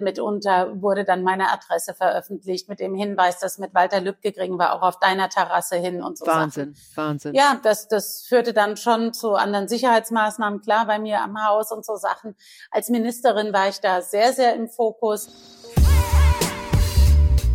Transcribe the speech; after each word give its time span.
Mitunter 0.00 0.80
wurde 0.80 1.04
dann 1.04 1.22
meine 1.22 1.52
Adresse 1.52 1.94
veröffentlicht 1.94 2.68
mit 2.68 2.80
dem 2.80 2.94
Hinweis, 2.94 3.38
dass 3.38 3.58
mit 3.58 3.74
Walter 3.74 4.00
Lübcke 4.00 4.32
kriegen 4.32 4.58
wir 4.58 4.72
auch 4.74 4.82
auf 4.82 4.98
deiner 4.98 5.28
Terrasse 5.28 5.76
hin 5.76 6.02
und 6.02 6.16
so. 6.16 6.26
Wahnsinn, 6.26 6.74
Sachen. 6.74 6.96
Wahnsinn. 6.96 7.34
Ja, 7.34 7.60
das, 7.62 7.88
das 7.88 8.22
führte 8.22 8.54
dann 8.54 8.76
schon 8.76 9.12
zu 9.12 9.34
anderen 9.34 9.68
Sicherheitsmaßnahmen, 9.68 10.62
klar, 10.62 10.86
bei 10.86 10.98
mir 10.98 11.20
am 11.20 11.36
Haus 11.46 11.70
und 11.72 11.84
so 11.84 11.96
Sachen. 11.96 12.34
Als 12.70 12.88
Ministerin 12.88 13.52
war 13.52 13.68
ich 13.68 13.80
da 13.80 14.00
sehr, 14.00 14.32
sehr 14.32 14.54
im 14.54 14.68
Fokus. 14.68 15.28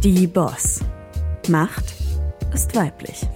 Die 0.04 0.28
Boss. 0.28 0.80
Macht 1.50 1.86
ist 2.54 2.76
weiblich. 2.76 3.28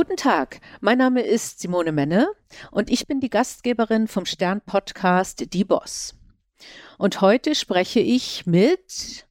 Guten 0.00 0.16
Tag, 0.16 0.62
mein 0.80 0.96
Name 0.96 1.20
ist 1.20 1.60
Simone 1.60 1.92
Menne 1.92 2.26
und 2.70 2.88
ich 2.88 3.06
bin 3.06 3.20
die 3.20 3.28
Gastgeberin 3.28 4.08
vom 4.08 4.24
Stern 4.24 4.62
Podcast 4.62 5.52
Die 5.52 5.62
Boss. 5.62 6.14
Und 6.96 7.20
heute 7.20 7.54
spreche 7.54 8.00
ich 8.00 8.46
mit 8.46 9.26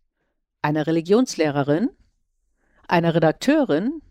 einer 0.62 0.86
Religionslehrerin, 0.86 1.90
einer 2.88 3.16
Redakteurin, 3.16 4.04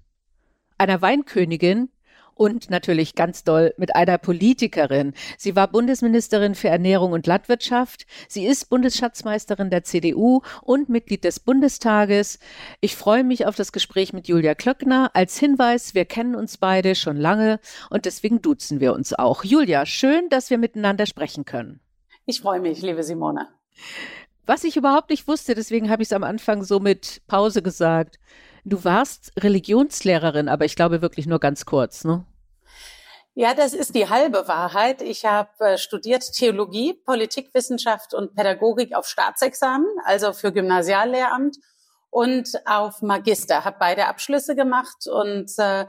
einer 0.78 1.00
Weinkönigin 1.00 1.90
und 2.38 2.70
natürlich 2.70 3.14
ganz 3.14 3.44
doll 3.44 3.74
mit 3.76 3.94
einer 3.94 4.16
Politikerin. 4.16 5.12
Sie 5.36 5.56
war 5.56 5.68
Bundesministerin 5.68 6.54
für 6.54 6.68
Ernährung 6.68 7.12
und 7.12 7.26
Landwirtschaft. 7.26 8.06
Sie 8.28 8.46
ist 8.46 8.70
Bundesschatzmeisterin 8.70 9.70
der 9.70 9.84
CDU 9.84 10.40
und 10.62 10.88
Mitglied 10.88 11.24
des 11.24 11.40
Bundestages. 11.40 12.38
Ich 12.80 12.96
freue 12.96 13.24
mich 13.24 13.46
auf 13.46 13.56
das 13.56 13.72
Gespräch 13.72 14.12
mit 14.12 14.28
Julia 14.28 14.54
Klöckner. 14.54 15.10
Als 15.14 15.36
Hinweis, 15.36 15.94
wir 15.94 16.04
kennen 16.04 16.34
uns 16.34 16.56
beide 16.56 16.94
schon 16.94 17.16
lange 17.16 17.58
und 17.90 18.04
deswegen 18.04 18.40
duzen 18.40 18.80
wir 18.80 18.94
uns 18.94 19.12
auch. 19.12 19.44
Julia, 19.44 19.84
schön, 19.84 20.28
dass 20.30 20.48
wir 20.50 20.58
miteinander 20.58 21.06
sprechen 21.06 21.44
können. 21.44 21.80
Ich 22.24 22.40
freue 22.40 22.60
mich, 22.60 22.82
liebe 22.82 23.02
Simone. 23.02 23.48
Was 24.46 24.64
ich 24.64 24.76
überhaupt 24.76 25.10
nicht 25.10 25.26
wusste, 25.28 25.54
deswegen 25.54 25.90
habe 25.90 26.02
ich 26.02 26.08
es 26.08 26.12
am 26.12 26.24
Anfang 26.24 26.62
so 26.62 26.80
mit 26.80 27.20
Pause 27.26 27.62
gesagt. 27.62 28.18
Du 28.64 28.84
warst 28.84 29.32
Religionslehrerin, 29.38 30.48
aber 30.48 30.64
ich 30.64 30.76
glaube 30.76 31.02
wirklich 31.02 31.26
nur 31.26 31.38
ganz 31.38 31.64
kurz, 31.64 32.04
ne? 32.04 32.24
Ja, 33.40 33.54
das 33.54 33.72
ist 33.72 33.94
die 33.94 34.08
halbe 34.08 34.48
Wahrheit. 34.48 35.00
Ich 35.00 35.24
habe 35.24 35.48
äh, 35.60 35.78
studiert 35.78 36.24
Theologie, 36.32 36.92
Politikwissenschaft 36.92 38.12
und 38.12 38.34
Pädagogik 38.34 38.96
auf 38.96 39.06
Staatsexamen, 39.06 39.86
also 40.04 40.32
für 40.32 40.50
Gymnasiallehramt 40.50 41.56
und 42.10 42.48
auf 42.66 43.02
Magister. 43.02 43.64
Habe 43.64 43.76
beide 43.78 44.06
Abschlüsse 44.06 44.56
gemacht 44.56 45.06
und 45.06 45.50
äh, 45.58 45.86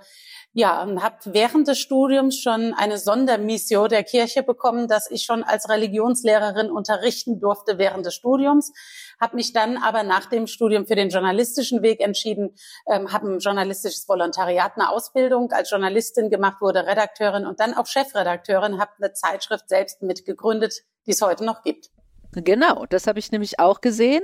ja, 0.54 0.82
und 0.84 1.02
habe 1.02 1.18
während 1.26 1.68
des 1.68 1.80
Studiums 1.80 2.40
schon 2.40 2.74
eine 2.74 2.98
Sondermission 2.98 3.88
der 3.88 4.04
Kirche 4.04 4.44
bekommen, 4.44 4.88
dass 4.88 5.10
ich 5.12 5.24
schon 5.24 5.44
als 5.44 5.70
Religionslehrerin 5.70 6.72
unterrichten 6.72 7.40
durfte 7.40 7.78
während 7.78 8.06
des 8.06 8.16
Studiums. 8.16 8.74
Habe 9.22 9.36
mich 9.36 9.54
dann 9.54 9.78
aber 9.78 10.04
nach 10.04 10.26
dem 10.26 10.48
Studium 10.48 10.88
für 10.88 10.96
den 10.96 11.10
journalistischen 11.10 11.84
Weg 11.84 12.02
entschieden, 12.02 12.56
ähm, 12.88 13.14
habe 13.14 13.30
ein 13.30 13.40
journalistisches 13.40 14.08
Volontariat, 14.08 14.74
eine 14.76 14.90
Ausbildung 14.90 15.52
als 15.52 15.70
Journalistin 15.70 16.30
gemacht, 16.30 16.62
wurde 16.62 16.86
Redakteurin 16.86 17.46
und 17.46 17.60
dann 17.60 17.74
auch 17.76 17.86
Chefredakteurin, 17.86 18.80
habe 18.80 18.92
eine 19.00 19.14
Zeitschrift 19.14 19.70
selbst 19.70 20.02
mitgegründet, 20.02 20.84
die 21.06 21.12
es 21.12 21.22
heute 21.22 21.46
noch 21.46 21.62
gibt. 21.64 21.92
Genau, 22.34 22.86
das 22.86 23.08
habe 23.08 23.20
ich 23.20 23.32
nämlich 23.32 23.60
auch 23.60 23.82
gesehen. 23.82 24.22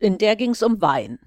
In 0.00 0.18
der 0.18 0.36
ging 0.36 0.50
es 0.50 0.62
um 0.62 0.80
Wein. 0.80 1.18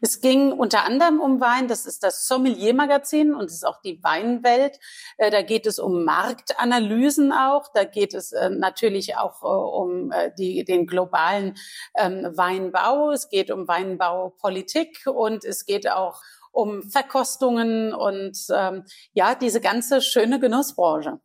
Es 0.00 0.20
ging 0.20 0.52
unter 0.52 0.84
anderem 0.84 1.20
um 1.20 1.40
Wein. 1.40 1.68
Das 1.68 1.86
ist 1.86 2.02
das 2.02 2.26
Sommelier-Magazin 2.26 3.34
und 3.34 3.46
es 3.46 3.54
ist 3.54 3.66
auch 3.66 3.80
die 3.80 4.02
Weinwelt. 4.02 4.78
Äh, 5.16 5.30
da 5.30 5.42
geht 5.42 5.66
es 5.66 5.78
um 5.78 6.04
Marktanalysen 6.04 7.32
auch. 7.32 7.68
Da 7.72 7.84
geht 7.84 8.14
es 8.14 8.32
äh, 8.32 8.50
natürlich 8.50 9.16
auch 9.16 9.42
äh, 9.42 9.46
um 9.46 10.12
die, 10.38 10.64
den 10.64 10.86
globalen 10.86 11.56
ähm, 11.96 12.32
Weinbau. 12.34 13.10
Es 13.10 13.28
geht 13.28 13.50
um 13.50 13.66
Weinbaupolitik 13.68 15.06
und 15.06 15.44
es 15.44 15.66
geht 15.66 15.90
auch 15.90 16.20
um 16.52 16.82
Verkostungen 16.82 17.92
und 17.92 18.38
ähm, 18.54 18.84
ja, 19.12 19.34
diese 19.34 19.60
ganze 19.60 20.00
schöne 20.00 20.40
Genussbranche. 20.40 21.20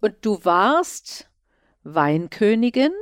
Und 0.00 0.16
du 0.22 0.44
warst 0.44 1.30
Weinkönigin 1.84 2.92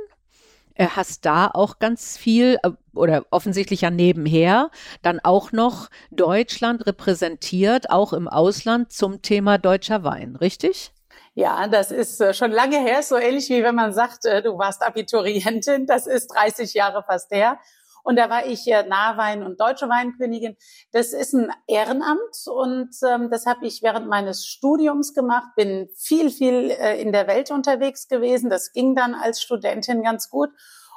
hast 0.89 1.25
da 1.25 1.47
auch 1.47 1.79
ganz 1.79 2.17
viel 2.17 2.57
äh, 2.63 2.71
oder 2.93 3.25
offensichtlich 3.31 3.81
ja 3.81 3.89
nebenher 3.89 4.69
dann 5.01 5.19
auch 5.19 5.51
noch 5.51 5.89
Deutschland 6.11 6.85
repräsentiert, 6.85 7.89
auch 7.89 8.13
im 8.13 8.27
Ausland 8.27 8.91
zum 8.91 9.21
Thema 9.21 9.57
deutscher 9.57 10.03
Wein, 10.03 10.35
richtig? 10.35 10.91
Ja, 11.33 11.67
das 11.67 11.91
ist 11.91 12.19
äh, 12.19 12.33
schon 12.33 12.51
lange 12.51 12.79
her, 12.79 13.03
so 13.03 13.17
ähnlich 13.17 13.49
wie 13.49 13.63
wenn 13.63 13.75
man 13.75 13.93
sagt, 13.93 14.25
du 14.25 14.57
warst 14.57 14.83
Abiturientin, 14.83 15.85
das 15.85 16.07
ist 16.07 16.27
30 16.27 16.73
Jahre 16.73 17.03
fast 17.03 17.31
her. 17.31 17.57
Und 18.03 18.15
da 18.17 18.29
war 18.29 18.45
ich 18.45 18.67
äh, 18.67 18.83
Nahwein 18.83 19.43
und 19.43 19.59
Deutsche 19.59 19.89
Weinkönigin. 19.89 20.55
Das 20.91 21.13
ist 21.13 21.33
ein 21.33 21.51
Ehrenamt 21.67 22.45
und 22.47 22.89
ähm, 23.07 23.29
das 23.29 23.45
habe 23.45 23.65
ich 23.65 23.81
während 23.81 24.07
meines 24.07 24.45
Studiums 24.45 25.13
gemacht. 25.13 25.49
Bin 25.55 25.89
viel, 25.95 26.29
viel 26.29 26.71
äh, 26.71 27.01
in 27.01 27.11
der 27.11 27.27
Welt 27.27 27.51
unterwegs 27.51 28.07
gewesen. 28.07 28.49
Das 28.49 28.71
ging 28.71 28.95
dann 28.95 29.13
als 29.13 29.41
Studentin 29.41 30.03
ganz 30.03 30.29
gut 30.29 30.49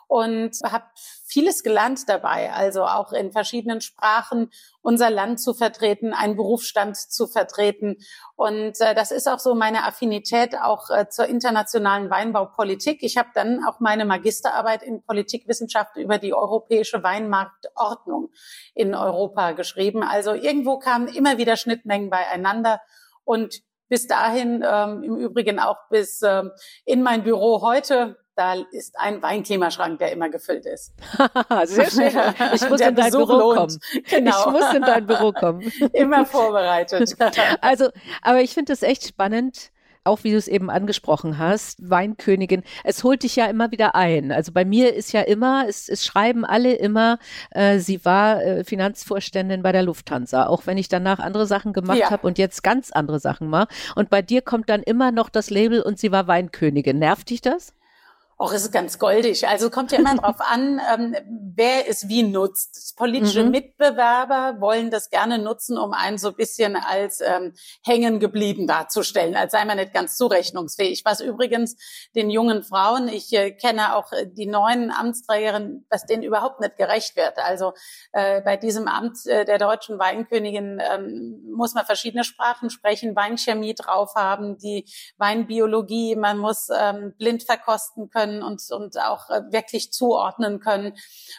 und 0.09 0.59
habe 0.65 0.85
vieles 1.35 1.65
gelernt 1.65 2.09
dabei, 2.09 2.53
also 2.53 2.85
auch 2.85 3.13
in 3.13 3.33
verschiedenen 3.33 3.81
Sprachen 3.81 4.51
unser 4.83 5.11
Land 5.11 5.41
zu 5.41 5.53
vertreten, 5.53 6.13
einen 6.13 6.37
Berufsstand 6.37 6.97
zu 6.97 7.27
vertreten. 7.27 7.97
Und 8.37 8.81
äh, 8.81 8.95
das 8.95 9.11
ist 9.11 9.27
auch 9.29 9.41
so 9.41 9.57
meine 9.57 9.85
Affinität 9.85 10.57
auch 10.57 10.91
äh, 10.91 11.09
zur 11.09 11.27
internationalen 11.27 12.09
Weinbaupolitik. 12.09 13.03
Ich 13.03 13.17
habe 13.17 13.31
dann 13.35 13.65
auch 13.65 13.81
meine 13.81 14.05
Magisterarbeit 14.05 14.85
in 14.85 15.03
Politikwissenschaft 15.03 15.97
über 15.97 16.19
die 16.19 16.33
europäische 16.33 17.03
Weinmarktordnung 17.03 18.31
in 18.75 18.95
Europa 18.95 19.53
geschrieben. 19.53 20.05
Also 20.05 20.35
irgendwo 20.35 20.79
kamen 20.79 21.09
immer 21.09 21.37
wieder 21.37 21.57
Schnittmengen 21.57 22.11
beieinander 22.11 22.81
und 23.25 23.63
bis 23.89 24.07
dahin, 24.07 24.65
ähm, 24.67 25.03
im 25.03 25.17
Übrigen 25.17 25.59
auch 25.59 25.89
bis 25.91 26.23
ähm, 26.23 26.53
in 26.85 27.03
mein 27.03 27.25
Büro 27.25 27.61
heute, 27.61 28.24
da 28.37 28.55
ist 28.73 28.99
ein 28.99 29.23
Weinklimaschrank, 29.23 29.99
der 29.99 30.13
immer 30.13 30.29
gefüllt 30.29 30.67
ist. 30.67 30.93
Sehr 31.65 31.91
schön. 31.91 32.35
Ich 32.55 32.69
muss 32.69 32.81
in 32.81 32.95
dein 32.95 33.11
Besuch 33.11 33.27
Büro 33.27 33.39
lohnt. 33.39 33.57
kommen. 33.57 33.79
Genau. 34.11 34.39
Ich 34.39 34.53
muss 34.53 34.75
in 34.75 34.83
dein 34.83 35.07
Büro 35.07 35.33
kommen. 35.33 35.61
immer 35.93 36.27
vorbereitet. 36.27 37.15
also, 37.61 37.89
aber 38.23 38.41
ich 38.41 38.53
finde 38.53 38.73
es 38.73 38.83
echt 38.83 39.07
spannend, 39.07 39.71
auch 40.05 40.23
wie 40.23 40.33
du 40.33 40.37
es 40.37 40.49
eben 40.49 40.69
angesprochen 40.69 41.39
hast, 41.39 41.89
Weinkönigin, 41.89 42.63
es 42.85 43.03
holt 43.05 43.23
dich 43.23 43.37
ja 43.37 43.47
immer 43.47 43.71
wieder 43.71 43.95
ein. 43.95 44.33
Also 44.33 44.53
bei 44.53 44.65
mir 44.65 44.95
ist 44.95 45.13
ja 45.13 45.23
immer, 45.23 45.67
es, 45.67 45.89
es 45.89 46.05
schreiben 46.05 46.45
alle 46.45 46.75
immer, 46.75 47.19
äh, 47.51 47.79
sie 47.79 48.05
war 48.05 48.43
äh, 48.43 48.65
Finanzvorständin 48.65 49.63
bei 49.63 49.73
der 49.73 49.83
Lufthansa, 49.83 50.47
auch 50.47 50.67
wenn 50.67 50.77
ich 50.77 50.89
danach 50.89 51.21
andere 51.21 51.47
Sachen 51.47 51.73
gemacht 51.73 51.99
ja. 51.99 52.11
habe 52.11 52.27
und 52.27 52.37
jetzt 52.37 52.63
ganz 52.63 52.91
andere 52.91 53.19
Sachen 53.19 53.49
mache. 53.49 53.69
Und 53.95 54.11
bei 54.11 54.21
dir 54.21 54.43
kommt 54.43 54.69
dann 54.69 54.83
immer 54.83 55.11
noch 55.11 55.31
das 55.31 55.49
Label 55.49 55.81
und 55.81 55.99
sie 55.99 56.13
war 56.13 56.27
Weinkönigin. 56.27 56.99
Nervt 56.99 57.31
dich 57.31 57.41
das? 57.41 57.73
Auch 58.37 58.53
ist 58.53 58.73
ganz 58.73 58.99
goldig. 58.99 59.47
Also 59.47 59.71
kommt 59.71 59.93
ja 59.93 59.99
immer 59.99 60.15
darauf 60.17 60.41
an, 60.41 60.81
ähm, 60.93 61.17
wer 61.55 61.89
es 61.89 62.09
wie 62.09 62.25
nutzt. 62.25 62.97
Politische 62.97 63.45
mhm. 63.45 63.51
Mitbewerber 63.53 64.61
wollen 64.61 64.91
das 64.91 65.09
gerne 65.11 65.39
nutzen, 65.39 65.79
um 65.79 65.93
einen 65.93 66.19
so 66.19 66.29
ein 66.29 66.35
bisschen 66.35 66.77
als 66.77 67.21
ähm, 67.21 67.55
hängen 67.85 68.19
geblieben 68.19 68.67
darzustellen, 68.67 69.37
als 69.37 69.53
sei 69.53 69.65
man 69.65 69.77
nicht 69.77 69.95
ganz 69.95 70.17
zurechnungsfähig. 70.17 71.05
Was 71.05 71.21
übrigens 71.21 71.77
den 72.17 72.29
jungen 72.29 72.65
Frauen, 72.65 73.07
ich 73.09 73.33
äh, 73.33 73.53
kenne 73.53 73.95
auch 73.95 74.13
äh, 74.13 74.27
die 74.27 74.47
neuen 74.47 74.91
Amtsträgerinnen, 74.91 75.87
was 75.89 76.07
denen 76.07 76.25
überhaupt 76.25 76.61
nicht 76.61 76.77
gerecht 76.77 77.17
wird. 77.17 77.39
Also 77.39 77.73
äh, 78.13 78.41
bei 78.41 78.57
diesem 78.57 78.89
Amt 78.89 79.27
äh, 79.27 79.45
der 79.45 79.59
deutschen 79.59 79.99
Weinkönigin 80.01 80.83
ähm, 80.93 81.53
muss 81.55 81.75
man 81.75 81.85
verschiedene 81.85 82.25
Sprachen 82.25 82.69
sprechen, 82.71 83.15
Weinchemie 83.15 83.75
drauf 83.75 84.15
haben, 84.17 84.59
die 84.59 84.87
Weinbiologie, 85.19 86.17
man 86.17 86.39
muss 86.39 86.69
ähm, 86.77 87.15
blind 87.17 87.45
verkosten 87.45 88.11
können 88.11 88.24
können 88.25 88.43
und, 88.43 88.63
und 88.71 88.99
auch 88.99 89.31
äh, 89.31 89.43
wirklich 89.51 89.93
zuordnen 89.93 90.61
können, 90.61 90.95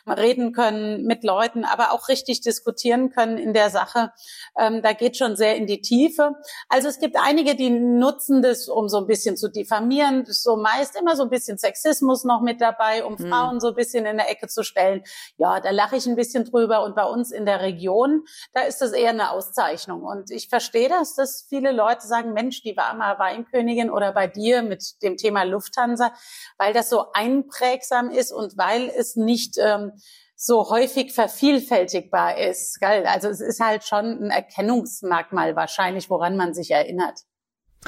reden 0.07 0.53
können 0.53 1.05
mit 1.05 1.23
Leuten, 1.23 1.65
aber 1.65 1.91
auch 1.91 2.09
richtig 2.09 2.41
diskutieren 2.41 3.09
können 3.09 3.37
in 3.37 3.53
der 3.53 3.69
Sache. 3.69 4.11
Ähm, 4.57 4.81
da 4.81 4.93
geht 4.93 5.17
schon 5.17 5.35
sehr 5.35 5.55
in 5.55 5.67
die 5.67 5.81
Tiefe. 5.81 6.35
Also 6.69 6.87
es 6.87 6.99
gibt 6.99 7.15
einige, 7.19 7.55
die 7.55 7.69
nutzen 7.69 8.41
das, 8.41 8.67
um 8.67 8.87
so 8.87 8.97
ein 8.97 9.07
bisschen 9.07 9.37
zu 9.37 9.49
diffamieren. 9.49 10.25
So 10.27 10.57
meist 10.57 10.95
immer 10.95 11.15
so 11.15 11.23
ein 11.23 11.29
bisschen 11.29 11.57
Sexismus 11.57 12.23
noch 12.23 12.41
mit 12.41 12.61
dabei, 12.61 13.03
um 13.03 13.13
mhm. 13.13 13.29
Frauen 13.29 13.59
so 13.59 13.69
ein 13.69 13.75
bisschen 13.75 14.05
in 14.05 14.17
der 14.17 14.29
Ecke 14.29 14.47
zu 14.47 14.63
stellen. 14.63 15.03
Ja, 15.37 15.59
da 15.59 15.71
lache 15.71 15.95
ich 15.95 16.05
ein 16.05 16.15
bisschen 16.15 16.45
drüber. 16.45 16.83
Und 16.83 16.95
bei 16.95 17.05
uns 17.05 17.31
in 17.31 17.45
der 17.45 17.61
Region, 17.61 18.23
da 18.53 18.61
ist 18.61 18.81
das 18.81 18.91
eher 18.91 19.09
eine 19.09 19.31
Auszeichnung. 19.31 20.03
Und 20.03 20.31
ich 20.31 20.49
verstehe 20.49 20.89
das, 20.89 21.15
dass 21.15 21.45
viele 21.49 21.71
Leute 21.71 22.05
sagen, 22.05 22.33
Mensch, 22.33 22.61
die 22.61 22.77
war 22.77 22.93
mal 22.93 23.17
Weinkönigin 23.19 23.89
oder 23.89 24.11
bei 24.11 24.27
dir 24.27 24.61
mit 24.61 25.01
dem 25.01 25.17
Thema 25.17 25.43
Lufthansa, 25.43 26.13
weil 26.57 26.73
das 26.75 26.89
so 26.89 27.05
einprägsam 27.13 28.09
ist 28.09 28.31
und 28.31 28.57
weil 28.57 28.89
es 28.89 29.15
nicht 29.15 29.57
ähm, 29.57 29.93
so 30.35 30.69
häufig 30.69 31.13
vervielfältigbar 31.13 32.37
ist. 32.37 32.79
Gell? 32.79 33.05
Also 33.05 33.29
es 33.29 33.39
ist 33.39 33.59
halt 33.59 33.85
schon 33.85 34.05
ein 34.05 34.31
Erkennungsmerkmal 34.31 35.55
wahrscheinlich, 35.55 36.09
woran 36.09 36.35
man 36.35 36.53
sich 36.53 36.71
erinnert. 36.71 37.21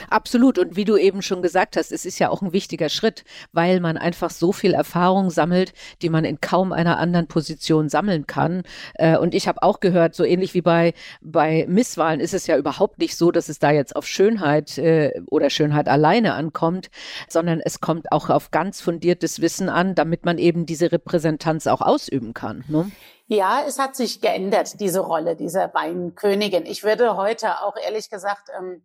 Absolut. 0.09 0.57
Und 0.57 0.75
wie 0.75 0.85
du 0.85 0.97
eben 0.97 1.21
schon 1.21 1.41
gesagt 1.41 1.77
hast, 1.77 1.91
es 1.91 2.05
ist 2.05 2.19
ja 2.19 2.29
auch 2.29 2.41
ein 2.41 2.53
wichtiger 2.53 2.89
Schritt, 2.89 3.23
weil 3.51 3.79
man 3.79 3.97
einfach 3.97 4.29
so 4.29 4.51
viel 4.51 4.73
Erfahrung 4.73 5.29
sammelt, 5.29 5.73
die 6.01 6.09
man 6.09 6.25
in 6.25 6.41
kaum 6.41 6.71
einer 6.71 6.97
anderen 6.97 7.27
Position 7.27 7.89
sammeln 7.89 8.27
kann. 8.27 8.63
Äh, 8.95 9.17
und 9.17 9.33
ich 9.33 9.47
habe 9.47 9.63
auch 9.63 9.79
gehört, 9.79 10.15
so 10.15 10.23
ähnlich 10.23 10.53
wie 10.53 10.61
bei, 10.61 10.93
bei 11.21 11.65
Misswahlen 11.67 12.19
ist 12.19 12.33
es 12.33 12.47
ja 12.47 12.57
überhaupt 12.57 12.99
nicht 12.99 13.17
so, 13.17 13.31
dass 13.31 13.49
es 13.49 13.59
da 13.59 13.71
jetzt 13.71 13.95
auf 13.95 14.07
Schönheit 14.07 14.77
äh, 14.77 15.21
oder 15.27 15.49
Schönheit 15.49 15.87
alleine 15.87 16.33
ankommt, 16.33 16.89
sondern 17.27 17.59
es 17.63 17.79
kommt 17.79 18.11
auch 18.11 18.29
auf 18.29 18.51
ganz 18.51 18.81
fundiertes 18.81 19.41
Wissen 19.41 19.69
an, 19.69 19.95
damit 19.95 20.25
man 20.25 20.37
eben 20.37 20.65
diese 20.65 20.91
Repräsentanz 20.91 21.67
auch 21.67 21.81
ausüben 21.81 22.33
kann. 22.33 22.63
Ne? 22.67 22.91
Ja, 23.27 23.63
es 23.67 23.77
hat 23.77 23.95
sich 23.95 24.21
geändert, 24.21 24.79
diese 24.79 25.01
Rolle 25.01 25.35
dieser 25.35 25.73
Weinkönigin. 25.73 26.65
Ich 26.65 26.83
würde 26.83 27.17
heute 27.17 27.61
auch 27.61 27.75
ehrlich 27.75 28.09
gesagt 28.09 28.49
ähm, 28.57 28.81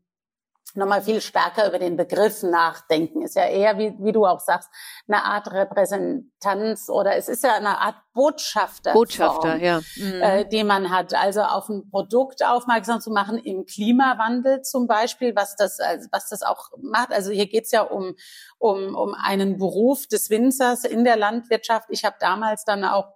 nochmal 0.77 1.03
viel 1.03 1.21
stärker 1.21 1.69
über 1.69 1.79
den 1.79 1.97
Begriff 1.97 2.43
nachdenken. 2.43 3.23
Ist 3.23 3.37
ja 3.37 3.47
eher, 3.47 3.79
wie, 3.79 3.95
wie 3.99 4.13
du 4.13 4.27
auch 4.27 4.41
sagst, 4.41 4.71
eine 5.07 5.25
Art 5.25 5.51
Repräsentanz 5.53 6.89
oder 6.89 7.17
es 7.17 7.29
ist 7.29 7.45
ja 7.45 7.55
eine 7.55 7.79
Art 7.79 7.97
Botschafter, 8.15 8.93
Botschafter 8.93 9.57
ja. 9.57 9.81
Mhm. 9.97 10.23
Äh, 10.23 10.45
die 10.47 10.65
man 10.65 10.91
hat. 10.91 11.15
Also 11.15 11.43
auf 11.43 11.69
ein 11.69 11.89
Produkt 11.91 12.45
aufmerksam 12.45 13.01
zu 13.01 13.11
machen 13.11 13.39
im 13.39 13.65
Klimawandel 13.65 14.63
zum 14.63 14.87
Beispiel, 14.87 15.35
was 15.35 15.57
das, 15.57 15.81
also 15.81 16.09
was 16.13 16.29
das 16.29 16.43
auch 16.43 16.71
macht. 16.81 17.13
Also 17.13 17.31
hier 17.31 17.47
geht's 17.47 17.73
ja 17.73 17.83
um, 17.83 18.15
um, 18.59 18.95
um 18.95 19.15
einen 19.15 19.59
Beruf 19.59 20.07
des 20.07 20.31
Winzers 20.31 20.85
in 20.85 21.05
der 21.05 21.17
Landwirtschaft. 21.17 21.89
Ich 21.91 22.05
habe 22.05 22.17
damals 22.21 22.65
dann 22.65 22.85
auch 22.85 23.07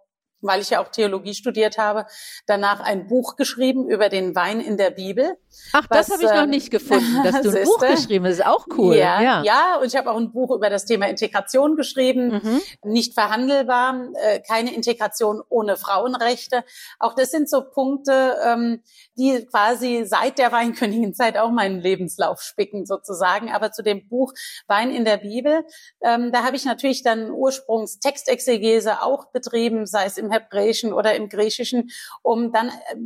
weil 0.40 0.60
ich 0.60 0.70
ja 0.70 0.82
auch 0.82 0.88
Theologie 0.88 1.34
studiert 1.34 1.78
habe, 1.78 2.06
danach 2.46 2.80
ein 2.80 3.06
Buch 3.06 3.36
geschrieben 3.36 3.88
über 3.88 4.08
den 4.08 4.34
Wein 4.34 4.60
in 4.60 4.76
der 4.76 4.90
Bibel. 4.90 5.36
Ach, 5.72 5.86
das 5.86 6.10
habe 6.10 6.22
ich 6.22 6.28
noch 6.28 6.44
ähm, 6.44 6.50
nicht 6.50 6.70
gefunden, 6.70 7.22
dass 7.24 7.40
du 7.42 7.50
ein 7.50 7.64
Buch 7.64 7.78
geschrieben 7.80 8.24
hast. 8.26 8.34
Ist 8.34 8.46
auch 8.46 8.66
cool. 8.76 8.96
Ja, 8.96 9.20
ja. 9.20 9.42
ja 9.42 9.78
und 9.80 9.86
ich 9.86 9.96
habe 9.96 10.10
auch 10.10 10.16
ein 10.16 10.32
Buch 10.32 10.54
über 10.54 10.70
das 10.70 10.84
Thema 10.84 11.08
Integration 11.08 11.76
geschrieben. 11.76 12.40
Mhm. 12.42 12.62
Nicht 12.84 13.14
verhandelbar, 13.14 14.08
äh, 14.14 14.40
keine 14.40 14.74
Integration 14.74 15.42
ohne 15.48 15.76
Frauenrechte. 15.76 16.64
Auch 16.98 17.14
das 17.14 17.30
sind 17.30 17.48
so 17.48 17.62
Punkte, 17.62 18.36
ähm, 18.44 18.82
die 19.16 19.46
quasi 19.46 20.04
seit 20.04 20.38
der 20.38 20.52
Weinkönigin-Zeit 20.52 21.36
auch 21.38 21.50
meinen 21.50 21.80
Lebenslauf 21.80 22.42
spicken 22.42 22.86
sozusagen. 22.86 23.50
Aber 23.50 23.72
zu 23.72 23.82
dem 23.82 24.08
Buch 24.08 24.32
Wein 24.66 24.90
in 24.90 25.04
der 25.04 25.16
Bibel, 25.16 25.64
ähm, 26.02 26.32
da 26.32 26.44
habe 26.44 26.56
ich 26.56 26.64
natürlich 26.64 27.02
dann 27.02 27.30
Ursprungstextexegese 27.30 29.02
auch 29.02 29.30
betrieben, 29.32 29.86
sei 29.86 30.04
es 30.04 30.18
im 30.18 30.25
Hebräischen 30.31 30.93
oder 30.93 31.14
im 31.14 31.28
Griechischen, 31.28 31.90
um 32.23 32.52
dann 32.52 32.69
äh, 32.69 32.96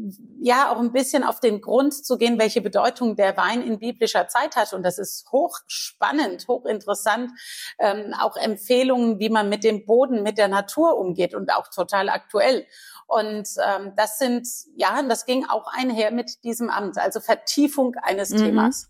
ja 0.40 0.72
auch 0.72 0.78
ein 0.78 0.92
bisschen 0.92 1.24
auf 1.24 1.40
den 1.40 1.60
Grund 1.60 1.94
zu 1.94 2.18
gehen, 2.18 2.38
welche 2.38 2.60
Bedeutung 2.60 3.16
der 3.16 3.36
Wein 3.36 3.62
in 3.62 3.78
biblischer 3.78 4.28
Zeit 4.28 4.56
hat. 4.56 4.72
Und 4.72 4.82
das 4.82 4.98
ist 4.98 5.30
hochspannend, 5.32 6.46
hochinteressant. 6.48 7.30
Ähm, 7.78 8.14
auch 8.18 8.36
Empfehlungen, 8.36 9.18
wie 9.18 9.30
man 9.30 9.48
mit 9.48 9.64
dem 9.64 9.86
Boden, 9.86 10.22
mit 10.22 10.38
der 10.38 10.48
Natur 10.48 10.96
umgeht 10.98 11.34
und 11.34 11.52
auch 11.52 11.68
total 11.68 12.08
aktuell. 12.08 12.66
Und 13.06 13.48
ähm, 13.66 13.92
das 13.96 14.18
sind, 14.18 14.46
ja, 14.76 15.02
das 15.02 15.26
ging 15.26 15.44
auch 15.48 15.66
einher 15.72 16.12
mit 16.12 16.44
diesem 16.44 16.70
Amt, 16.70 16.96
also 16.96 17.20
Vertiefung 17.20 17.96
eines 18.02 18.30
mhm. 18.30 18.38
Themas. 18.38 18.88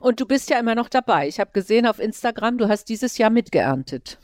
Und 0.00 0.20
du 0.20 0.26
bist 0.26 0.50
ja 0.50 0.58
immer 0.58 0.74
noch 0.74 0.88
dabei. 0.88 1.28
Ich 1.28 1.40
habe 1.40 1.50
gesehen 1.52 1.86
auf 1.86 1.98
Instagram, 1.98 2.58
du 2.58 2.68
hast 2.68 2.88
dieses 2.88 3.18
Jahr 3.18 3.30
mitgeerntet. 3.30 4.18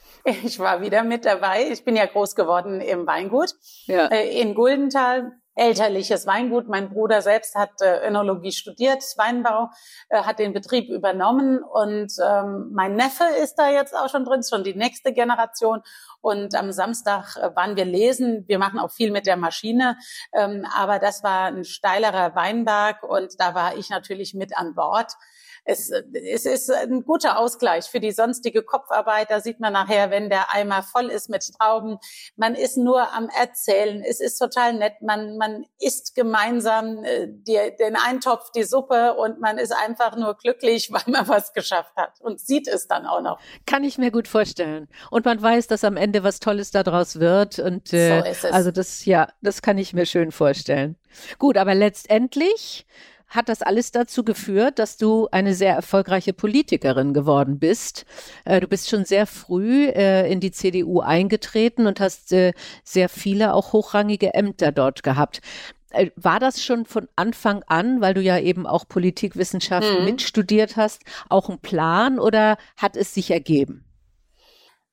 Ich 0.44 0.58
war 0.58 0.80
wieder 0.80 1.02
mit 1.02 1.24
dabei. 1.24 1.68
Ich 1.70 1.84
bin 1.84 1.96
ja 1.96 2.06
groß 2.06 2.34
geworden 2.36 2.80
im 2.80 3.06
Weingut 3.06 3.54
ja. 3.86 4.06
Äh, 4.06 4.40
in 4.40 4.54
Guldenthal. 4.54 5.32
Elterliches 5.54 6.26
Weingut. 6.26 6.66
Mein 6.66 6.88
Bruder 6.88 7.20
selbst 7.20 7.54
hat 7.54 7.82
äh, 7.82 8.08
Önologie 8.08 8.52
studiert, 8.52 9.02
Weinbau, 9.18 9.68
äh, 10.08 10.22
hat 10.22 10.38
den 10.38 10.54
Betrieb 10.54 10.88
übernommen 10.88 11.62
und 11.62 12.10
ähm, 12.26 12.70
mein 12.72 12.96
Neffe 12.96 13.24
ist 13.42 13.56
da 13.56 13.70
jetzt 13.70 13.94
auch 13.94 14.08
schon 14.08 14.24
drin, 14.24 14.42
schon 14.42 14.64
die 14.64 14.74
nächste 14.74 15.12
Generation. 15.12 15.82
Und 16.22 16.54
am 16.54 16.72
Samstag 16.72 17.36
äh, 17.36 17.54
waren 17.54 17.76
wir 17.76 17.84
lesen. 17.84 18.44
Wir 18.46 18.58
machen 18.58 18.78
auch 18.78 18.92
viel 18.92 19.10
mit 19.10 19.26
der 19.26 19.36
Maschine, 19.36 19.98
ähm, 20.32 20.64
aber 20.74 20.98
das 20.98 21.22
war 21.22 21.48
ein 21.48 21.64
steilerer 21.64 22.34
Weinberg 22.34 23.02
und 23.02 23.38
da 23.38 23.54
war 23.54 23.76
ich 23.76 23.90
natürlich 23.90 24.32
mit 24.32 24.56
an 24.56 24.74
Bord 24.74 25.12
es, 25.64 25.90
es 25.90 26.44
ist 26.44 26.70
ein 26.70 27.04
guter 27.04 27.38
Ausgleich 27.38 27.84
für 27.84 28.00
die 28.00 28.10
sonstige 28.10 28.62
Kopfarbeit. 28.62 29.30
Da 29.30 29.40
sieht 29.40 29.60
man 29.60 29.72
nachher, 29.72 30.10
wenn 30.10 30.28
der 30.28 30.52
Eimer 30.52 30.82
voll 30.82 31.08
ist 31.08 31.30
mit 31.30 31.44
Trauben. 31.56 31.98
Man 32.36 32.54
ist 32.54 32.76
nur 32.76 33.12
am 33.12 33.28
Erzählen. 33.28 34.02
Es 34.02 34.20
ist 34.20 34.38
total 34.38 34.74
nett. 34.74 34.94
Man, 35.02 35.36
man 35.36 35.64
isst 35.78 36.14
gemeinsam 36.14 37.04
äh, 37.04 37.28
die, 37.28 37.58
den 37.78 37.96
Eintopf, 37.96 38.50
die 38.52 38.64
Suppe 38.64 39.14
und 39.14 39.40
man 39.40 39.58
ist 39.58 39.72
einfach 39.72 40.16
nur 40.16 40.36
glücklich, 40.36 40.90
weil 40.92 41.02
man 41.06 41.28
was 41.28 41.52
geschafft 41.52 41.94
hat 41.96 42.20
und 42.20 42.40
sieht 42.40 42.66
es 42.66 42.88
dann 42.88 43.06
auch 43.06 43.20
noch. 43.20 43.38
Kann 43.66 43.84
ich 43.84 43.98
mir 43.98 44.10
gut 44.10 44.26
vorstellen. 44.26 44.88
Und 45.10 45.24
man 45.24 45.40
weiß, 45.40 45.68
dass 45.68 45.84
am 45.84 45.96
Ende 45.96 46.24
was 46.24 46.40
Tolles 46.40 46.72
daraus 46.72 47.20
wird. 47.20 47.58
Und 47.60 47.92
äh, 47.92 48.20
so 48.20 48.26
ist 48.28 48.44
es. 48.44 48.52
also 48.52 48.70
das, 48.72 49.04
ja, 49.04 49.28
das 49.42 49.62
kann 49.62 49.78
ich 49.78 49.94
mir 49.94 50.06
schön 50.06 50.32
vorstellen. 50.32 50.96
Gut, 51.38 51.56
aber 51.56 51.74
letztendlich 51.74 52.86
hat 53.32 53.48
das 53.48 53.62
alles 53.62 53.90
dazu 53.92 54.24
geführt, 54.24 54.78
dass 54.78 54.96
du 54.96 55.26
eine 55.32 55.54
sehr 55.54 55.74
erfolgreiche 55.74 56.32
Politikerin 56.32 57.14
geworden 57.14 57.58
bist. 57.58 58.04
Äh, 58.44 58.60
du 58.60 58.68
bist 58.68 58.88
schon 58.88 59.04
sehr 59.04 59.26
früh 59.26 59.86
äh, 59.86 60.30
in 60.30 60.40
die 60.40 60.52
CDU 60.52 61.00
eingetreten 61.00 61.86
und 61.86 61.98
hast 61.98 62.32
äh, 62.32 62.52
sehr 62.84 63.08
viele 63.08 63.54
auch 63.54 63.72
hochrangige 63.72 64.34
Ämter 64.34 64.70
dort 64.70 65.02
gehabt. 65.02 65.40
War 66.16 66.40
das 66.40 66.62
schon 66.62 66.86
von 66.86 67.06
Anfang 67.16 67.64
an, 67.66 68.00
weil 68.00 68.14
du 68.14 68.22
ja 68.22 68.38
eben 68.38 68.66
auch 68.66 68.88
Politikwissenschaft 68.88 69.98
mhm. 69.98 70.06
mitstudiert 70.06 70.76
hast, 70.76 71.02
auch 71.28 71.50
ein 71.50 71.58
Plan 71.58 72.18
oder 72.18 72.56
hat 72.78 72.96
es 72.96 73.12
sich 73.12 73.30
ergeben? 73.30 73.84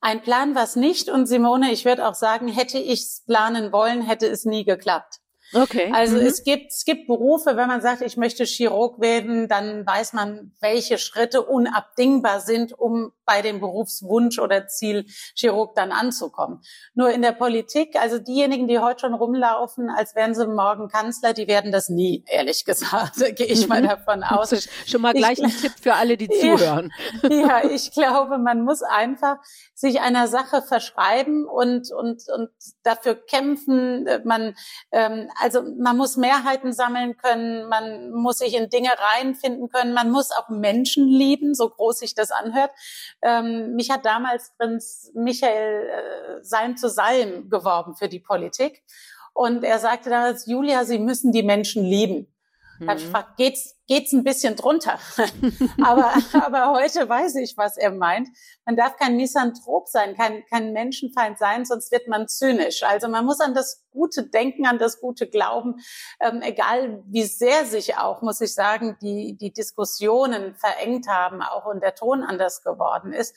Ein 0.02 0.22
Plan 0.22 0.56
war 0.56 0.64
es 0.64 0.76
nicht 0.76 1.10
und 1.10 1.26
Simone, 1.26 1.72
ich 1.72 1.86
würde 1.86 2.08
auch 2.08 2.16
sagen, 2.16 2.48
hätte 2.48 2.80
ich 2.80 3.02
es 3.02 3.24
planen 3.26 3.72
wollen, 3.72 4.02
hätte 4.02 4.28
es 4.28 4.46
nie 4.46 4.64
geklappt. 4.64 5.19
Okay. 5.54 5.92
Also 5.94 6.18
mhm. 6.18 6.26
es 6.26 6.44
gibt 6.44 6.72
es 6.72 6.86
gibt 6.86 7.08
Berufe, 7.08 7.58
wenn 7.58 7.68
man 7.68 7.82
sagt, 7.82 8.02
ich 8.02 8.18
möchte 8.18 8.44
Chirurg 8.46 9.00
werden, 9.02 9.48
dann 9.48 9.86
weiß 9.86 10.14
man, 10.14 10.52
welche 10.60 10.98
Schritte 10.98 11.42
unabdingbar 11.44 12.40
sind, 12.40 12.78
um 12.78 13.12
bei 13.30 13.44
dem 13.44 13.60
Berufswunsch 13.60 14.40
oder 14.40 14.68
Ziel 14.68 15.06
Chirurg 15.36 15.76
dann 15.76 15.92
anzukommen. 15.92 16.62
Nur 16.96 17.12
in 17.12 17.22
der 17.22 17.32
Politik, 17.32 17.96
also 17.96 18.18
diejenigen, 18.18 18.68
die 18.68 18.80
heute 18.80 19.02
schon 19.02 19.14
rumlaufen, 19.14 19.92
als 19.92 20.16
wären 20.16 20.34
sie 20.34 20.48
morgen 20.48 20.88
Kanzler, 20.88 21.34
die 21.34 21.48
werden 21.48 21.72
das 21.72 21.90
nie, 21.90 22.24
ehrlich 22.28 22.66
gesagt. 22.70 23.18
Gehe 23.36 23.46
ich 23.46 23.68
mal 23.68 23.84
mhm. 23.84 23.88
davon 23.90 24.24
aus. 24.24 24.68
Schon 24.88 25.02
mal 25.02 25.14
gleich 25.14 25.38
ich, 25.38 25.44
ein 25.44 25.52
Tipp 25.52 25.74
für 25.80 25.94
alle, 25.94 26.18
die 26.18 26.28
zuhören. 26.42 26.92
Ja, 27.22 27.30
ja, 27.30 27.70
ich 27.70 27.92
glaube, 27.92 28.40
man 28.40 28.64
muss 28.64 28.82
einfach 28.82 29.38
sich 29.76 30.02
einer 30.02 30.28
Sache 30.28 30.64
verschreiben 30.64 31.46
und 31.46 31.92
und 31.92 32.24
und 32.36 32.50
dafür 32.82 33.14
kämpfen. 33.14 34.08
Man 34.24 34.56
ähm, 34.92 35.30
also 35.40 35.62
man 35.78 35.98
muss 35.98 36.18
Mehrheiten 36.18 36.74
sammeln 36.74 37.16
können, 37.18 37.70
man 37.70 38.10
muss 38.10 38.40
sich 38.40 38.56
in 38.56 38.70
Dinge 38.70 38.90
reinfinden 39.14 39.70
können, 39.70 39.94
man 39.94 40.10
muss 40.10 40.32
auch 40.32 40.50
Menschen 40.50 41.08
lieben, 41.08 41.54
so 41.54 41.70
groß 41.70 42.00
sich 42.00 42.16
das 42.16 42.32
anhört. 42.32 42.72
Ähm, 43.22 43.76
mich 43.76 43.90
hat 43.92 44.06
damals 44.06 44.54
Prinz 44.58 45.12
Michael 45.14 45.90
äh, 45.90 46.44
Salm 46.44 46.78
zu 46.78 46.90
Salm 46.90 47.50
geworben 47.50 47.96
für 47.96 48.08
die 48.08 48.20
Politik. 48.20 48.84
Und 49.34 49.64
er 49.64 49.80
sagte 49.80 50.10
damals, 50.10 50.46
Julia, 50.48 50.86
Sie 50.86 51.00
müssen 51.00 51.32
die 51.32 51.44
Menschen 51.44 51.84
lieben. 51.84 52.28
Mhm. 52.80 52.86
Da 52.86 52.92
habe 52.92 53.00
ich 53.00 53.06
gefragt, 53.06 53.38
geht's, 53.38 53.76
geht's 53.88 54.14
ein 54.14 54.24
bisschen 54.24 54.56
drunter? 54.56 55.00
aber, 55.84 56.14
aber 56.34 56.72
heute 56.72 57.08
weiß 57.08 57.36
ich, 57.36 57.56
was 57.58 57.78
er 57.78 57.92
meint. 57.92 58.28
Man 58.66 58.76
darf 58.76 58.98
kein 58.98 59.18
Misanthrop 59.18 59.88
sein, 59.88 60.16
kein, 60.16 60.44
kein 60.46 60.74
Menschenfeind 60.74 61.38
sein, 61.38 61.66
sonst 61.66 61.92
wird 61.92 62.08
man 62.08 62.28
zynisch. 62.28 62.84
Also 62.84 63.08
man 63.08 63.26
muss 63.26 63.40
an 63.40 63.54
das 63.54 63.86
Gute 63.92 64.28
denken, 64.28 64.66
an 64.66 64.80
das 64.80 65.00
Gute 65.02 65.28
glauben, 65.28 65.76
ähm, 66.20 66.42
egal 66.42 67.04
wie 67.08 67.24
sehr 67.24 67.66
sich 67.66 67.98
auch, 67.98 68.22
muss 68.22 68.42
ich 68.42 68.54
sagen, 68.54 68.98
die, 69.02 69.38
die 69.38 69.52
Diskussionen 69.52 70.56
verengt 70.56 71.08
haben, 71.08 71.42
auch 71.42 71.66
und 71.66 71.82
der 71.82 71.96
Ton 71.96 72.24
anders 72.24 72.64
geworden 72.64 73.14
ist. 73.14 73.36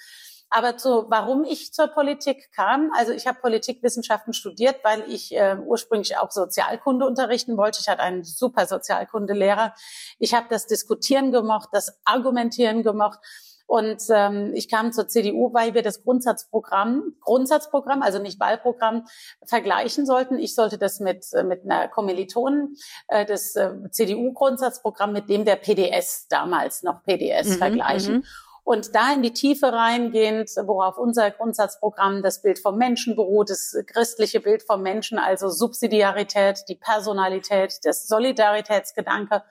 Aber 0.54 0.76
zu, 0.76 1.06
warum 1.08 1.44
ich 1.44 1.72
zur 1.72 1.86
Politik 1.88 2.52
kam, 2.52 2.92
also 2.94 3.12
ich 3.12 3.26
habe 3.26 3.40
Politikwissenschaften 3.40 4.34
studiert, 4.34 4.76
weil 4.84 5.02
ich 5.08 5.34
äh, 5.34 5.56
ursprünglich 5.64 6.18
auch 6.18 6.30
Sozialkunde 6.30 7.06
unterrichten 7.06 7.56
wollte. 7.56 7.80
Ich 7.80 7.88
hatte 7.88 8.02
einen 8.02 8.22
super 8.22 8.66
Sozialkundelehrer. 8.66 9.74
Ich 10.18 10.34
habe 10.34 10.48
das 10.50 10.66
Diskutieren 10.66 11.32
gemocht, 11.32 11.70
das 11.72 11.98
Argumentieren 12.04 12.82
gemocht. 12.82 13.18
Und 13.66 14.02
ähm, 14.10 14.52
ich 14.54 14.68
kam 14.68 14.92
zur 14.92 15.08
CDU, 15.08 15.54
weil 15.54 15.72
wir 15.72 15.80
das 15.80 16.02
Grundsatzprogramm, 16.02 17.14
Grundsatzprogramm, 17.22 18.02
also 18.02 18.18
nicht 18.18 18.38
Wahlprogramm, 18.38 19.06
vergleichen 19.46 20.04
sollten. 20.04 20.38
Ich 20.38 20.54
sollte 20.54 20.76
das 20.76 21.00
mit, 21.00 21.32
äh, 21.32 21.44
mit 21.44 21.64
einer 21.64 21.88
Kommilitonin, 21.88 22.76
äh, 23.08 23.24
das 23.24 23.56
äh, 23.56 23.70
CDU-Grundsatzprogramm 23.90 25.14
mit 25.14 25.30
dem 25.30 25.46
der 25.46 25.56
PDS, 25.56 26.26
damals 26.28 26.82
noch 26.82 27.02
PDS, 27.04 27.48
mhm, 27.48 27.54
vergleichen. 27.54 28.14
Mhm 28.16 28.24
und 28.64 28.94
da 28.94 29.12
in 29.12 29.22
die 29.22 29.32
Tiefe 29.32 29.72
reingehend, 29.72 30.50
worauf 30.64 30.96
unser 30.96 31.30
Grundsatzprogramm 31.30 32.22
das 32.22 32.42
Bild 32.42 32.60
vom 32.60 32.78
Menschen 32.78 33.16
beruht, 33.16 33.50
das 33.50 33.76
christliche 33.86 34.40
Bild 34.40 34.62
vom 34.62 34.82
Menschen, 34.82 35.18
also 35.18 35.48
Subsidiarität, 35.48 36.64
die 36.68 36.76
Personalität, 36.76 37.80
das 37.82 38.06
Solidaritätsgedanke. 38.06 39.42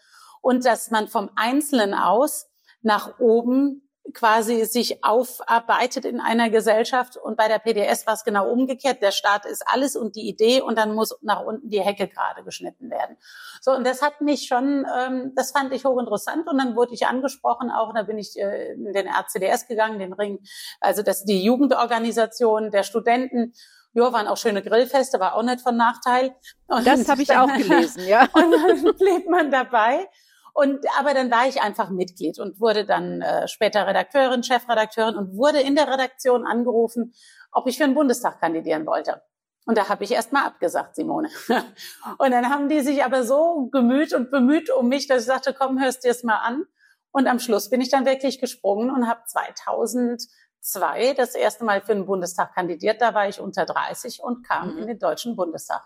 Und 0.41 0.65
dass 0.65 0.91
man 0.91 1.07
vom 1.07 1.29
Einzelnen 1.35 1.93
aus 1.93 2.49
nach 2.81 3.19
oben 3.19 3.87
quasi 4.13 4.65
sich 4.65 5.03
aufarbeitet 5.03 6.05
in 6.05 6.19
einer 6.19 6.49
Gesellschaft. 6.49 7.17
Und 7.17 7.37
bei 7.37 7.47
der 7.47 7.59
PDS 7.59 8.05
war 8.07 8.15
es 8.15 8.23
genau 8.23 8.49
umgekehrt. 8.49 9.01
Der 9.01 9.11
Staat 9.11 9.45
ist 9.45 9.63
alles 9.65 9.95
und 9.95 10.15
die 10.15 10.27
Idee 10.27 10.61
und 10.61 10.77
dann 10.77 10.93
muss 10.93 11.15
nach 11.21 11.41
unten 11.41 11.69
die 11.69 11.81
Hecke 11.81 12.07
gerade 12.07 12.43
geschnitten 12.43 12.89
werden. 12.89 13.17
So, 13.61 13.71
und 13.71 13.85
das 13.85 14.01
hat 14.01 14.21
mich 14.21 14.47
schon, 14.47 14.85
ähm, 14.97 15.33
das 15.35 15.51
fand 15.51 15.73
ich 15.73 15.85
hochinteressant. 15.85 16.47
Und 16.47 16.57
dann 16.57 16.75
wurde 16.75 16.93
ich 16.93 17.05
angesprochen 17.05 17.71
auch, 17.71 17.93
da 17.93 18.03
bin 18.03 18.17
ich 18.17 18.37
äh, 18.37 18.73
in 18.73 18.91
den 18.91 19.07
RCDS 19.07 19.67
gegangen, 19.67 19.99
den 19.99 20.13
Ring, 20.13 20.39
also 20.79 21.03
das 21.03 21.23
die 21.23 21.43
Jugendorganisation 21.43 22.71
der 22.71 22.83
Studenten. 22.83 23.53
Ja, 23.93 24.13
waren 24.13 24.27
auch 24.27 24.37
schöne 24.37 24.61
Grillfeste, 24.61 25.19
war 25.19 25.35
auch 25.35 25.43
nicht 25.43 25.61
von 25.61 25.75
Nachteil. 25.75 26.33
Und 26.67 26.87
das 26.87 27.07
habe 27.09 27.21
ich 27.23 27.35
auch 27.35 27.53
gelesen, 27.53 28.07
ja. 28.07 28.27
Und 28.33 28.51
dann 28.51 28.95
blieb 28.97 29.29
man 29.29 29.51
dabei. 29.51 30.07
Und 30.53 30.85
aber 30.99 31.13
dann 31.13 31.31
war 31.31 31.47
ich 31.47 31.61
einfach 31.61 31.89
Mitglied 31.89 32.39
und 32.39 32.59
wurde 32.59 32.85
dann 32.85 33.21
äh, 33.21 33.47
später 33.47 33.87
Redakteurin, 33.87 34.43
Chefredakteurin 34.43 35.15
und 35.15 35.35
wurde 35.35 35.61
in 35.61 35.75
der 35.75 35.87
Redaktion 35.87 36.45
angerufen, 36.45 37.13
ob 37.51 37.67
ich 37.67 37.77
für 37.77 37.85
den 37.85 37.93
Bundestag 37.93 38.39
kandidieren 38.39 38.85
wollte. 38.85 39.21
Und 39.65 39.77
da 39.77 39.89
habe 39.89 40.03
ich 40.03 40.11
erst 40.11 40.33
mal 40.33 40.45
abgesagt, 40.45 40.95
Simone. 40.95 41.29
und 42.17 42.31
dann 42.31 42.49
haben 42.49 42.67
die 42.67 42.81
sich 42.81 43.03
aber 43.03 43.23
so 43.23 43.67
gemüht 43.71 44.13
und 44.13 44.31
bemüht 44.31 44.69
um 44.71 44.89
mich, 44.89 45.07
dass 45.07 45.21
ich 45.21 45.27
sagte, 45.27 45.53
komm, 45.53 45.81
hörst 45.81 46.03
dir 46.03 46.11
es 46.11 46.23
mal 46.23 46.39
an. 46.39 46.65
Und 47.11 47.27
am 47.27 47.39
Schluss 47.39 47.69
bin 47.69 47.81
ich 47.81 47.89
dann 47.89 48.05
wirklich 48.05 48.39
gesprungen 48.39 48.89
und 48.89 49.07
habe 49.07 49.21
2002 49.25 51.13
das 51.13 51.35
erste 51.35 51.63
Mal 51.63 51.81
für 51.81 51.93
den 51.93 52.05
Bundestag 52.05 52.55
kandidiert. 52.55 53.01
Da 53.01 53.13
war 53.13 53.27
ich 53.27 53.39
unter 53.39 53.65
30 53.65 54.21
und 54.23 54.47
kam 54.47 54.73
mhm. 54.73 54.77
in 54.79 54.87
den 54.87 54.99
Deutschen 54.99 55.35
Bundestag. 55.35 55.83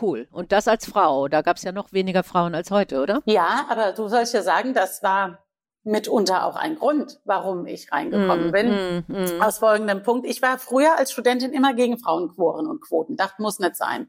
Cool. 0.00 0.28
Und 0.30 0.52
das 0.52 0.68
als 0.68 0.86
Frau. 0.86 1.28
Da 1.28 1.42
gab 1.42 1.56
es 1.56 1.62
ja 1.62 1.72
noch 1.72 1.92
weniger 1.92 2.22
Frauen 2.22 2.54
als 2.54 2.70
heute, 2.70 3.00
oder? 3.00 3.22
Ja, 3.26 3.66
aber 3.68 3.92
du 3.92 4.08
sollst 4.08 4.34
ja 4.34 4.42
sagen, 4.42 4.74
das 4.74 5.02
war 5.02 5.38
mitunter 5.84 6.46
auch 6.46 6.56
ein 6.56 6.76
Grund, 6.76 7.20
warum 7.24 7.66
ich 7.66 7.92
reingekommen 7.92 8.48
mm, 8.48 8.52
bin. 8.52 8.70
Mm, 8.70 9.04
mm. 9.06 9.42
Aus 9.42 9.58
folgendem 9.58 10.02
Punkt. 10.02 10.26
Ich 10.26 10.40
war 10.40 10.58
früher 10.58 10.96
als 10.96 11.12
Studentin 11.12 11.52
immer 11.52 11.74
gegen 11.74 11.98
Frauenquoren 11.98 12.66
und 12.66 12.80
Quoten. 12.80 13.16
Dachte, 13.16 13.42
muss 13.42 13.58
nicht 13.58 13.76
sein 13.76 14.08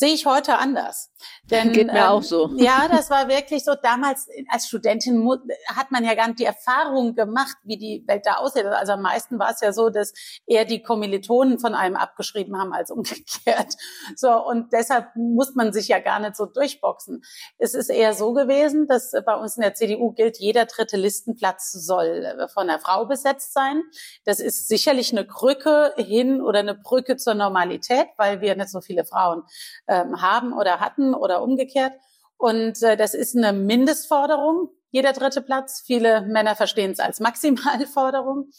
sehe 0.00 0.14
ich 0.14 0.24
heute 0.24 0.56
anders. 0.56 1.12
Denn, 1.50 1.72
Geht 1.72 1.88
mir 1.88 1.98
ähm, 1.98 2.04
auch 2.04 2.22
so. 2.22 2.50
Ja, 2.56 2.88
das 2.88 3.10
war 3.10 3.28
wirklich 3.28 3.64
so. 3.64 3.74
Damals 3.74 4.28
als 4.48 4.66
Studentin 4.66 5.28
hat 5.66 5.90
man 5.90 6.04
ja 6.04 6.14
gar 6.14 6.28
nicht 6.28 6.38
die 6.38 6.44
Erfahrung 6.44 7.14
gemacht, 7.14 7.56
wie 7.64 7.76
die 7.76 8.02
Welt 8.06 8.24
da 8.24 8.36
aussieht. 8.36 8.64
Also 8.64 8.92
am 8.92 9.02
meisten 9.02 9.38
war 9.38 9.50
es 9.50 9.60
ja 9.60 9.74
so, 9.74 9.90
dass 9.90 10.14
eher 10.46 10.64
die 10.64 10.82
Kommilitonen 10.82 11.58
von 11.58 11.74
einem 11.74 11.96
abgeschrieben 11.96 12.58
haben 12.58 12.72
als 12.72 12.90
umgekehrt. 12.90 13.74
So 14.16 14.30
und 14.42 14.72
deshalb 14.72 15.14
muss 15.16 15.54
man 15.54 15.74
sich 15.74 15.88
ja 15.88 15.98
gar 15.98 16.18
nicht 16.18 16.34
so 16.34 16.46
durchboxen. 16.46 17.22
Es 17.58 17.74
ist 17.74 17.90
eher 17.90 18.14
so 18.14 18.32
gewesen, 18.32 18.86
dass 18.86 19.12
bei 19.26 19.34
uns 19.34 19.56
in 19.56 19.62
der 19.62 19.74
CDU 19.74 20.12
gilt, 20.12 20.38
jeder 20.38 20.64
dritte 20.64 20.96
Listenplatz 20.96 21.72
soll 21.72 22.48
von 22.54 22.70
einer 22.70 22.78
Frau 22.78 23.04
besetzt 23.04 23.52
sein. 23.52 23.82
Das 24.24 24.40
ist 24.40 24.66
sicherlich 24.68 25.12
eine 25.12 25.26
Krücke 25.26 25.92
hin 25.98 26.40
oder 26.40 26.60
eine 26.60 26.74
Brücke 26.74 27.18
zur 27.18 27.34
Normalität, 27.34 28.06
weil 28.16 28.40
wir 28.40 28.56
nicht 28.56 28.70
so 28.70 28.80
viele 28.80 29.04
Frauen 29.04 29.42
ähm, 29.90 30.22
haben 30.22 30.52
oder 30.52 30.80
hatten 30.80 31.14
oder 31.14 31.42
umgekehrt. 31.42 31.92
Und 32.38 32.82
äh, 32.82 32.96
das 32.96 33.12
ist 33.12 33.36
eine 33.36 33.52
Mindestforderung, 33.52 34.70
jeder 34.90 35.12
dritte 35.12 35.42
Platz. 35.42 35.82
Viele 35.84 36.22
Männer 36.22 36.56
verstehen 36.56 36.92
es 36.92 37.00
als 37.00 37.20
Maximalforderung. 37.20 38.50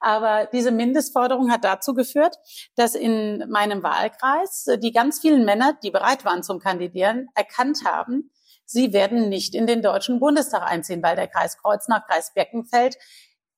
Aber 0.00 0.48
diese 0.52 0.70
Mindestforderung 0.70 1.50
hat 1.50 1.64
dazu 1.64 1.92
geführt, 1.94 2.36
dass 2.76 2.94
in 2.94 3.44
meinem 3.50 3.82
Wahlkreis 3.82 4.66
äh, 4.66 4.78
die 4.78 4.92
ganz 4.92 5.20
vielen 5.20 5.44
Männer, 5.44 5.76
die 5.82 5.90
bereit 5.90 6.24
waren 6.24 6.42
zum 6.42 6.58
Kandidieren, 6.58 7.28
erkannt 7.34 7.84
haben, 7.84 8.30
sie 8.64 8.92
werden 8.92 9.28
nicht 9.28 9.54
in 9.54 9.66
den 9.66 9.82
Deutschen 9.82 10.20
Bundestag 10.20 10.62
einziehen, 10.62 11.02
weil 11.02 11.16
der 11.16 11.28
Kreis 11.28 11.58
Kreuznach, 11.58 12.06
Kreis 12.06 12.32
Birkenfeld 12.34 12.96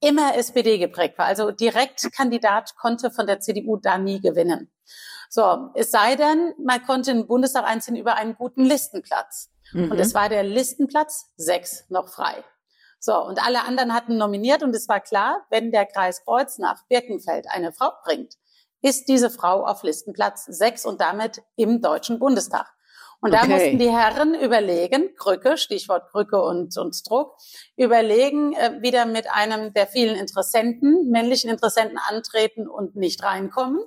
immer 0.01 0.35
SPD 0.37 0.79
geprägt 0.79 1.19
war. 1.19 1.27
Also 1.27 1.51
Direktkandidat 1.51 2.75
konnte 2.77 3.11
von 3.11 3.27
der 3.27 3.41
CDU 3.41 3.77
da 3.77 3.99
nie 3.99 4.21
gewinnen. 4.21 4.71
So, 5.33 5.71
es 5.75 5.93
sei 5.93 6.17
denn, 6.17 6.55
man 6.59 6.83
konnte 6.83 7.13
in 7.13 7.19
den 7.19 7.27
Bundestag 7.29 7.65
einziehen 7.65 7.95
über 7.95 8.17
einen 8.17 8.35
guten 8.35 8.65
Listenplatz. 8.65 9.49
Mhm. 9.73 9.93
Und 9.93 10.01
es 10.01 10.13
war 10.13 10.29
der 10.29 10.43
Listenplatz 10.43 11.31
sechs 11.37 11.85
noch 11.89 12.09
frei. 12.09 12.43
So, 12.99 13.17
und 13.25 13.41
alle 13.47 13.63
anderen 13.63 13.95
hatten 13.95 14.19
nominiert 14.19 14.65
und 14.65 14.75
es 14.75 14.89
war 14.89 14.99
klar, 14.99 15.47
wenn 15.49 15.71
der 15.71 15.87
Kreis 15.87 16.25
Kreuznach 16.25 16.83
Birkenfeld 16.89 17.47
eine 17.49 17.73
Frau 17.73 17.93
bringt, 18.05 18.35
ist 18.83 19.09
diese 19.09 19.31
Frau 19.31 19.65
auf 19.65 19.85
Listenplatz 19.85 20.47
sechs 20.47 20.85
und 20.85 21.01
damit 21.01 21.43
im 21.55 21.81
Deutschen 21.81 22.19
Bundestag. 22.19 22.67
Und 23.21 23.33
da 23.33 23.43
okay. 23.43 23.53
mussten 23.53 23.79
die 23.79 23.91
Herren 23.91 24.35
überlegen, 24.35 25.15
Krücke, 25.15 25.59
Stichwort 25.59 26.11
Krücke 26.11 26.43
und, 26.43 26.77
und 26.77 27.09
Druck, 27.09 27.37
überlegen, 27.77 28.55
äh, 28.55 28.83
wieder 28.83 29.07
mit 29.07 29.31
einem 29.31 29.73
der 29.75 29.87
vielen 29.87 30.17
Interessenten, 30.17 31.09
männlichen 31.09 31.51
Interessenten 31.51 31.99
antreten 31.99 32.67
und 32.67 32.97
nicht 32.97 33.23
reinkommen 33.23 33.79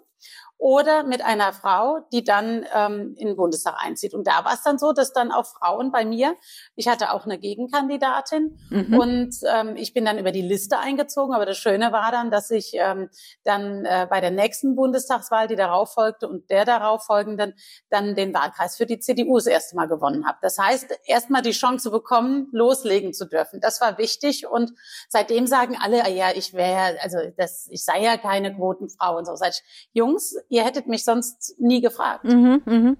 oder 0.63 1.03
mit 1.03 1.21
einer 1.25 1.51
Frau, 1.51 2.07
die 2.13 2.23
dann 2.23 2.65
ähm, 2.73 3.15
in 3.17 3.27
den 3.27 3.35
Bundestag 3.35 3.75
einzieht. 3.83 4.13
Und 4.13 4.25
da 4.27 4.45
war 4.45 4.53
es 4.53 4.63
dann 4.63 4.79
so, 4.79 4.93
dass 4.93 5.11
dann 5.11 5.33
auch 5.33 5.45
Frauen 5.45 5.91
bei 5.91 6.05
mir, 6.05 6.37
ich 6.77 6.87
hatte 6.87 7.11
auch 7.11 7.25
eine 7.25 7.37
Gegenkandidatin 7.37 8.57
mhm. 8.69 8.97
und 8.97 9.35
ähm, 9.53 9.75
ich 9.75 9.93
bin 9.93 10.05
dann 10.05 10.17
über 10.17 10.31
die 10.31 10.41
Liste 10.41 10.79
eingezogen. 10.79 11.35
Aber 11.35 11.45
das 11.45 11.57
Schöne 11.57 11.91
war 11.91 12.13
dann, 12.13 12.31
dass 12.31 12.49
ich 12.49 12.71
ähm, 12.75 13.09
dann 13.43 13.83
äh, 13.83 14.07
bei 14.09 14.21
der 14.21 14.31
nächsten 14.31 14.77
Bundestagswahl, 14.77 15.49
die 15.49 15.57
darauf 15.57 15.95
folgte 15.95 16.29
und 16.29 16.49
der 16.49 16.63
darauf 16.63 17.03
folgenden, 17.03 17.55
dann 17.89 18.15
den 18.15 18.33
Wahlkreis 18.33 18.77
für 18.77 18.85
die 18.85 18.99
CDU 18.99 19.35
das 19.35 19.47
erste 19.47 19.75
Mal 19.75 19.89
gewonnen 19.89 20.25
habe. 20.25 20.37
Das 20.41 20.57
heißt, 20.57 20.97
erstmal 21.03 21.41
die 21.41 21.51
Chance 21.51 21.91
bekommen, 21.91 22.47
loslegen 22.53 23.11
zu 23.11 23.25
dürfen. 23.25 23.59
Das 23.59 23.81
war 23.81 23.97
wichtig 23.97 24.47
und 24.47 24.71
seitdem 25.09 25.45
sagen 25.45 25.75
alle, 25.77 26.05
ah 26.05 26.09
ja, 26.09 26.31
ich 26.33 26.53
wäre, 26.53 27.01
also 27.01 27.17
das, 27.35 27.67
ich 27.69 27.83
sei 27.83 28.01
ja 28.01 28.15
keine 28.15 28.55
Quotenfrau 28.55 29.17
und 29.17 29.25
so. 29.25 29.35
Sag 29.35 29.49
ich, 29.49 29.89
Jungs, 29.91 30.37
ihr 30.53 30.63
hättet 30.63 30.87
mich 30.87 31.03
sonst 31.03 31.55
nie 31.59 31.81
gefragt. 31.81 32.25
Mhm, 32.25 32.61
mh. 32.65 32.95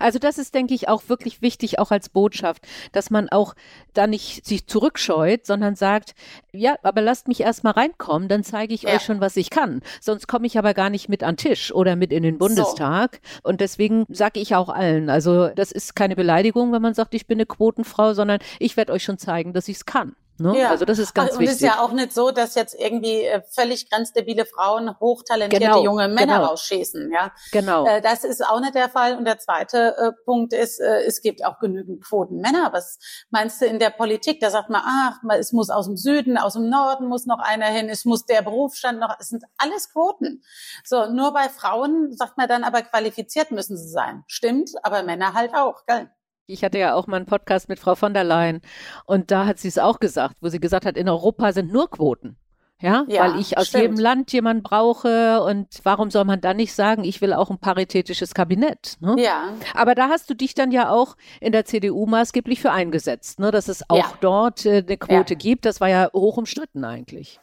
Also 0.00 0.18
das 0.18 0.38
ist, 0.38 0.56
denke 0.56 0.74
ich, 0.74 0.88
auch 0.88 1.08
wirklich 1.08 1.40
wichtig, 1.40 1.78
auch 1.78 1.92
als 1.92 2.08
Botschaft, 2.08 2.66
dass 2.90 3.10
man 3.10 3.28
auch 3.28 3.54
da 3.94 4.08
nicht 4.08 4.44
sich 4.44 4.66
zurückscheut, 4.66 5.46
sondern 5.46 5.76
sagt, 5.76 6.16
ja, 6.52 6.74
aber 6.82 7.00
lasst 7.00 7.28
mich 7.28 7.42
erst 7.42 7.62
mal 7.62 7.70
reinkommen, 7.70 8.28
dann 8.28 8.42
zeige 8.42 8.74
ich 8.74 8.82
ja. 8.82 8.96
euch 8.96 9.02
schon, 9.02 9.20
was 9.20 9.36
ich 9.36 9.50
kann. 9.50 9.80
Sonst 10.00 10.26
komme 10.26 10.48
ich 10.48 10.58
aber 10.58 10.74
gar 10.74 10.90
nicht 10.90 11.08
mit 11.08 11.22
an 11.22 11.36
Tisch 11.36 11.72
oder 11.72 11.94
mit 11.94 12.12
in 12.12 12.24
den 12.24 12.38
Bundestag. 12.38 13.20
So. 13.22 13.48
Und 13.48 13.60
deswegen 13.60 14.04
sage 14.08 14.40
ich 14.40 14.56
auch 14.56 14.68
allen, 14.68 15.10
also 15.10 15.46
das 15.50 15.70
ist 15.70 15.94
keine 15.94 16.16
Beleidigung, 16.16 16.72
wenn 16.72 16.82
man 16.82 16.94
sagt, 16.94 17.14
ich 17.14 17.28
bin 17.28 17.36
eine 17.38 17.46
Quotenfrau, 17.46 18.14
sondern 18.14 18.40
ich 18.58 18.76
werde 18.76 18.92
euch 18.92 19.04
schon 19.04 19.18
zeigen, 19.18 19.52
dass 19.52 19.68
ich 19.68 19.76
es 19.76 19.86
kann. 19.86 20.16
Ne? 20.40 20.58
Ja. 20.58 20.70
Also 20.70 20.84
das 20.84 20.98
ist 20.98 21.14
ganz 21.14 21.32
und 21.32 21.40
wichtig. 21.40 21.48
Und 21.48 21.54
es 21.56 21.62
ist 21.62 21.76
ja 21.76 21.82
auch 21.82 21.92
nicht 21.92 22.12
so, 22.12 22.30
dass 22.30 22.54
jetzt 22.54 22.74
irgendwie 22.78 23.22
äh, 23.22 23.42
völlig 23.50 23.90
grenzdebile 23.90 24.46
Frauen 24.46 24.98
hochtalentierte 25.00 25.66
genau, 25.66 25.84
junge 25.84 26.08
Männer 26.08 26.38
genau. 26.38 26.44
rausschießen. 26.46 27.10
Ja, 27.12 27.32
genau. 27.52 27.86
Äh, 27.86 28.00
das 28.00 28.24
ist 28.24 28.44
auch 28.46 28.60
nicht 28.60 28.74
der 28.74 28.88
Fall. 28.88 29.16
Und 29.16 29.24
der 29.24 29.38
zweite 29.38 29.96
äh, 29.96 30.12
Punkt 30.24 30.52
ist, 30.52 30.80
es 30.80 31.20
gibt 31.22 31.44
auch 31.44 31.58
genügend 31.58 32.04
Quoten 32.04 32.36
Männer. 32.40 32.70
Was 32.72 32.98
meinst 33.30 33.60
du 33.60 33.66
in 33.66 33.78
der 33.78 33.90
Politik? 33.90 34.40
Da 34.40 34.50
sagt 34.50 34.70
man, 34.70 34.82
ach, 34.84 35.18
es 35.38 35.52
muss 35.52 35.70
aus 35.70 35.86
dem 35.86 35.96
Süden, 35.96 36.38
aus 36.38 36.54
dem 36.54 36.68
Norden 36.68 37.06
muss 37.06 37.26
noch 37.26 37.38
einer 37.38 37.66
hin, 37.66 37.88
es 37.88 38.04
muss 38.04 38.26
der 38.26 38.42
Berufsstand 38.42 39.00
noch. 39.00 39.14
Es 39.18 39.28
sind 39.28 39.44
alles 39.56 39.92
Quoten. 39.92 40.42
So, 40.84 41.06
nur 41.10 41.32
bei 41.32 41.48
Frauen 41.48 42.12
sagt 42.16 42.36
man 42.36 42.48
dann 42.48 42.64
aber 42.64 42.82
qualifiziert 42.82 43.50
müssen 43.50 43.76
sie 43.76 43.88
sein. 43.88 44.24
Stimmt, 44.26 44.70
aber 44.82 45.02
Männer 45.02 45.34
halt 45.34 45.54
auch, 45.54 45.84
gell? 45.86 46.10
Ich 46.50 46.64
hatte 46.64 46.78
ja 46.78 46.94
auch 46.94 47.06
mal 47.06 47.18
einen 47.18 47.26
Podcast 47.26 47.68
mit 47.68 47.78
Frau 47.78 47.94
von 47.94 48.14
der 48.14 48.24
Leyen 48.24 48.62
und 49.04 49.30
da 49.30 49.44
hat 49.44 49.58
sie 49.58 49.68
es 49.68 49.76
auch 49.76 50.00
gesagt, 50.00 50.36
wo 50.40 50.48
sie 50.48 50.58
gesagt 50.58 50.86
hat, 50.86 50.96
in 50.96 51.06
Europa 51.06 51.52
sind 51.52 51.70
nur 51.70 51.90
Quoten. 51.90 52.38
Ja, 52.80 53.04
ja 53.06 53.20
weil 53.34 53.38
ich 53.38 53.58
aus 53.58 53.66
stimmt. 53.66 53.82
jedem 53.82 53.98
Land 53.98 54.32
jemanden 54.32 54.62
brauche 54.62 55.42
und 55.42 55.68
warum 55.82 56.10
soll 56.10 56.24
man 56.24 56.40
dann 56.40 56.56
nicht 56.56 56.72
sagen, 56.72 57.04
ich 57.04 57.20
will 57.20 57.34
auch 57.34 57.50
ein 57.50 57.58
paritätisches 57.58 58.32
Kabinett? 58.32 58.96
Ne? 59.00 59.16
Ja. 59.18 59.52
Aber 59.74 59.94
da 59.94 60.08
hast 60.08 60.30
du 60.30 60.34
dich 60.34 60.54
dann 60.54 60.70
ja 60.70 60.88
auch 60.88 61.16
in 61.42 61.52
der 61.52 61.66
CDU 61.66 62.06
maßgeblich 62.06 62.62
für 62.62 62.72
eingesetzt, 62.72 63.40
ne? 63.40 63.50
dass 63.50 63.68
es 63.68 63.84
auch 63.90 63.98
ja. 63.98 64.12
dort 64.22 64.64
äh, 64.64 64.78
eine 64.86 64.96
Quote 64.96 65.34
ja. 65.34 65.38
gibt. 65.38 65.66
Das 65.66 65.82
war 65.82 65.90
ja 65.90 66.08
hoch 66.14 66.38
umstritten 66.38 66.82
eigentlich. 66.82 67.40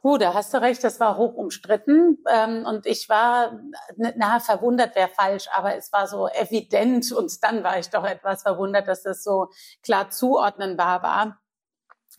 Gut, 0.00 0.22
da 0.22 0.32
hast 0.32 0.54
du 0.54 0.60
recht, 0.60 0.84
das 0.84 1.00
war 1.00 1.16
hoch 1.16 1.34
umstritten. 1.34 2.22
Ähm, 2.30 2.64
und 2.64 2.86
ich 2.86 3.08
war, 3.08 3.60
na, 3.96 4.38
verwundert 4.38 4.94
wäre 4.94 5.08
falsch, 5.08 5.48
aber 5.52 5.74
es 5.76 5.92
war 5.92 6.06
so 6.06 6.28
evident 6.28 7.10
und 7.10 7.42
dann 7.42 7.64
war 7.64 7.78
ich 7.78 7.90
doch 7.90 8.04
etwas 8.04 8.42
verwundert, 8.42 8.86
dass 8.86 9.02
das 9.02 9.24
so 9.24 9.48
klar 9.82 10.10
zuordnenbar 10.10 11.02
war. 11.02 11.40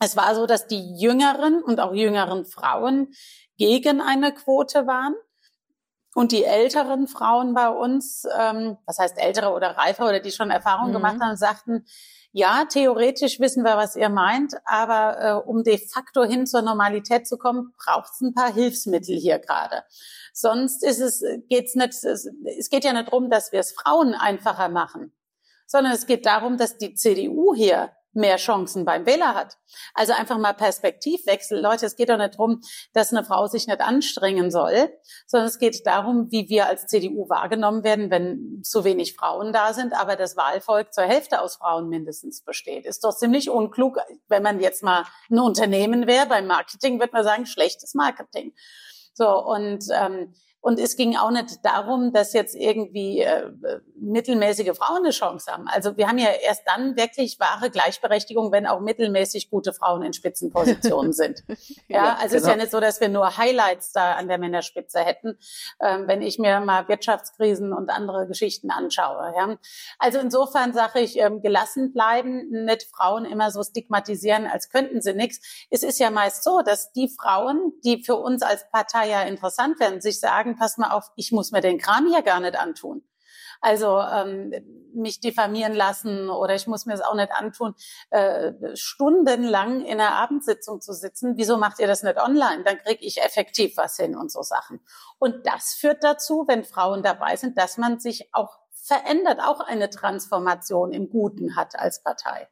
Es 0.01 0.17
war 0.17 0.35
so, 0.35 0.45
dass 0.45 0.67
die 0.67 0.95
jüngeren 0.99 1.63
und 1.63 1.79
auch 1.79 1.93
jüngeren 1.93 2.45
Frauen 2.45 3.13
gegen 3.57 4.01
eine 4.01 4.33
Quote 4.33 4.85
waren. 4.85 5.15
Und 6.15 6.31
die 6.31 6.43
älteren 6.43 7.07
Frauen 7.07 7.53
bei 7.53 7.69
uns, 7.69 8.25
ähm, 8.37 8.77
was 8.85 8.97
heißt 8.97 9.17
ältere 9.17 9.53
oder 9.53 9.77
reifer 9.77 10.07
oder 10.07 10.19
die 10.19 10.31
schon 10.31 10.51
Erfahrung 10.51 10.89
mhm. 10.89 10.93
gemacht 10.93 11.17
haben, 11.21 11.37
sagten, 11.37 11.85
ja, 12.31 12.65
theoretisch 12.65 13.39
wissen 13.39 13.63
wir, 13.63 13.75
was 13.75 13.95
ihr 13.95 14.09
meint, 14.09 14.53
aber 14.65 15.19
äh, 15.19 15.49
um 15.49 15.63
de 15.63 15.79
facto 15.79 16.23
hin 16.23 16.45
zur 16.45 16.61
Normalität 16.61 17.27
zu 17.27 17.37
kommen, 17.37 17.73
braucht 17.77 18.13
es 18.13 18.21
ein 18.21 18.33
paar 18.33 18.53
Hilfsmittel 18.53 19.17
hier 19.17 19.39
gerade. 19.39 19.83
Sonst 20.33 20.83
ist 20.83 20.99
es 20.99 21.23
geht's 21.49 21.75
nicht. 21.75 22.03
Es, 22.03 22.29
es 22.57 22.69
geht 22.69 22.83
ja 22.83 22.93
nicht 22.93 23.07
darum, 23.07 23.29
dass 23.29 23.51
wir 23.51 23.59
es 23.59 23.71
Frauen 23.71 24.13
einfacher 24.13 24.69
machen, 24.69 25.11
sondern 25.65 25.93
es 25.93 26.05
geht 26.05 26.25
darum, 26.25 26.57
dass 26.57 26.77
die 26.77 26.93
CDU 26.93 27.55
hier 27.55 27.91
mehr 28.13 28.37
Chancen 28.37 28.85
beim 28.85 29.05
Wähler 29.05 29.35
hat. 29.35 29.57
Also 29.93 30.13
einfach 30.13 30.37
mal 30.37 30.53
Perspektivwechsel. 30.53 31.61
Leute, 31.61 31.85
es 31.85 31.95
geht 31.95 32.09
doch 32.09 32.17
nicht 32.17 32.33
darum, 32.33 32.61
dass 32.93 33.13
eine 33.13 33.23
Frau 33.23 33.47
sich 33.47 33.67
nicht 33.67 33.81
anstrengen 33.81 34.51
soll, 34.51 34.91
sondern 35.27 35.47
es 35.47 35.59
geht 35.59 35.85
darum, 35.85 36.27
wie 36.31 36.49
wir 36.49 36.65
als 36.65 36.87
CDU 36.87 37.29
wahrgenommen 37.29 37.83
werden, 37.83 38.09
wenn 38.09 38.61
zu 38.63 38.83
wenig 38.83 39.15
Frauen 39.15 39.53
da 39.53 39.73
sind, 39.73 39.93
aber 39.93 40.15
das 40.15 40.35
Wahlvolk 40.37 40.93
zur 40.93 41.03
Hälfte 41.03 41.41
aus 41.41 41.57
Frauen 41.57 41.89
mindestens 41.89 42.43
besteht. 42.43 42.85
Ist 42.85 43.03
doch 43.03 43.15
ziemlich 43.15 43.49
unklug, 43.49 43.97
wenn 44.27 44.43
man 44.43 44.59
jetzt 44.59 44.83
mal 44.83 45.05
ein 45.29 45.39
Unternehmen 45.39 46.07
wäre. 46.07 46.25
Beim 46.25 46.47
Marketing 46.47 46.99
wird 46.99 47.13
man 47.13 47.23
sagen, 47.23 47.45
schlechtes 47.45 47.93
Marketing. 47.93 48.53
So, 49.13 49.27
und 49.27 49.83
ähm, 49.93 50.33
und 50.61 50.79
es 50.79 50.97
ging 50.97 51.15
auch 51.15 51.31
nicht 51.31 51.63
darum, 51.63 52.11
dass 52.11 52.33
jetzt 52.33 52.55
irgendwie 52.55 53.21
äh, 53.21 53.49
mittelmäßige 53.95 54.75
Frauen 54.75 55.03
eine 55.03 55.11
Chance 55.11 55.51
haben. 55.51 55.67
Also 55.67 55.95
wir 55.95 56.07
haben 56.07 56.17
ja 56.17 56.29
erst 56.29 56.63
dann 56.65 56.97
wirklich 56.97 57.39
wahre 57.39 57.69
Gleichberechtigung, 57.69 58.51
wenn 58.51 58.67
auch 58.67 58.81
mittelmäßig 58.81 59.49
gute 59.49 59.71
Frauen 59.71 60.01
in 60.03 60.13
Spitzenpositionen 60.13 61.13
sind. 61.13 61.43
Ja, 61.87 62.05
ja 62.05 62.17
also 62.19 62.19
genau. 62.19 62.25
es 62.25 62.33
ist 62.33 62.43
ja 62.43 62.53
genau. 62.53 62.63
nicht 62.63 62.71
so, 62.71 62.79
dass 62.79 63.01
wir 63.01 63.09
nur 63.09 63.37
Highlights 63.37 63.91
da 63.91 64.13
an 64.13 64.27
der 64.27 64.37
Männerspitze 64.37 64.99
hätten, 64.99 65.37
ähm, 65.81 66.07
wenn 66.07 66.21
ich 66.21 66.37
mir 66.37 66.59
mal 66.59 66.87
Wirtschaftskrisen 66.87 67.73
und 67.73 67.89
andere 67.89 68.27
Geschichten 68.27 68.69
anschaue. 68.69 69.33
Ja. 69.35 69.57
Also 69.97 70.19
insofern 70.19 70.73
sage 70.73 70.99
ich, 70.99 71.17
ähm, 71.17 71.41
gelassen 71.41 71.93
bleiben, 71.93 72.49
nicht 72.49 72.87
Frauen 72.93 73.25
immer 73.25 73.51
so 73.51 73.63
stigmatisieren, 73.63 74.45
als 74.45 74.69
könnten 74.69 75.01
sie 75.01 75.13
nichts. 75.13 75.67
Es 75.69 75.83
ist 75.83 75.99
ja 75.99 76.11
meist 76.11 76.43
so, 76.43 76.61
dass 76.61 76.91
die 76.91 77.07
Frauen, 77.07 77.73
die 77.83 78.03
für 78.03 78.15
uns 78.15 78.41
als 78.41 78.69
Partei 78.71 79.09
ja 79.09 79.23
interessant 79.23 79.79
werden, 79.79 80.01
sich 80.01 80.19
sagen, 80.19 80.48
sagen, 80.49 80.57
pass 80.57 80.77
mal 80.77 80.91
auf, 80.91 81.11
ich 81.15 81.31
muss 81.31 81.51
mir 81.51 81.61
den 81.61 81.77
Kram 81.77 82.07
hier 82.07 82.21
gar 82.21 82.39
nicht 82.39 82.57
antun. 82.57 83.03
Also 83.61 83.99
ähm, 83.99 84.53
mich 84.93 85.19
diffamieren 85.19 85.73
lassen 85.73 86.29
oder 86.29 86.55
ich 86.55 86.65
muss 86.65 86.85
mir 86.85 86.93
es 86.93 87.01
auch 87.01 87.15
nicht 87.15 87.31
antun, 87.33 87.75
äh, 88.09 88.53
stundenlang 88.73 89.81
in 89.81 89.99
einer 89.99 90.15
Abendsitzung 90.15 90.79
zu 90.79 90.93
sitzen. 90.93 91.33
Wieso 91.35 91.57
macht 91.57 91.79
ihr 91.79 91.87
das 91.87 92.01
nicht 92.01 92.17
online? 92.21 92.63
Dann 92.63 92.77
kriege 92.77 93.05
ich 93.05 93.21
effektiv 93.21 93.75
was 93.75 93.97
hin 93.97 94.15
und 94.15 94.31
so 94.31 94.43
Sachen. 94.43 94.79
Und 95.17 95.45
das 95.45 95.73
führt 95.73 96.05
dazu, 96.05 96.45
wenn 96.47 96.63
Frauen 96.63 97.03
dabei 97.03 97.35
sind, 97.35 97.57
dass 97.57 97.77
man 97.77 97.99
sich 97.99 98.29
auch 98.33 98.59
verändert, 98.71 99.41
auch 99.41 99.59
eine 99.59 99.89
Transformation 99.89 100.93
im 100.93 101.09
Guten 101.09 101.57
hat 101.57 101.77
als 101.77 102.01
Partei. 102.01 102.47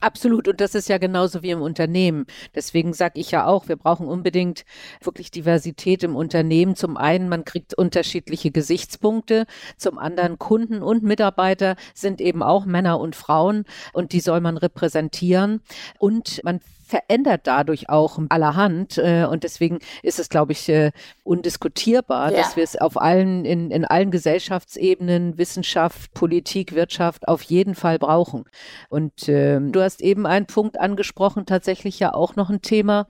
Absolut. 0.00 0.48
Und 0.48 0.60
das 0.60 0.74
ist 0.74 0.88
ja 0.88 0.98
genauso 0.98 1.42
wie 1.42 1.50
im 1.50 1.62
Unternehmen. 1.62 2.26
Deswegen 2.54 2.92
sage 2.92 3.18
ich 3.20 3.30
ja 3.30 3.46
auch, 3.46 3.68
wir 3.68 3.76
brauchen 3.76 4.06
unbedingt 4.06 4.64
wirklich 5.02 5.30
Diversität 5.30 6.02
im 6.02 6.16
Unternehmen. 6.16 6.76
Zum 6.76 6.96
einen, 6.96 7.28
man 7.28 7.44
kriegt 7.44 7.74
unterschiedliche 7.74 8.50
Gesichtspunkte. 8.50 9.46
Zum 9.76 9.98
anderen, 9.98 10.38
Kunden 10.38 10.82
und 10.82 11.02
Mitarbeiter 11.02 11.76
sind 11.94 12.20
eben 12.20 12.42
auch 12.42 12.66
Männer 12.66 13.00
und 13.00 13.16
Frauen 13.16 13.64
und 13.92 14.12
die 14.12 14.20
soll 14.20 14.40
man 14.40 14.56
repräsentieren. 14.56 15.60
Und 15.98 16.40
man 16.44 16.60
verändert 16.86 17.42
dadurch 17.44 17.88
auch 17.88 18.18
allerhand. 18.28 18.96
Äh, 18.98 19.26
und 19.28 19.42
deswegen 19.44 19.80
ist 20.02 20.18
es, 20.18 20.28
glaube 20.28 20.52
ich, 20.52 20.68
äh, 20.68 20.92
undiskutierbar, 21.24 22.30
ja. 22.30 22.38
dass 22.38 22.56
wir 22.56 22.62
es 22.62 22.76
auf 22.76 23.00
allen, 23.00 23.44
in, 23.44 23.70
in 23.70 23.84
allen 23.84 24.10
Gesellschaftsebenen, 24.10 25.36
Wissenschaft, 25.36 26.14
Politik, 26.14 26.74
Wirtschaft 26.74 27.28
auf 27.28 27.42
jeden 27.42 27.74
Fall 27.74 27.98
brauchen. 27.98 28.44
Und 28.88 29.28
äh, 29.28 29.60
du 29.60 29.82
hast 29.82 30.00
eben 30.00 30.26
einen 30.26 30.46
Punkt 30.46 30.78
angesprochen, 30.78 31.44
tatsächlich 31.44 31.98
ja 31.98 32.14
auch 32.14 32.36
noch 32.36 32.50
ein 32.50 32.62
Thema, 32.62 33.08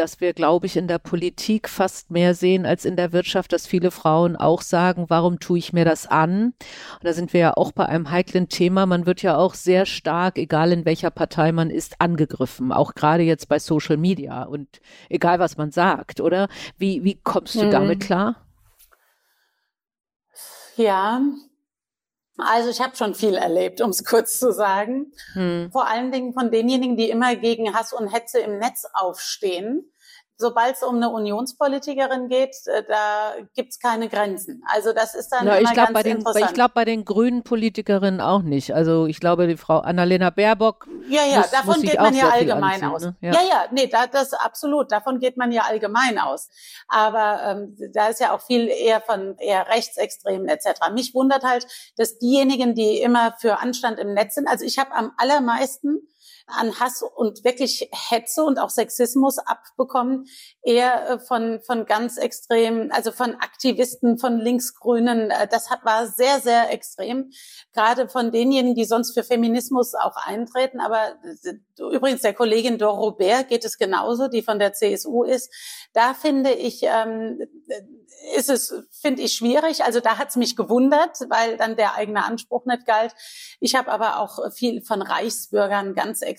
dass 0.00 0.20
wir, 0.20 0.32
glaube 0.32 0.66
ich, 0.66 0.76
in 0.76 0.88
der 0.88 0.98
Politik 0.98 1.68
fast 1.68 2.10
mehr 2.10 2.34
sehen 2.34 2.66
als 2.66 2.84
in 2.84 2.96
der 2.96 3.12
Wirtschaft, 3.12 3.52
dass 3.52 3.66
viele 3.66 3.90
Frauen 3.90 4.36
auch 4.36 4.62
sagen, 4.62 5.06
warum 5.08 5.40
tue 5.40 5.58
ich 5.58 5.72
mir 5.72 5.84
das 5.84 6.06
an? 6.06 6.54
Und 6.94 7.04
da 7.04 7.12
sind 7.12 7.32
wir 7.32 7.40
ja 7.40 7.54
auch 7.54 7.72
bei 7.72 7.86
einem 7.86 8.10
heiklen 8.10 8.48
Thema. 8.48 8.86
Man 8.86 9.06
wird 9.06 9.22
ja 9.22 9.36
auch 9.36 9.54
sehr 9.54 9.86
stark, 9.86 10.38
egal 10.38 10.72
in 10.72 10.84
welcher 10.84 11.10
Partei 11.10 11.52
man 11.52 11.70
ist, 11.70 12.00
angegriffen, 12.00 12.72
auch 12.72 12.94
gerade 12.94 13.22
jetzt 13.22 13.48
bei 13.48 13.58
Social 13.58 13.96
Media 13.96 14.44
und 14.44 14.80
egal 15.08 15.38
was 15.38 15.56
man 15.56 15.70
sagt, 15.70 16.20
oder? 16.20 16.48
Wie, 16.76 17.04
wie 17.04 17.20
kommst 17.22 17.56
du 17.56 17.62
hm. 17.62 17.70
damit 17.70 18.00
klar? 18.00 18.36
Ja, 20.76 21.20
also 22.38 22.70
ich 22.70 22.80
habe 22.80 22.96
schon 22.96 23.14
viel 23.14 23.34
erlebt, 23.34 23.80
um 23.80 23.90
es 23.90 24.04
kurz 24.04 24.38
zu 24.38 24.52
sagen. 24.52 25.12
Hm. 25.32 25.70
Vor 25.72 25.88
allen 25.88 26.12
Dingen 26.12 26.32
von 26.32 26.50
denjenigen, 26.50 26.96
die 26.96 27.10
immer 27.10 27.36
gegen 27.36 27.74
Hass 27.74 27.92
und 27.92 28.08
Hetze 28.08 28.38
im 28.38 28.58
Netz 28.58 28.86
aufstehen 28.92 29.90
sobald 30.38 30.76
es 30.76 30.82
um 30.84 30.96
eine 30.96 31.10
Unionspolitikerin 31.10 32.28
geht, 32.28 32.54
äh, 32.66 32.84
da 32.86 33.34
gibt's 33.54 33.80
keine 33.80 34.08
Grenzen. 34.08 34.62
Also 34.72 34.92
das 34.92 35.14
ist 35.14 35.30
dann 35.30 35.46
ja, 35.46 35.56
immer 35.56 35.68
ich 35.68 35.74
glaub, 35.74 35.86
ganz 35.86 35.94
bei 35.94 36.02
den, 36.04 36.18
interessant. 36.18 36.44
Ich 36.46 36.54
glaube 36.54 36.72
bei 36.74 36.84
den 36.84 37.04
grünen 37.04 37.42
Politikerinnen 37.42 38.20
auch 38.20 38.42
nicht. 38.42 38.72
Also 38.72 39.06
ich 39.06 39.18
glaube, 39.18 39.48
die 39.48 39.56
Frau 39.56 39.78
Annalena 39.78 40.30
Baerbock. 40.30 40.86
Ja, 41.08 41.22
ja, 41.24 41.38
muss, 41.38 41.50
davon 41.50 41.74
muss 41.74 41.82
geht 41.82 42.00
man 42.00 42.14
ja 42.14 42.28
allgemein 42.28 42.84
aus. 42.84 43.02
Ne? 43.02 43.16
Ja. 43.20 43.32
ja, 43.32 43.40
ja, 43.40 43.64
nee, 43.72 43.88
da, 43.88 44.06
das 44.06 44.32
absolut. 44.32 44.92
Davon 44.92 45.18
geht 45.18 45.36
man 45.36 45.50
ja 45.50 45.62
allgemein 45.62 46.18
aus. 46.18 46.48
Aber 46.86 47.42
ähm, 47.44 47.76
da 47.92 48.06
ist 48.06 48.20
ja 48.20 48.32
auch 48.32 48.40
viel 48.40 48.68
eher 48.68 49.00
von 49.00 49.36
eher 49.38 49.66
Rechtsextremen 49.68 50.48
etc. 50.48 50.90
Mich 50.92 51.14
wundert 51.14 51.42
halt, 51.42 51.66
dass 51.96 52.18
diejenigen, 52.18 52.74
die 52.76 53.00
immer 53.00 53.34
für 53.40 53.58
Anstand 53.58 53.98
im 53.98 54.14
Netz 54.14 54.36
sind, 54.36 54.46
also 54.46 54.64
ich 54.64 54.78
habe 54.78 54.92
am 54.92 55.12
allermeisten 55.16 56.08
an 56.48 56.78
Hass 56.80 57.02
und 57.02 57.44
wirklich 57.44 57.88
Hetze 57.92 58.42
und 58.42 58.58
auch 58.58 58.70
Sexismus 58.70 59.38
abbekommen, 59.38 60.26
eher 60.62 61.10
äh, 61.10 61.18
von, 61.18 61.60
von 61.60 61.86
ganz 61.86 62.16
extrem, 62.16 62.90
also 62.92 63.12
von 63.12 63.34
Aktivisten, 63.36 64.18
von 64.18 64.38
Linksgrünen. 64.38 65.30
Äh, 65.30 65.48
das 65.48 65.70
hat, 65.70 65.84
war 65.84 66.06
sehr, 66.06 66.40
sehr 66.40 66.72
extrem. 66.72 67.30
Gerade 67.72 68.08
von 68.08 68.32
denjenigen, 68.32 68.74
die 68.74 68.84
sonst 68.84 69.14
für 69.14 69.24
Feminismus 69.24 69.94
auch 69.94 70.16
eintreten. 70.16 70.80
Aber 70.80 71.16
äh, 71.42 71.54
übrigens 71.94 72.22
der 72.22 72.34
Kollegin 72.34 72.78
Doro 72.78 73.08
Robert 73.08 73.48
geht 73.48 73.64
es 73.64 73.78
genauso, 73.78 74.28
die 74.28 74.42
von 74.42 74.58
der 74.58 74.72
CSU 74.72 75.24
ist. 75.24 75.52
Da 75.92 76.14
finde 76.14 76.52
ich, 76.52 76.82
ähm, 76.82 77.40
ist 78.36 78.50
es, 78.50 78.74
finde 78.90 79.22
ich, 79.22 79.32
schwierig. 79.32 79.84
Also 79.84 80.00
da 80.00 80.18
hat 80.18 80.30
es 80.30 80.36
mich 80.36 80.56
gewundert, 80.56 81.18
weil 81.28 81.56
dann 81.56 81.76
der 81.76 81.94
eigene 81.94 82.24
Anspruch 82.24 82.66
nicht 82.66 82.86
galt. 82.86 83.14
Ich 83.60 83.74
habe 83.74 83.90
aber 83.90 84.20
auch 84.20 84.52
viel 84.52 84.82
von 84.82 85.02
Reichsbürgern 85.02 85.94
ganz 85.94 86.22
extrem, 86.22 86.37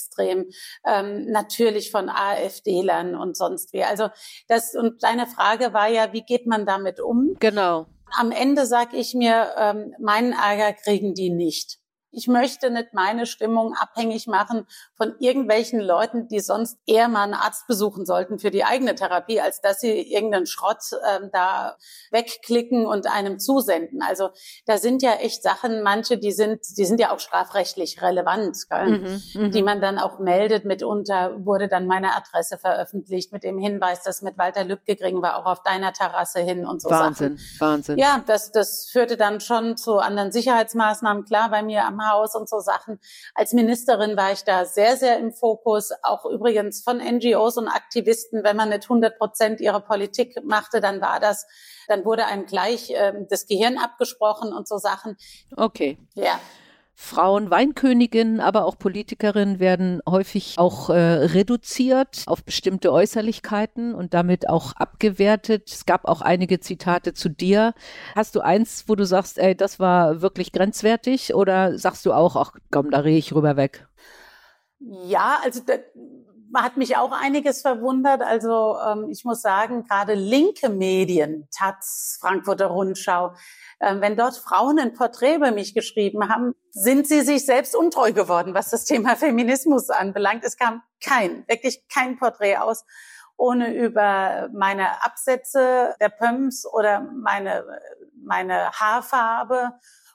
ähm, 0.86 1.26
natürlich 1.32 1.92
von 1.92 2.10
AfD-Lern 2.10 3.16
und 3.16 3.36
sonst 3.38 3.74
wie. 3.74 3.84
Also 3.84 4.10
das, 4.48 4.76
und 4.76 5.04
deine 5.04 5.28
Frage 5.28 5.74
war 5.74 5.88
ja, 5.88 6.14
wie 6.14 6.24
geht 6.24 6.48
man 6.48 6.66
damit 6.66 7.00
um? 7.00 7.36
Genau. 7.40 7.88
Am 8.12 8.32
Ende 8.32 8.66
sage 8.66 8.98
ich 8.98 9.14
mir, 9.14 9.52
ähm, 9.58 9.94
meinen 10.00 10.34
Ärger 10.34 10.74
kriegen 10.74 11.14
die 11.14 11.30
nicht. 11.30 11.80
Ich 12.12 12.28
möchte 12.28 12.72
nicht 12.72 12.94
meine 12.94 13.26
Stimmung 13.26 13.76
abhängig 13.76 14.28
machen 14.28 14.66
von 14.96 15.16
irgendwelchen 15.20 15.80
Leuten, 15.80 16.28
die 16.28 16.40
sonst 16.40 16.80
eher 16.88 17.08
mal 17.08 17.24
einen 17.24 17.36
Arzt 17.36 17.68
besuchen 17.68 18.06
sollten 18.06 18.40
für 18.40 18.50
die 18.50 18.64
eigene 18.64 18.96
Therapie, 18.96 19.40
als 19.40 19.62
dass 19.62 19.80
sie 19.80 20.02
irgendeinen 20.12 20.48
Schrott 20.48 20.80
ähm, 21.08 21.30
da 21.32 21.78
wegklicken 22.12 22.88
und 22.88 23.08
einem 23.08 23.38
zusenden. 23.40 24.02
Also 24.02 24.30
da 24.66 24.78
sind 24.78 25.04
ja 25.04 25.14
echt 25.14 25.44
Sachen, 25.44 25.84
manche, 25.84 26.18
die 26.18 26.32
sind, 26.32 26.62
die 26.78 26.86
sind 26.86 27.00
ja 27.00 27.14
auch 27.14 27.20
strafrechtlich 27.20 28.02
relevant, 28.02 28.58
mhm, 28.72 29.22
mhm, 29.36 29.52
die 29.52 29.62
man 29.62 29.80
dann 29.80 30.00
auch 30.00 30.18
meldet. 30.18 30.66
Mitunter 30.66 31.46
wurde 31.46 31.68
dann 31.68 31.86
meine 31.86 32.16
Adresse 32.16 32.58
veröffentlicht 32.58 33.32
mit 33.32 33.44
dem 33.44 33.60
Hinweis, 33.60 34.02
dass 34.02 34.24
mit 34.24 34.38
Walter 34.38 34.64
Lübcke 34.64 34.96
kriegen 34.96 35.22
wir 35.22 35.38
auch 35.38 35.46
auf 35.46 35.62
deiner 35.62 35.94
Terrasse 35.94 36.40
hin 36.40 36.66
und 36.66 36.82
so 36.82 36.90
Wahnsinn, 36.90 37.38
Sachen. 37.38 37.60
Wahnsinn. 37.60 37.98
Ja, 38.00 38.24
das, 38.26 38.52
das 38.52 38.90
führte 38.92 39.16
dann 39.16 39.40
schon 39.40 39.78
zu 39.78 40.00
anderen 40.00 40.32
Sicherheitsmaßnahmen. 40.32 41.26
Klar, 41.26 41.50
bei 41.52 41.62
mir 41.62 41.86
am 41.86 41.99
Haus 42.08 42.36
und 42.36 42.50
so 42.50 42.60
Sachen. 42.60 43.00
Als 43.34 43.54
Ministerin 43.54 44.18
war 44.18 44.32
ich 44.32 44.44
da 44.44 44.66
sehr, 44.66 44.98
sehr 44.98 45.18
im 45.18 45.32
Fokus, 45.32 45.92
auch 46.04 46.26
übrigens 46.26 46.84
von 46.84 46.98
NGOs 46.98 47.58
und 47.58 47.68
Aktivisten. 47.68 48.44
Wenn 48.44 48.56
man 48.56 48.70
nicht 48.70 48.84
100 48.84 49.18
Prozent 49.18 49.62
ihrer 49.62 49.82
Politik 49.82 50.44
machte, 50.44 50.82
dann 50.82 51.02
war 51.02 51.20
das, 51.20 51.48
dann 51.88 52.06
wurde 52.06 52.26
einem 52.26 52.46
gleich 52.46 52.92
äh, 52.92 53.14
das 53.30 53.48
Gehirn 53.48 53.78
abgesprochen 53.78 54.54
und 54.54 54.68
so 54.68 54.78
Sachen. 54.78 55.18
Okay. 55.56 55.98
Ja. 56.14 56.40
Frauen 57.02 57.50
Weinköniginnen, 57.50 58.42
aber 58.42 58.66
auch 58.66 58.78
Politikerinnen 58.78 59.62
werden 59.62 60.02
häufig 60.08 60.56
auch 60.58 60.90
äh, 60.90 60.98
reduziert 61.00 62.24
auf 62.28 62.44
bestimmte 62.44 62.92
Äußerlichkeiten 62.92 63.96
und 63.96 64.14
damit 64.14 64.50
auch 64.50 64.74
abgewertet. 64.74 65.72
Es 65.72 65.86
gab 65.86 66.04
auch 66.04 66.20
einige 66.20 66.60
Zitate 66.60 67.14
zu 67.14 67.30
dir. 67.30 67.74
Hast 68.16 68.36
du 68.36 68.42
eins, 68.42 68.84
wo 68.88 68.96
du 68.96 69.06
sagst, 69.06 69.38
ey, 69.40 69.56
das 69.56 69.80
war 69.80 70.22
wirklich 70.22 70.52
grenzwertig 70.52 71.34
oder 71.34 71.78
sagst 71.78 72.06
du 72.06 72.12
auch, 72.12 72.36
ach 72.36 72.52
komm, 72.70 72.92
da 72.92 73.00
rede 73.00 73.18
ich 73.18 73.34
rüber 73.34 73.56
weg? 73.56 73.88
Ja, 74.80 75.40
also 75.42 75.62
da, 75.66 75.76
hat 76.56 76.78
mich 76.78 76.98
auch 76.98 77.12
einiges 77.12 77.62
verwundert. 77.62 78.22
Also 78.22 78.78
ähm, 78.86 79.08
ich 79.10 79.26
muss 79.26 79.42
sagen, 79.42 79.84
gerade 79.84 80.14
linke 80.14 80.70
Medien, 80.70 81.48
Taz, 81.56 82.18
Frankfurter 82.20 82.68
Rundschau, 82.68 83.34
ähm, 83.82 84.02
wenn 84.02 84.16
dort 84.16 84.38
Frauen 84.38 84.80
ein 84.80 84.94
Porträt 84.94 85.36
über 85.36 85.52
mich 85.52 85.74
geschrieben 85.74 86.30
haben, 86.30 86.54
sind 86.72 87.08
sie 87.08 87.22
sich 87.22 87.46
selbst 87.46 87.76
untreu 87.76 88.12
geworden, 88.14 88.54
was 88.54 88.70
das 88.70 88.86
Thema 88.86 89.16
Feminismus 89.16 89.90
anbelangt. 89.90 90.44
Es 90.44 90.58
kam 90.58 90.82
kein, 91.04 91.48
wirklich 91.48 91.88
kein 91.88 92.18
Porträt 92.18 92.58
aus, 92.58 92.86
ohne 93.38 93.74
über 93.74 94.50
meine 94.54 95.04
Absätze 95.04 95.96
der 96.02 96.10
Pumps 96.10 96.66
oder 96.66 97.02
meine, 97.02 97.66
meine 98.22 98.72
Haarfarbe 98.72 99.72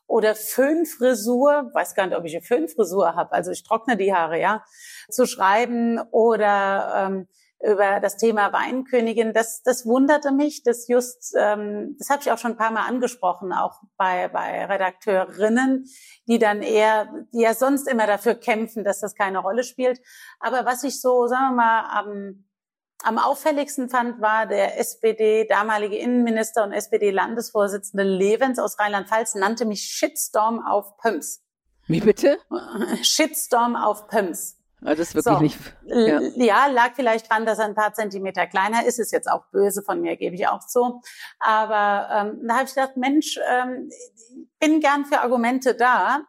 oder 0.07 0.35
Föhnfrisur, 0.35 1.71
weiß 1.73 1.95
gar 1.95 2.07
nicht, 2.07 2.17
ob 2.17 2.25
ich 2.25 2.35
eine 2.35 2.45
Föhnfrisur 2.45 3.15
habe, 3.15 3.33
also 3.33 3.51
ich 3.51 3.65
trockne 3.65 3.97
die 3.97 4.15
Haare, 4.15 4.41
ja, 4.41 4.65
zu 5.09 5.27
schreiben 5.27 6.01
oder 6.11 7.07
ähm, 7.07 7.29
über 7.65 8.01
das 8.01 8.17
Thema 8.17 8.53
Weinkönigin. 8.53 9.33
Das, 9.33 9.63
das 9.63 9.87
wunderte 9.87 10.33
mich, 10.33 10.63
das 10.63 10.87
just, 10.87 11.35
ähm, 11.39 11.97
das 11.99 12.11
habe 12.11 12.21
ich 12.21 12.31
auch 12.31 12.39
schon 12.39 12.53
ein 12.53 12.57
paar 12.59 12.71
Mal 12.71 12.87
angesprochen, 12.87 13.53
auch 13.53 13.81
bei, 13.97 14.29
bei 14.29 14.67
Redakteurinnen, 14.67 15.87
die 16.29 16.39
dann 16.39 16.63
eher, 16.63 17.09
die 17.33 17.41
ja 17.41 17.55
sonst 17.55 17.89
immer 17.89 18.07
dafür 18.07 18.35
kämpfen, 18.35 18.85
dass 18.85 19.01
das 19.01 19.15
keine 19.15 19.39
Rolle 19.39 19.65
spielt. 19.65 20.01
Aber 20.41 20.67
was 20.67 20.85
ich 20.85 21.01
so, 21.01 21.27
sagen 21.27 21.53
wir 21.53 21.63
mal, 21.63 21.85
am, 21.91 22.45
am 23.05 23.19
auffälligsten 23.19 23.89
fand, 23.89 24.21
war 24.21 24.47
der 24.47 24.79
SPD, 24.81 25.47
damalige 25.47 25.97
Innenminister 25.97 26.65
und 26.65 26.73
SPD-Landesvorsitzende 26.73 28.05
Levens 28.05 28.59
aus 28.59 28.79
Rheinland-Pfalz, 28.79 29.35
nannte 29.35 29.67
mich 29.67 29.83
Shitstorm 29.83 30.65
auf 30.65 30.97
Pumps. 30.99 31.43
Wie 31.87 32.01
bitte? 32.01 32.39
Shitstorm 33.03 33.77
auf 33.77 34.09
Pumps. 34.09 34.59
Also 34.85 35.01
das 35.01 35.09
ist 35.09 35.15
wirklich 35.15 35.37
so, 35.37 35.43
nicht. 35.43 35.59
Ja. 35.87 36.21
ja. 36.37 36.67
lag 36.67 36.95
vielleicht 36.95 37.31
dran, 37.31 37.47
dass 37.47 37.59
er 37.59 37.65
ein 37.65 37.75
paar 37.75 37.95
Zentimeter 37.95 38.47
kleiner 38.47 38.85
ist. 38.85 38.99
Ist 38.99 39.13
jetzt 39.13 39.31
auch 39.31 39.47
böse 39.51 39.83
von 39.83 40.01
mir, 40.01 40.17
gebe 40.17 40.35
ich 40.35 40.47
auch 40.47 40.61
zu. 40.61 41.01
Aber 41.39 42.09
ähm, 42.13 42.41
da 42.47 42.55
habe 42.57 42.65
ich 42.65 42.75
gedacht, 42.75 42.97
Mensch, 42.97 43.39
ähm, 43.51 43.89
bin 44.61 44.81
gern 44.81 45.07
für 45.07 45.21
Argumente 45.21 45.75
da. 45.75 46.21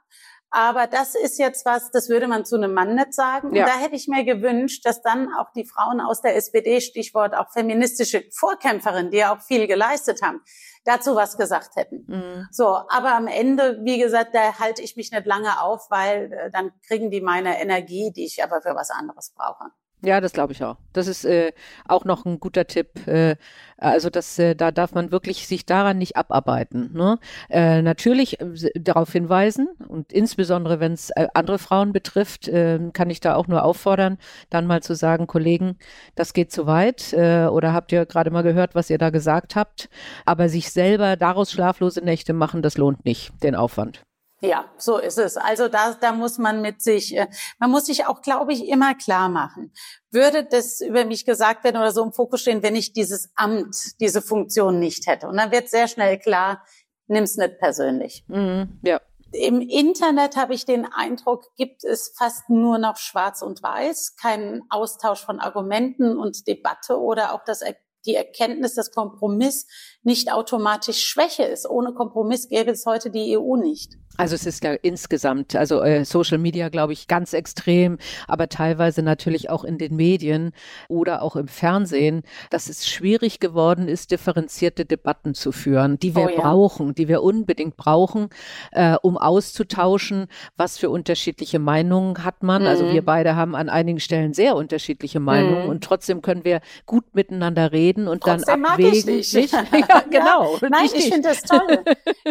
Aber 0.56 0.88
das 0.88 1.16
ist 1.16 1.38
jetzt 1.38 1.66
was, 1.66 1.92
das 1.92 2.08
würde 2.08 2.30
man 2.30 2.46
zu 2.46 2.56
einem 2.56 2.74
Mann 2.74 2.96
nicht 2.96 3.14
sagen. 3.14 3.54
Ja. 3.54 3.66
Und 3.66 3.70
da 3.70 3.78
hätte 3.78 3.96
ich 3.96 4.08
mir 4.08 4.24
gewünscht, 4.24 4.86
dass 4.86 5.02
dann 5.02 5.28
auch 5.34 5.52
die 5.52 5.66
Frauen 5.66 6.00
aus 6.00 6.22
der 6.22 6.38
SPD, 6.38 6.80
Stichwort 6.80 7.36
auch 7.36 7.52
feministische 7.52 8.24
Vorkämpferinnen, 8.32 9.12
die 9.12 9.18
ja 9.18 9.36
auch 9.36 9.42
viel 9.42 9.68
geleistet 9.68 10.22
haben, 10.22 10.42
dazu 10.86 11.14
was 11.14 11.38
gesagt 11.38 11.76
hätten. 11.76 12.06
Mhm. 12.08 12.48
So, 12.52 12.68
aber 12.68 13.16
am 13.16 13.28
Ende, 13.28 13.82
wie 13.84 14.00
gesagt, 14.00 14.34
da 14.34 14.58
halte 14.58 14.82
ich 14.82 14.96
mich 14.96 15.12
nicht 15.12 15.26
lange 15.26 15.60
auf, 15.60 15.88
weil 15.90 16.32
äh, 16.32 16.52
dann 16.52 16.72
kriegen 16.88 17.12
die 17.12 17.20
meine 17.20 17.60
Energie, 17.60 18.14
die 18.16 18.24
ich 18.24 18.42
aber 18.42 18.62
für 18.62 18.76
was 18.76 18.92
anderes 18.92 19.34
brauche. 19.36 19.66
Ja, 20.06 20.22
das 20.22 20.34
glaube 20.34 20.54
ich 20.54 20.64
auch. 20.64 20.78
Das 20.94 21.08
ist 21.08 21.26
äh, 21.26 21.52
auch 21.88 22.06
noch 22.06 22.26
ein 22.26 22.40
guter 22.40 22.68
Tipp. 22.68 23.08
Äh, 23.08 23.38
also 23.78 24.12
das, 24.12 24.38
äh, 24.38 24.56
da 24.56 24.70
darf 24.72 24.94
man 24.94 25.12
wirklich 25.12 25.48
sich 25.48 25.66
daran 25.66 25.98
nicht 25.98 26.16
abarbeiten. 26.16 26.92
Ne? 26.94 27.18
Äh, 27.50 27.82
natürlich 27.82 28.40
äh, 28.40 28.46
darauf 28.76 29.12
hinweisen 29.12 29.68
und 29.88 30.14
insbesondere 30.14 30.80
wenn 30.80 30.94
es 30.94 31.10
äh, 31.10 31.28
andere 31.34 31.58
Frauen 31.58 31.92
betrifft, 31.92 32.48
äh, 32.48 32.80
kann 32.94 33.10
ich 33.10 33.20
da 33.20 33.34
auch 33.36 33.48
nur 33.48 33.64
auffordern, 33.64 34.20
dann 34.52 34.68
mal 34.68 34.84
zu 34.84 34.94
sagen, 34.94 35.26
Kollegen, 35.26 35.78
das 36.14 36.34
geht 36.34 36.52
zu 36.52 36.68
weit 36.68 37.12
äh, 37.14 37.48
oder 37.48 37.74
habt 37.74 37.92
ihr 37.92 38.06
gerade 38.06 38.30
mal 38.30 38.44
gehört, 38.44 38.76
was 38.76 38.92
ihr 38.92 39.00
da 39.00 39.10
gesagt 39.10 39.56
habt. 39.56 39.90
Aber 40.26 40.50
sich 40.50 40.70
selber 40.70 41.16
daraus 41.16 41.52
schlaflose 41.52 42.02
Nächte 42.02 42.34
machen, 42.34 42.62
das 42.62 42.78
lohnt 42.78 43.06
nicht, 43.06 43.32
den 43.42 43.56
Aufwand. 43.56 44.04
Ja, 44.48 44.66
so 44.78 44.98
ist 44.98 45.18
es. 45.18 45.38
Also 45.38 45.68
da, 45.68 45.94
da 45.94 46.12
muss 46.12 46.38
man 46.38 46.62
mit 46.62 46.82
sich, 46.82 47.16
äh, 47.16 47.28
man 47.60 47.72
muss 47.72 47.86
sich 47.86 48.06
auch, 48.06 48.22
glaube 48.22 48.54
ich, 48.54 48.68
immer 48.68 48.96
klar 48.96 49.30
machen. 49.30 49.74
Würde 50.12 50.46
das 50.46 50.82
über 50.82 51.06
mich 51.06 51.26
gesagt 51.26 51.64
werden 51.64 51.78
oder 51.78 51.92
so 51.92 52.04
im 52.04 52.14
Fokus 52.14 52.42
stehen, 52.42 52.64
wenn 52.64 52.76
ich 52.76 52.94
dieses 52.94 53.32
Amt, 53.36 54.00
diese 54.00 54.22
Funktion 54.22 54.80
nicht 54.80 55.08
hätte? 55.08 55.28
Und 55.28 55.38
dann 55.38 55.52
wird 55.52 55.70
sehr 55.70 55.88
schnell 55.88 56.20
klar, 56.20 56.64
nimm's 57.08 57.38
nicht 57.38 57.60
persönlich. 57.60 58.24
Mhm, 58.28 58.80
ja. 58.84 59.02
Im 59.32 59.60
Internet 59.60 60.38
habe 60.38 60.54
ich 60.54 60.66
den 60.66 60.86
Eindruck, 60.86 61.44
gibt 61.58 61.84
es 61.84 62.14
fast 62.18 62.50
nur 62.50 62.78
noch 62.78 62.98
Schwarz 62.98 63.42
und 63.42 63.62
Weiß, 63.62 64.16
keinen 64.16 64.64
Austausch 64.70 65.26
von 65.26 65.40
Argumenten 65.40 66.18
und 66.18 66.48
Debatte 66.48 66.98
oder 67.00 67.34
auch 67.34 67.44
das 67.44 67.62
die 68.06 68.16
Erkenntnis, 68.16 68.76
dass 68.76 68.92
Kompromiss 68.92 69.68
nicht 70.04 70.32
automatisch 70.32 71.04
Schwäche 71.04 71.44
ist. 71.44 71.68
Ohne 71.68 71.94
Kompromiss 71.94 72.48
gäbe 72.48 72.72
es 72.72 72.86
heute 72.86 73.10
die 73.10 73.38
EU 73.38 73.56
nicht. 73.56 73.96
Also 74.18 74.36
es 74.36 74.46
ist 74.46 74.64
ja 74.64 74.74
insgesamt, 74.74 75.56
also 75.56 75.82
äh, 75.82 76.06
Social 76.06 76.38
Media, 76.38 76.70
glaube 76.70 76.94
ich, 76.94 77.08
ganz 77.08 77.34
extrem, 77.34 77.98
aber 78.28 78.50
teilweise 78.50 79.02
natürlich 79.02 79.50
auch 79.50 79.64
in 79.64 79.78
den 79.78 79.96
Medien 79.96 80.52
oder 80.88 81.22
auch 81.22 81.36
im 81.36 81.48
Fernsehen, 81.48 82.24
dass 82.50 82.70
es 82.70 82.88
schwierig 82.88 83.40
geworden 83.40 83.88
ist, 83.88 84.12
differenzierte 84.12 84.86
Debatten 84.86 85.34
zu 85.34 85.52
führen, 85.52 86.00
die 86.00 86.16
wir 86.16 86.26
oh, 86.26 86.30
ja. 86.30 86.42
brauchen, 86.42 86.96
die 86.96 87.08
wir 87.08 87.24
unbedingt 87.24 87.78
brauchen, 87.78 88.30
äh, 88.72 88.96
um 89.02 89.18
auszutauschen, 89.18 90.28
was 90.56 90.78
für 90.78 90.90
unterschiedliche 90.90 91.60
Meinungen 91.60 92.24
hat 92.24 92.44
man. 92.44 92.62
Mhm. 92.62 92.68
Also 92.68 92.92
wir 92.92 93.04
beide 93.04 93.36
haben 93.36 93.56
an 93.56 93.70
einigen 93.70 94.00
Stellen 94.00 94.34
sehr 94.34 94.56
unterschiedliche 94.56 95.20
Meinungen 95.20 95.64
mhm. 95.64 95.70
und 95.70 95.84
trotzdem 95.84 96.22
können 96.22 96.44
wir 96.44 96.62
gut 96.86 97.04
miteinander 97.14 97.72
reden 97.72 98.08
und 98.08 98.24
trotzdem 98.24 98.64
dann 98.64 98.72
abwägen. 98.72 98.92
Mag 98.92 99.20
ich 99.20 99.34
nicht. 99.34 99.52
ja, 99.54 100.04
genau. 100.10 100.58
Ja. 100.62 100.70
Nein, 100.70 100.90
ich 100.94 101.10
finde 101.12 101.30
das 101.30 101.42
toll. 101.42 101.84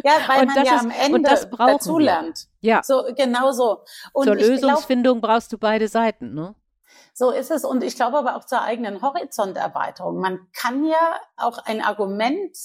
Ja, 0.04 0.12
weil 0.26 0.46
man 0.46 0.64
ja 0.64 0.76
ist, 0.76 0.84
am 0.84 0.90
Ende 0.90 1.30
dazulernt. 1.78 2.48
Ja. 2.60 2.82
So, 2.82 3.04
genau 3.16 3.52
so. 3.52 3.84
Und 4.12 4.26
Zur 4.26 4.36
Lösungsfindung 4.36 5.20
glaub, 5.20 5.32
brauchst 5.32 5.52
du 5.52 5.58
beide 5.58 5.88
Seiten, 5.88 6.34
ne? 6.34 6.54
So 7.12 7.30
ist 7.30 7.50
es. 7.50 7.64
Und 7.64 7.84
ich 7.84 7.96
glaube 7.96 8.18
aber 8.18 8.36
auch 8.36 8.44
zur 8.44 8.62
eigenen 8.62 9.00
Horizonterweiterung. 9.00 10.18
Man 10.18 10.48
kann 10.52 10.84
ja 10.84 11.20
auch 11.36 11.58
ein 11.58 11.80
Argument 11.80 12.56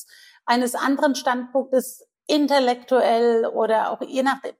eines 0.45 0.75
anderen 0.75 1.15
Standpunktes 1.15 2.07
intellektuell 2.27 3.45
oder 3.45 3.91
auch 3.91 4.01
je 4.01 4.23
nachdem 4.23 4.53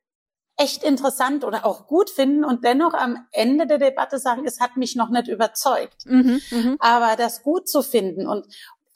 echt 0.58 0.84
interessant 0.84 1.46
oder 1.46 1.66
auch 1.66 1.88
gut 1.88 2.10
finden 2.10 2.44
und 2.44 2.66
dennoch 2.66 2.94
am 2.94 3.26
Ende 3.32 3.66
der 3.66 3.78
Debatte 3.78 4.20
sagen, 4.20 4.46
es 4.46 4.60
hat 4.60 4.76
mich 4.76 4.96
noch 4.98 5.10
nicht 5.10 5.30
überzeugt. 5.30 6.06
Mhm, 6.06 6.42
mh. 6.52 6.76
Aber 6.80 7.16
das 7.16 7.44
gut 7.44 7.70
zu 7.70 7.82
finden 7.82 8.28
und 8.28 8.46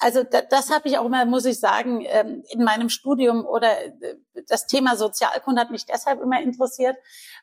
also 0.04 0.24
das, 0.24 0.44
das 0.50 0.70
habe 0.70 0.90
ich 0.90 0.98
auch 0.98 1.06
immer, 1.06 1.26
muss 1.26 1.46
ich 1.46 1.60
sagen, 1.60 2.06
ähm, 2.06 2.44
in 2.50 2.64
meinem 2.64 2.90
Studium 2.90 3.46
oder 3.46 3.82
äh, 3.86 4.18
das 4.48 4.68
Thema 4.68 4.98
Sozialkunde 4.98 5.62
hat 5.62 5.72
mich 5.72 5.86
deshalb 5.86 6.22
immer 6.22 6.42
interessiert, 6.42 6.98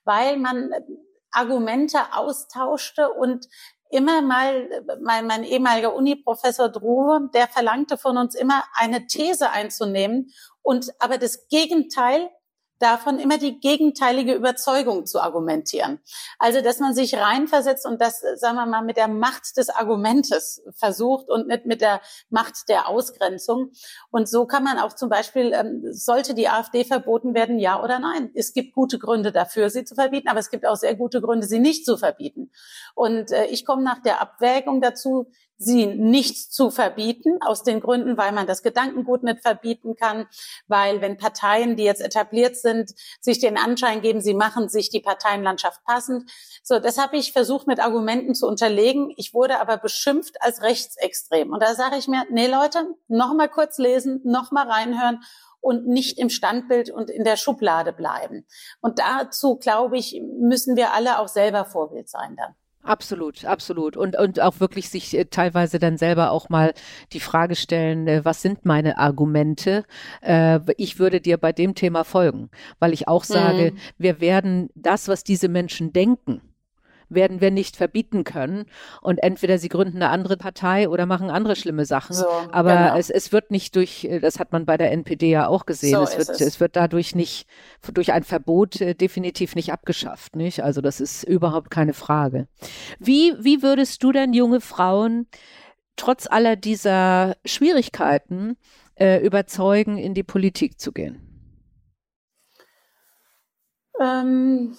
weil 0.04 0.36
man 0.36 0.70
äh, 0.70 0.82
Argumente 1.30 1.98
austauschte 2.12 3.10
und 3.10 3.48
immer 3.90 4.20
mal, 4.20 4.68
mein, 5.00 5.26
mein 5.26 5.42
ehemaliger 5.42 5.94
Uni-Professor 5.94 6.68
Drohe, 6.68 7.30
der 7.32 7.48
verlangte 7.48 7.96
von 7.96 8.18
uns 8.18 8.34
immer 8.34 8.62
eine 8.74 9.06
These 9.06 9.50
einzunehmen 9.50 10.30
und 10.62 10.90
aber 10.98 11.16
das 11.16 11.48
Gegenteil 11.48 12.30
davon 12.80 13.18
immer 13.18 13.38
die 13.38 13.60
gegenteilige 13.60 14.34
Überzeugung 14.34 15.06
zu 15.06 15.20
argumentieren. 15.20 16.00
Also, 16.38 16.62
dass 16.62 16.80
man 16.80 16.94
sich 16.94 17.14
reinversetzt 17.14 17.86
und 17.86 18.00
das, 18.00 18.22
sagen 18.36 18.56
wir 18.56 18.66
mal, 18.66 18.82
mit 18.82 18.96
der 18.96 19.06
Macht 19.08 19.56
des 19.56 19.68
Argumentes 19.68 20.62
versucht 20.74 21.28
und 21.28 21.46
nicht 21.46 21.66
mit 21.66 21.82
der 21.82 22.00
Macht 22.30 22.68
der 22.68 22.88
Ausgrenzung. 22.88 23.70
Und 24.10 24.28
so 24.28 24.46
kann 24.46 24.64
man 24.64 24.78
auch 24.78 24.94
zum 24.94 25.10
Beispiel, 25.10 25.52
ähm, 25.52 25.82
sollte 25.92 26.34
die 26.34 26.48
AfD 26.48 26.84
verboten 26.84 27.34
werden, 27.34 27.58
ja 27.58 27.82
oder 27.82 27.98
nein? 27.98 28.30
Es 28.34 28.52
gibt 28.54 28.74
gute 28.74 28.98
Gründe 28.98 29.30
dafür, 29.30 29.68
sie 29.68 29.84
zu 29.84 29.94
verbieten, 29.94 30.28
aber 30.28 30.40
es 30.40 30.50
gibt 30.50 30.66
auch 30.66 30.76
sehr 30.76 30.96
gute 30.96 31.20
Gründe, 31.20 31.46
sie 31.46 31.60
nicht 31.60 31.84
zu 31.84 31.98
verbieten. 31.98 32.50
Und 32.94 33.30
äh, 33.30 33.46
ich 33.46 33.66
komme 33.66 33.82
nach 33.82 34.02
der 34.02 34.22
Abwägung 34.22 34.80
dazu, 34.80 35.30
sie 35.60 35.86
nicht 35.86 36.52
zu 36.52 36.70
verbieten, 36.70 37.38
aus 37.42 37.62
den 37.62 37.80
Gründen, 37.80 38.16
weil 38.16 38.32
man 38.32 38.46
das 38.46 38.62
Gedankengut 38.62 39.22
nicht 39.22 39.42
verbieten 39.42 39.94
kann, 39.94 40.26
weil 40.66 41.02
wenn 41.02 41.18
Parteien, 41.18 41.76
die 41.76 41.84
jetzt 41.84 42.00
etabliert 42.00 42.56
sind, 42.56 42.92
sich 43.20 43.38
den 43.40 43.58
Anschein 43.58 44.00
geben, 44.00 44.22
sie 44.22 44.32
machen 44.32 44.70
sich 44.70 44.88
die 44.88 45.00
Parteienlandschaft 45.00 45.84
passend. 45.84 46.30
So, 46.62 46.78
das 46.78 46.96
habe 46.96 47.18
ich 47.18 47.32
versucht 47.32 47.66
mit 47.66 47.78
Argumenten 47.78 48.34
zu 48.34 48.46
unterlegen. 48.46 49.12
Ich 49.16 49.34
wurde 49.34 49.60
aber 49.60 49.76
beschimpft 49.76 50.36
als 50.40 50.62
rechtsextrem. 50.62 51.52
Und 51.52 51.62
da 51.62 51.74
sage 51.74 51.96
ich 51.98 52.08
mir, 52.08 52.24
nee 52.30 52.46
Leute, 52.46 52.94
noch 53.08 53.34
mal 53.34 53.48
kurz 53.48 53.76
lesen, 53.76 54.22
noch 54.24 54.52
mal 54.52 54.66
reinhören 54.66 55.20
und 55.60 55.86
nicht 55.86 56.18
im 56.18 56.30
Standbild 56.30 56.88
und 56.88 57.10
in 57.10 57.24
der 57.24 57.36
Schublade 57.36 57.92
bleiben. 57.92 58.46
Und 58.80 58.98
dazu, 58.98 59.56
glaube 59.56 59.98
ich, 59.98 60.22
müssen 60.38 60.74
wir 60.74 60.94
alle 60.94 61.18
auch 61.18 61.28
selber 61.28 61.66
Vorbild 61.66 62.08
sein 62.08 62.34
dann. 62.36 62.54
Absolut, 62.82 63.44
absolut. 63.44 63.96
Und, 63.96 64.16
und 64.16 64.40
auch 64.40 64.58
wirklich 64.58 64.88
sich 64.88 65.16
äh, 65.16 65.26
teilweise 65.26 65.78
dann 65.78 65.98
selber 65.98 66.30
auch 66.30 66.48
mal 66.48 66.72
die 67.12 67.20
Frage 67.20 67.54
stellen, 67.54 68.06
äh, 68.08 68.24
was 68.24 68.40
sind 68.40 68.64
meine 68.64 68.96
Argumente? 68.96 69.84
Äh, 70.22 70.60
ich 70.78 70.98
würde 70.98 71.20
dir 71.20 71.36
bei 71.36 71.52
dem 71.52 71.74
Thema 71.74 72.04
folgen, 72.04 72.50
weil 72.78 72.94
ich 72.94 73.06
auch 73.06 73.24
sage, 73.24 73.72
mhm. 73.72 73.78
wir 73.98 74.20
werden 74.20 74.70
das, 74.74 75.08
was 75.08 75.24
diese 75.24 75.48
Menschen 75.48 75.92
denken, 75.92 76.40
werden 77.10 77.40
wir 77.40 77.50
nicht 77.50 77.76
verbieten 77.76 78.24
können. 78.24 78.66
Und 79.02 79.18
entweder 79.18 79.58
sie 79.58 79.68
gründen 79.68 79.96
eine 79.96 80.08
andere 80.08 80.36
Partei 80.36 80.88
oder 80.88 81.06
machen 81.06 81.30
andere 81.30 81.56
schlimme 81.56 81.84
Sachen. 81.84 82.14
So, 82.14 82.26
Aber 82.52 82.74
genau. 82.74 82.96
es, 82.96 83.10
es 83.10 83.32
wird 83.32 83.50
nicht 83.50 83.76
durch, 83.76 84.08
das 84.22 84.38
hat 84.38 84.52
man 84.52 84.64
bei 84.64 84.76
der 84.76 84.92
NPD 84.92 85.30
ja 85.30 85.48
auch 85.48 85.66
gesehen, 85.66 85.96
so 85.96 86.02
es, 86.02 86.16
wird, 86.16 86.28
es. 86.28 86.40
es. 86.40 86.60
wird 86.60 86.76
dadurch 86.76 87.14
nicht, 87.14 87.46
durch 87.92 88.12
ein 88.12 88.24
Verbot 88.24 88.80
äh, 88.80 88.94
definitiv 88.94 89.54
nicht 89.54 89.72
abgeschafft. 89.72 90.36
Nicht? 90.36 90.62
Also 90.62 90.80
das 90.80 91.00
ist 91.00 91.24
überhaupt 91.24 91.70
keine 91.70 91.92
Frage. 91.92 92.46
Wie, 92.98 93.34
wie 93.40 93.62
würdest 93.62 94.02
du 94.02 94.12
denn 94.12 94.32
junge 94.32 94.60
Frauen 94.60 95.26
trotz 95.96 96.26
aller 96.26 96.56
dieser 96.56 97.36
Schwierigkeiten 97.44 98.56
äh, 98.94 99.24
überzeugen, 99.24 99.98
in 99.98 100.14
die 100.14 100.22
Politik 100.22 100.80
zu 100.80 100.92
gehen? 100.92 101.26
Ähm, 104.00 104.74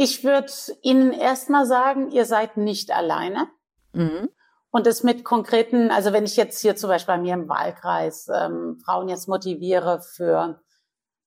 ich 0.00 0.22
würde 0.22 0.52
Ihnen 0.82 1.12
erstmal 1.12 1.66
sagen, 1.66 2.12
ihr 2.12 2.24
seid 2.24 2.56
nicht 2.56 2.92
alleine. 2.92 3.48
Mhm. 3.92 4.28
Und 4.70 4.86
es 4.86 5.02
mit 5.02 5.24
konkreten, 5.24 5.90
also 5.90 6.12
wenn 6.12 6.24
ich 6.24 6.36
jetzt 6.36 6.60
hier 6.60 6.76
zum 6.76 6.88
Beispiel 6.88 7.16
bei 7.16 7.20
mir 7.20 7.34
im 7.34 7.48
Wahlkreis 7.48 8.28
ähm, 8.32 8.78
Frauen 8.84 9.08
jetzt 9.08 9.26
motiviere 9.26 10.00
für 10.00 10.62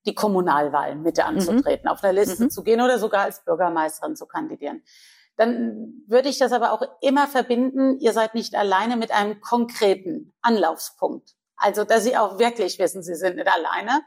die 0.05 0.15
Kommunalwahlen 0.15 1.01
mit 1.01 1.19
anzutreten, 1.19 1.85
mhm. 1.85 1.91
auf 1.91 2.01
einer 2.01 2.13
Liste 2.13 2.45
mhm. 2.45 2.49
zu 2.49 2.63
gehen 2.63 2.79
oder 2.79 2.97
sogar 2.97 3.23
als 3.23 3.43
Bürgermeisterin 3.43 4.15
zu 4.15 4.25
kandidieren. 4.25 4.83
Dann 5.35 6.05
würde 6.07 6.29
ich 6.29 6.37
das 6.37 6.53
aber 6.53 6.71
auch 6.71 6.83
immer 7.01 7.27
verbinden, 7.27 7.99
ihr 7.99 8.13
seid 8.13 8.35
nicht 8.35 8.55
alleine 8.55 8.95
mit 8.95 9.11
einem 9.11 9.41
konkreten 9.41 10.33
Anlaufspunkt. 10.41 11.31
Also, 11.57 11.83
dass 11.83 12.03
sie 12.03 12.15
auch 12.15 12.39
wirklich 12.39 12.79
wissen, 12.79 13.03
sie 13.03 13.15
sind 13.15 13.35
nicht 13.35 13.51
alleine, 13.51 14.01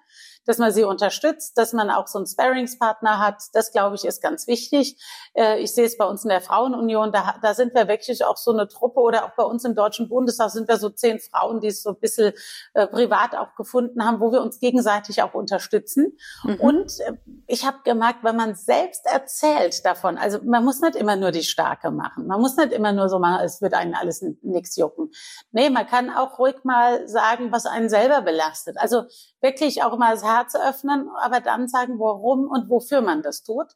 dass 0.46 0.58
man 0.58 0.72
sie 0.72 0.84
unterstützt, 0.84 1.56
dass 1.58 1.72
man 1.72 1.90
auch 1.90 2.06
so 2.06 2.18
einen 2.18 2.26
Sparringspartner 2.26 3.18
hat. 3.18 3.42
Das, 3.52 3.72
glaube 3.72 3.96
ich, 3.96 4.04
ist 4.04 4.22
ganz 4.22 4.46
wichtig. 4.46 5.02
Äh, 5.34 5.60
ich 5.60 5.74
sehe 5.74 5.84
es 5.84 5.96
bei 5.96 6.04
uns 6.04 6.24
in 6.24 6.30
der 6.30 6.40
Frauenunion, 6.40 7.12
da, 7.12 7.36
da 7.42 7.54
sind 7.54 7.74
wir 7.74 7.88
wirklich 7.88 8.24
auch 8.24 8.36
so 8.36 8.52
eine 8.52 8.68
Truppe 8.68 9.00
oder 9.00 9.24
auch 9.24 9.36
bei 9.36 9.44
uns 9.44 9.64
im 9.64 9.74
Deutschen 9.74 10.08
Bundestag 10.08 10.50
sind 10.50 10.68
wir 10.68 10.76
so 10.76 10.90
zehn 10.90 11.18
Frauen, 11.20 11.60
die 11.60 11.68
es 11.68 11.82
so 11.82 11.90
ein 11.90 12.00
bisschen 12.00 12.32
äh, 12.74 12.86
privat 12.86 13.34
auch 13.36 13.54
gefunden 13.56 14.04
haben, 14.04 14.20
wo 14.20 14.32
wir 14.32 14.42
uns 14.42 14.60
gegenseitig 14.60 15.22
auch 15.22 15.34
unterstützen. 15.34 16.16
Mhm. 16.44 16.60
Und 16.60 17.00
äh, 17.00 17.12
ich 17.46 17.64
habe 17.64 17.78
gemerkt, 17.84 18.24
wenn 18.24 18.36
man 18.36 18.54
selbst 18.54 19.06
erzählt 19.06 19.84
davon, 19.84 20.18
also 20.18 20.38
man 20.44 20.64
muss 20.64 20.80
nicht 20.80 20.96
immer 20.96 21.16
nur 21.16 21.30
die 21.30 21.42
Starke 21.42 21.90
machen, 21.90 22.26
man 22.26 22.40
muss 22.40 22.56
nicht 22.56 22.72
immer 22.72 22.92
nur 22.92 23.08
so 23.08 23.18
machen, 23.18 23.44
es 23.44 23.60
wird 23.62 23.74
einen 23.74 23.94
alles 23.94 24.24
nichts 24.42 24.76
jucken. 24.76 25.10
Nee, 25.52 25.70
man 25.70 25.86
kann 25.86 26.10
auch 26.10 26.38
ruhig 26.38 26.56
mal 26.64 27.06
sagen, 27.08 27.52
was 27.52 27.66
einen 27.66 27.88
selber 27.88 28.22
belastet. 28.22 28.76
Also 28.78 29.04
wirklich 29.40 29.82
auch 29.82 29.96
mal 29.98 30.14
das 30.14 30.24
Herz 30.34 30.54
öffnen, 30.54 31.08
aber 31.22 31.40
dann 31.40 31.68
sagen, 31.68 31.98
warum 31.98 32.48
und 32.48 32.68
wofür 32.68 33.00
man 33.00 33.22
das 33.22 33.42
tut. 33.42 33.68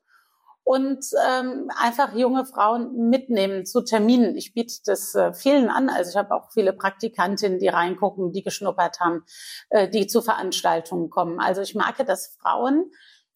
Und 0.64 1.02
ähm, 1.26 1.70
einfach 1.82 2.14
junge 2.14 2.44
Frauen 2.44 3.08
mitnehmen 3.08 3.64
zu 3.64 3.80
Terminen. 3.80 4.36
Ich 4.36 4.52
biete 4.52 4.74
das 4.84 5.14
äh, 5.14 5.32
vielen 5.32 5.70
an. 5.70 5.88
Also 5.88 6.10
ich 6.10 6.16
habe 6.16 6.34
auch 6.34 6.50
viele 6.52 6.74
Praktikantinnen, 6.74 7.58
die 7.58 7.68
reingucken, 7.68 8.32
die 8.32 8.42
geschnuppert 8.42 9.00
haben, 9.00 9.24
äh, 9.70 9.88
die 9.88 10.06
zu 10.06 10.20
Veranstaltungen 10.20 11.08
kommen. 11.08 11.40
Also 11.40 11.62
ich 11.62 11.74
mag, 11.74 11.96
dass 12.06 12.36
Frauen 12.38 12.90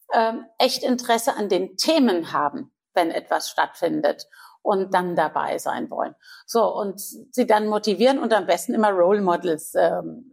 äh, 0.09 0.33
echt 0.59 0.83
Interesse 0.83 1.35
an 1.35 1.49
den 1.49 1.75
Themen 1.75 2.33
haben, 2.33 2.71
wenn 2.93 3.09
etwas 3.09 3.49
stattfindet 3.49 4.27
und 4.61 4.93
dann 4.93 5.15
dabei 5.15 5.57
sein 5.57 5.89
wollen. 5.89 6.15
So, 6.45 6.65
und 6.65 6.99
sie 6.99 7.45
dann 7.45 7.67
motivieren 7.67 8.19
und 8.19 8.33
am 8.33 8.45
besten 8.45 8.73
immer 8.73 8.91
Role 8.91 9.21
Models 9.21 9.73
ähm, 9.75 10.31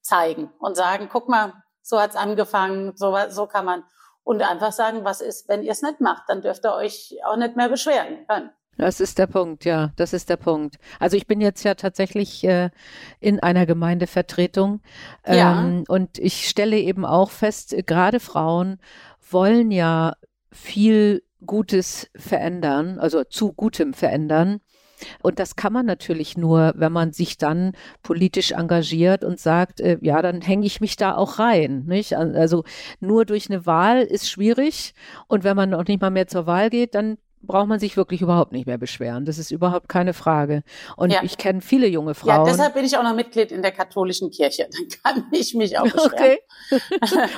zeigen 0.00 0.50
und 0.58 0.76
sagen, 0.76 1.08
guck 1.12 1.28
mal, 1.28 1.52
so 1.88 2.00
hat's 2.00 2.16
angefangen, 2.16 2.92
so, 2.96 3.16
so 3.28 3.46
kann 3.46 3.64
man. 3.64 3.84
Und 4.24 4.42
einfach 4.42 4.72
sagen, 4.72 5.04
was 5.04 5.20
ist, 5.20 5.48
wenn 5.48 5.62
ihr 5.62 5.72
es 5.72 5.82
nicht 5.82 6.00
macht, 6.00 6.24
dann 6.28 6.42
dürft 6.42 6.64
ihr 6.66 6.74
euch 6.74 7.16
auch 7.24 7.36
nicht 7.36 7.56
mehr 7.56 7.68
beschweren 7.68 8.26
können. 8.28 8.50
Das 8.76 9.00
ist 9.00 9.18
der 9.18 9.26
Punkt, 9.26 9.64
ja, 9.64 9.90
das 9.96 10.12
ist 10.12 10.30
der 10.30 10.36
Punkt. 10.36 10.76
Also 11.00 11.16
ich 11.16 11.26
bin 11.26 11.40
jetzt 11.40 11.64
ja 11.64 11.74
tatsächlich 11.74 12.44
äh, 12.44 12.70
in 13.18 13.40
einer 13.40 13.66
Gemeindevertretung 13.66 14.80
ähm, 15.24 15.36
ja. 15.36 15.82
und 15.88 16.18
ich 16.18 16.48
stelle 16.48 16.78
eben 16.78 17.04
auch 17.04 17.30
fest, 17.30 17.74
gerade 17.86 18.20
Frauen 18.20 18.78
wollen 19.30 19.72
ja 19.72 20.14
viel 20.52 21.24
Gutes 21.44 22.08
verändern, 22.14 22.98
also 23.00 23.24
zu 23.24 23.52
Gutem 23.52 23.94
verändern. 23.94 24.60
Und 25.22 25.38
das 25.38 25.56
kann 25.56 25.72
man 25.72 25.86
natürlich 25.86 26.36
nur, 26.36 26.72
wenn 26.76 26.92
man 26.92 27.12
sich 27.12 27.38
dann 27.38 27.72
politisch 28.02 28.52
engagiert 28.52 29.24
und 29.24 29.38
sagt, 29.38 29.80
äh, 29.80 29.98
ja, 30.00 30.22
dann 30.22 30.40
hänge 30.40 30.66
ich 30.66 30.80
mich 30.80 30.96
da 30.96 31.14
auch 31.14 31.38
rein. 31.38 31.84
Nicht? 31.86 32.14
Also 32.14 32.64
nur 33.00 33.24
durch 33.24 33.50
eine 33.50 33.66
Wahl 33.66 34.02
ist 34.02 34.30
schwierig. 34.30 34.94
Und 35.26 35.44
wenn 35.44 35.56
man 35.56 35.70
noch 35.70 35.86
nicht 35.86 36.00
mal 36.00 36.10
mehr 36.10 36.26
zur 36.26 36.46
Wahl 36.46 36.70
geht, 36.70 36.94
dann 36.94 37.18
braucht 37.42 37.68
man 37.68 37.78
sich 37.78 37.96
wirklich 37.96 38.22
überhaupt 38.22 38.52
nicht 38.52 38.66
mehr 38.66 38.78
beschweren. 38.78 39.24
Das 39.24 39.38
ist 39.38 39.50
überhaupt 39.50 39.88
keine 39.88 40.12
Frage. 40.12 40.62
Und 40.96 41.12
ja. 41.12 41.20
ich 41.22 41.38
kenne 41.38 41.60
viele 41.60 41.86
junge 41.86 42.14
Frauen. 42.14 42.44
Ja, 42.46 42.52
deshalb 42.52 42.74
bin 42.74 42.84
ich 42.84 42.96
auch 42.96 43.02
noch 43.02 43.14
Mitglied 43.14 43.52
in 43.52 43.62
der 43.62 43.72
katholischen 43.72 44.30
Kirche. 44.30 44.68
Dann 44.70 44.88
kann 45.16 45.24
ich 45.32 45.54
mich 45.54 45.78
auch 45.78 45.84
beschweren. 45.84 46.12
Okay. 46.12 46.38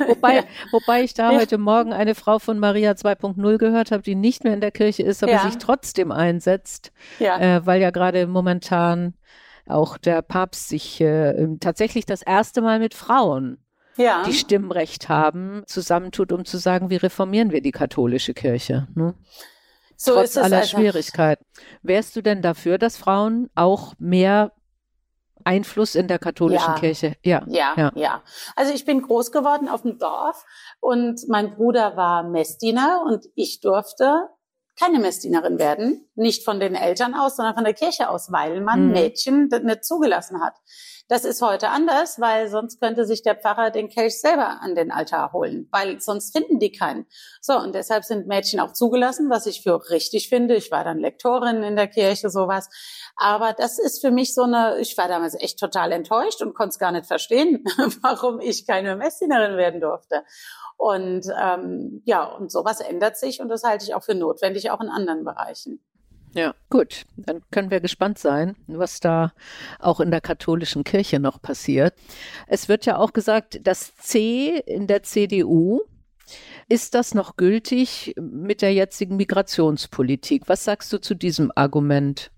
wobei, 0.09 0.37
ja. 0.37 0.45
wobei 0.73 1.03
ich 1.03 1.15
da 1.15 1.33
ja. 1.33 1.39
heute 1.39 1.59
Morgen 1.59 1.93
eine 1.93 2.15
Frau 2.15 2.39
von 2.39 2.59
Maria 2.59 2.93
2.0 2.93 3.59
gehört 3.59 3.91
habe, 3.91 4.03
die 4.03 4.15
nicht 4.15 4.45
mehr 4.45 4.55
in 4.55 4.61
der 4.61 4.73
Kirche 4.73 5.03
ist, 5.03 5.23
aber 5.23 5.39
sich 5.39 5.59
trotzdem 5.59 6.13
einsetzt, 6.13 6.93
äh, 7.19 7.61
weil 7.65 7.81
ja 7.81 7.91
gerade 7.91 8.27
momentan 8.27 9.15
auch 9.67 9.99
der 9.99 10.23
Papst 10.23 10.69
sich 10.69 11.01
äh, 11.01 11.47
tatsächlich 11.61 12.07
das 12.07 12.23
erste 12.23 12.61
Mal 12.61 12.79
mit 12.79 12.95
Frauen 12.95 13.59
ja. 13.97 14.23
die 14.25 14.33
Stimmrecht 14.33 15.09
haben, 15.09 15.63
zusammentut, 15.67 16.33
um 16.33 16.45
zu 16.45 16.59
sagen, 16.59 16.91
wie 16.91 16.97
reformieren 16.97 17.53
wir 17.53 17.61
die 17.61 17.73
katholische 17.73 18.35
Kirche. 18.35 18.89
Ne? 18.95 19.15
So 20.03 20.15
Trotz 20.15 20.39
aller 20.39 20.63
einfach. 20.63 20.79
Schwierigkeiten. 20.79 21.45
Wärst 21.83 22.17
du 22.17 22.23
denn 22.23 22.41
dafür, 22.41 22.79
dass 22.79 22.97
Frauen 22.97 23.51
auch 23.55 23.93
mehr 23.99 24.53
Einfluss 25.45 25.95
in 25.95 26.09
der 26.09 26.19
katholischen 26.19 26.73
ja. 26.73 26.79
Kirche? 26.79 27.17
Ja, 27.23 27.45
ja, 27.47 27.75
ja, 27.77 27.93
ja. 27.95 28.23
Also 28.57 28.73
ich 28.73 28.87
bin 28.87 29.03
groß 29.03 29.31
geworden 29.31 29.69
auf 29.69 29.83
dem 29.83 29.99
Dorf 29.99 30.47
und 30.81 31.21
mein 31.29 31.55
Bruder 31.55 31.99
war 31.99 32.23
Messdiener 32.23 33.03
und 33.07 33.27
ich 33.35 33.61
durfte 33.61 34.31
keine 34.79 35.01
Messdienerin 35.01 35.59
werden, 35.59 36.09
nicht 36.15 36.47
von 36.47 36.61
den 36.61 36.75
Eltern 36.75 37.15
aus, 37.15 37.37
sondern 37.37 37.55
von 37.55 37.65
der 37.65 37.75
Kirche 37.75 38.09
aus, 38.09 38.33
weil 38.33 38.63
man 38.63 38.87
mhm. 38.87 38.93
Mädchen 38.93 39.51
nicht 39.65 39.85
zugelassen 39.85 40.43
hat. 40.43 40.55
Das 41.11 41.25
ist 41.25 41.42
heute 41.42 41.70
anders, 41.70 42.20
weil 42.20 42.46
sonst 42.46 42.79
könnte 42.81 43.05
sich 43.05 43.23
der 43.23 43.35
Pfarrer 43.35 43.73
den 43.73 43.88
Kelch 43.88 44.20
selber 44.20 44.61
an 44.61 44.77
den 44.77 44.92
Altar 44.92 45.33
holen, 45.33 45.66
weil 45.73 45.99
sonst 45.99 46.31
finden 46.31 46.61
die 46.61 46.70
keinen. 46.70 47.05
So, 47.40 47.59
und 47.59 47.75
deshalb 47.75 48.05
sind 48.05 48.29
Mädchen 48.29 48.61
auch 48.61 48.73
zugelassen, 48.73 49.29
was 49.29 49.46
ich 49.46 49.61
für 49.61 49.90
richtig 49.90 50.29
finde. 50.29 50.55
Ich 50.55 50.70
war 50.70 50.85
dann 50.85 51.01
Lektorin 51.01 51.64
in 51.64 51.75
der 51.75 51.88
Kirche, 51.88 52.31
sowas. 52.31 52.68
Aber 53.16 53.55
das 53.55 53.81
ist 53.81 54.01
für 54.01 54.12
mich 54.12 54.35
so 54.35 54.44
eine, 54.44 54.79
ich 54.79 54.96
war 54.96 55.09
damals 55.09 55.35
echt 55.35 55.59
total 55.59 55.90
enttäuscht 55.90 56.42
und 56.42 56.55
konnte 56.55 56.75
es 56.75 56.79
gar 56.79 56.92
nicht 56.92 57.07
verstehen, 57.07 57.64
warum 58.03 58.38
ich 58.38 58.64
keine 58.64 58.94
Messdienerin 58.94 59.57
werden 59.57 59.81
durfte. 59.81 60.23
Und 60.77 61.27
ähm, 61.37 62.03
ja, 62.05 62.23
und 62.25 62.53
sowas 62.53 62.79
ändert 62.79 63.16
sich 63.16 63.40
und 63.40 63.49
das 63.49 63.64
halte 63.64 63.85
ich 63.85 63.96
auch 63.96 64.05
für 64.05 64.14
notwendig, 64.14 64.70
auch 64.70 64.81
in 64.81 64.88
anderen 64.88 65.25
Bereichen. 65.25 65.81
Ja, 66.33 66.55
gut. 66.69 67.07
Dann 67.16 67.43
können 67.51 67.71
wir 67.71 67.81
gespannt 67.81 68.19
sein, 68.19 68.57
was 68.66 69.01
da 69.01 69.33
auch 69.79 70.01
in 70.01 70.11
der 70.11 70.21
katholischen 70.21 70.85
Kirche 70.85 71.19
noch 71.19 71.43
passiert. 71.43 71.95
Es 72.47 72.69
wird 72.69 72.87
ja 72.87 72.99
auch 72.99 73.12
gesagt, 73.12 73.61
das 73.64 73.95
C 73.97 74.62
in 74.66 74.87
der 74.87 75.03
CDU, 75.03 75.81
ist 76.69 76.95
das 76.95 77.14
noch 77.14 77.37
gültig 77.37 78.14
mit 78.21 78.62
der 78.62 78.73
jetzigen 78.73 79.16
Migrationspolitik? 79.16 80.45
Was 80.47 80.64
sagst 80.64 80.93
du 80.93 80.99
zu 80.99 81.14
diesem 81.14 81.51
Argument? 81.57 82.31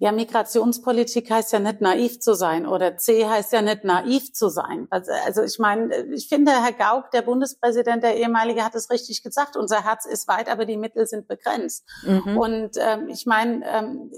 Ja, 0.00 0.12
Migrationspolitik 0.12 1.28
heißt 1.28 1.52
ja 1.52 1.58
nicht 1.58 1.80
naiv 1.80 2.20
zu 2.20 2.34
sein 2.34 2.66
oder 2.66 2.96
C 2.96 3.28
heißt 3.28 3.52
ja 3.52 3.62
nicht 3.62 3.82
naiv 3.82 4.32
zu 4.32 4.48
sein. 4.48 4.86
Also, 4.90 5.10
also 5.26 5.42
ich 5.42 5.58
meine, 5.58 5.92
ich 6.14 6.28
finde, 6.28 6.52
Herr 6.52 6.72
Gauck, 6.72 7.10
der 7.10 7.22
Bundespräsident, 7.22 8.04
der 8.04 8.16
ehemalige, 8.16 8.64
hat 8.64 8.76
es 8.76 8.90
richtig 8.90 9.24
gesagt. 9.24 9.56
Unser 9.56 9.82
Herz 9.82 10.06
ist 10.06 10.28
weit, 10.28 10.48
aber 10.48 10.66
die 10.66 10.76
Mittel 10.76 11.08
sind 11.08 11.26
begrenzt. 11.26 11.84
Mhm. 12.04 12.38
Und 12.38 12.70
ähm, 12.76 13.08
ich 13.08 13.26
meine, 13.26 13.66
ähm, 13.66 14.12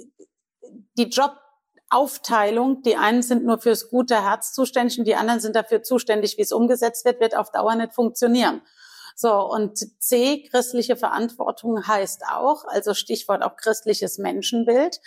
die 0.98 1.08
Jobaufteilung, 1.08 2.82
die 2.82 2.96
einen 2.96 3.22
sind 3.22 3.46
nur 3.46 3.58
fürs 3.58 3.88
gute 3.88 4.22
Herz 4.22 4.52
zuständig 4.52 4.98
und 4.98 5.06
die 5.06 5.16
anderen 5.16 5.40
sind 5.40 5.56
dafür 5.56 5.82
zuständig, 5.82 6.36
wie 6.36 6.42
es 6.42 6.52
umgesetzt 6.52 7.06
wird, 7.06 7.20
wird 7.20 7.34
auf 7.34 7.52
Dauer 7.52 7.74
nicht 7.74 7.94
funktionieren. 7.94 8.60
So, 9.16 9.34
und 9.34 9.76
C, 10.02 10.48
christliche 10.50 10.96
Verantwortung 10.96 11.86
heißt 11.86 12.22
auch, 12.32 12.64
also 12.64 12.94
Stichwort 12.94 13.42
auch 13.42 13.56
christliches 13.56 14.16
Menschenbild, 14.16 14.98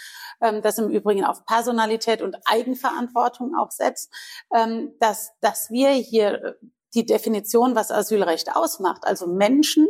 das 0.61 0.77
im 0.77 0.89
Übrigen 0.89 1.25
auf 1.25 1.45
Personalität 1.45 2.21
und 2.21 2.37
Eigenverantwortung 2.45 3.55
auch 3.55 3.71
setzt, 3.71 4.11
ähm, 4.53 4.93
dass, 4.99 5.31
dass 5.41 5.69
wir 5.69 5.89
hier 5.91 6.57
die 6.93 7.05
Definition, 7.05 7.75
was 7.75 7.91
Asylrecht 7.91 8.55
ausmacht, 8.55 9.05
also 9.05 9.27
Menschen, 9.27 9.87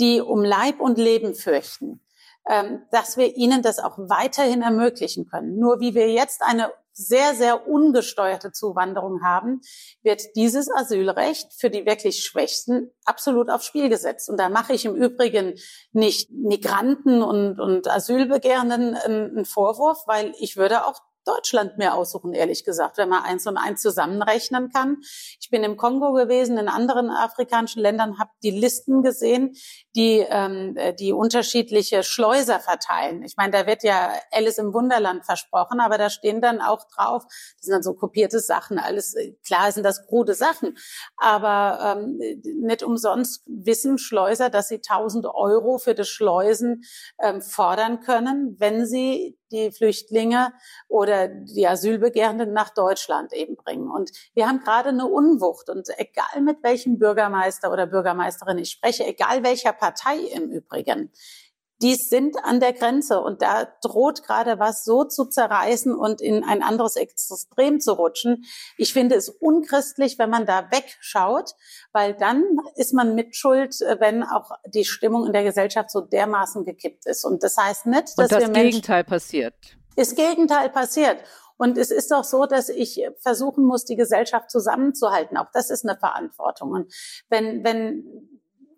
die 0.00 0.20
um 0.20 0.42
Leib 0.42 0.80
und 0.80 0.98
Leben 0.98 1.34
fürchten, 1.34 1.92
ähm, 1.92 2.01
dass 2.44 3.16
wir 3.16 3.36
ihnen 3.36 3.62
das 3.62 3.78
auch 3.78 3.96
weiterhin 3.98 4.62
ermöglichen 4.62 5.28
können. 5.28 5.58
Nur 5.58 5.80
wie 5.80 5.94
wir 5.94 6.10
jetzt 6.10 6.42
eine 6.42 6.72
sehr, 6.92 7.34
sehr 7.34 7.66
ungesteuerte 7.66 8.52
Zuwanderung 8.52 9.22
haben, 9.22 9.60
wird 10.02 10.22
dieses 10.36 10.70
Asylrecht 10.70 11.52
für 11.58 11.70
die 11.70 11.86
wirklich 11.86 12.24
Schwächsten 12.24 12.90
absolut 13.04 13.48
aufs 13.48 13.66
Spiel 13.66 13.88
gesetzt. 13.88 14.28
Und 14.28 14.38
da 14.38 14.48
mache 14.48 14.74
ich 14.74 14.84
im 14.84 14.94
Übrigen 14.94 15.54
nicht 15.92 16.30
Migranten 16.30 17.22
und, 17.22 17.60
und 17.60 17.88
Asylbegehrenden 17.88 18.94
einen 18.94 19.44
Vorwurf, 19.44 20.02
weil 20.06 20.34
ich 20.38 20.56
würde 20.56 20.86
auch 20.86 21.00
Deutschland 21.24 21.78
mehr 21.78 21.94
aussuchen, 21.94 22.32
ehrlich 22.32 22.64
gesagt, 22.64 22.98
wenn 22.98 23.08
man 23.08 23.22
eins 23.22 23.46
und 23.46 23.56
eins 23.56 23.80
zusammenrechnen 23.80 24.70
kann. 24.70 24.98
Ich 25.40 25.50
bin 25.50 25.62
im 25.62 25.76
Kongo 25.76 26.12
gewesen, 26.12 26.58
in 26.58 26.68
anderen 26.68 27.10
afrikanischen 27.10 27.80
Ländern, 27.80 28.18
habe 28.18 28.30
die 28.42 28.50
Listen 28.50 29.02
gesehen, 29.02 29.54
die 29.94 30.24
ähm, 30.28 30.76
die 30.98 31.12
unterschiedliche 31.12 32.02
Schleuser 32.02 32.60
verteilen. 32.60 33.22
Ich 33.22 33.36
meine, 33.36 33.52
da 33.52 33.66
wird 33.66 33.82
ja 33.82 34.12
Alice 34.30 34.58
im 34.58 34.72
Wunderland 34.72 35.24
versprochen, 35.24 35.80
aber 35.80 35.98
da 35.98 36.10
stehen 36.10 36.40
dann 36.40 36.60
auch 36.60 36.84
drauf, 36.94 37.24
das 37.24 37.66
sind 37.66 37.72
dann 37.72 37.82
so 37.82 37.94
kopierte 37.94 38.40
Sachen, 38.40 38.78
alles 38.78 39.14
klar 39.46 39.70
sind 39.72 39.84
das 39.84 40.06
krude 40.06 40.34
Sachen, 40.34 40.76
aber 41.16 41.96
ähm, 41.98 42.20
nicht 42.62 42.82
umsonst 42.82 43.42
wissen 43.46 43.98
Schleuser, 43.98 44.50
dass 44.50 44.68
sie 44.68 44.80
1000 44.86 45.26
Euro 45.26 45.78
für 45.78 45.94
das 45.94 46.08
Schleusen 46.08 46.82
ähm, 47.20 47.42
fordern 47.42 48.00
können, 48.00 48.56
wenn 48.58 48.86
sie 48.86 49.38
die 49.52 49.70
Flüchtlinge 49.70 50.52
oder 50.88 51.28
die 51.28 51.68
Asylbegehrenden 51.68 52.52
nach 52.52 52.70
Deutschland 52.70 53.32
eben 53.32 53.54
bringen. 53.54 53.90
Und 53.90 54.10
wir 54.34 54.48
haben 54.48 54.60
gerade 54.60 54.88
eine 54.88 55.06
Unwucht. 55.06 55.68
Und 55.68 55.88
egal 55.98 56.40
mit 56.42 56.62
welchem 56.62 56.98
Bürgermeister 56.98 57.70
oder 57.70 57.86
Bürgermeisterin 57.86 58.58
ich 58.58 58.70
spreche, 58.70 59.06
egal 59.06 59.44
welcher 59.44 59.72
Partei 59.82 60.18
im 60.18 60.48
Übrigen, 60.48 61.10
die 61.82 61.96
sind 61.96 62.36
an 62.44 62.60
der 62.60 62.72
Grenze 62.72 63.20
und 63.20 63.42
da 63.42 63.66
droht 63.82 64.22
gerade 64.22 64.60
was 64.60 64.84
so 64.84 65.02
zu 65.02 65.24
zerreißen 65.24 65.92
und 65.92 66.20
in 66.20 66.44
ein 66.44 66.62
anderes 66.62 66.94
Extrem 66.94 67.80
zu 67.80 67.94
rutschen. 67.94 68.44
Ich 68.76 68.92
finde 68.92 69.16
es 69.16 69.28
unchristlich, 69.28 70.20
wenn 70.20 70.30
man 70.30 70.46
da 70.46 70.70
wegschaut, 70.70 71.54
weil 71.90 72.14
dann 72.14 72.44
ist 72.76 72.94
man 72.94 73.16
mitschuld, 73.16 73.74
wenn 73.98 74.22
auch 74.22 74.52
die 74.66 74.84
Stimmung 74.84 75.26
in 75.26 75.32
der 75.32 75.42
Gesellschaft 75.42 75.90
so 75.90 76.00
dermaßen 76.00 76.64
gekippt 76.64 77.06
ist. 77.06 77.24
Und 77.24 77.42
das 77.42 77.56
heißt 77.56 77.86
nicht, 77.86 78.16
dass 78.16 78.18
und 78.18 78.30
das 78.30 78.42
wir 78.42 78.48
Menschen 78.50 78.70
Gegenteil 78.70 79.02
passiert. 79.02 79.54
Das 79.96 80.14
Gegenteil 80.14 80.70
passiert. 80.70 81.18
Und 81.56 81.78
es 81.78 81.90
ist 81.90 82.12
doch 82.12 82.24
so, 82.24 82.46
dass 82.46 82.68
ich 82.68 83.04
versuchen 83.20 83.64
muss, 83.64 83.84
die 83.84 83.96
Gesellschaft 83.96 84.50
zusammenzuhalten. 84.50 85.36
Auch 85.36 85.50
das 85.52 85.70
ist 85.70 85.84
eine 85.84 85.98
Verantwortung. 85.98 86.70
Und 86.70 86.94
wenn, 87.28 87.64
wenn 87.64 88.31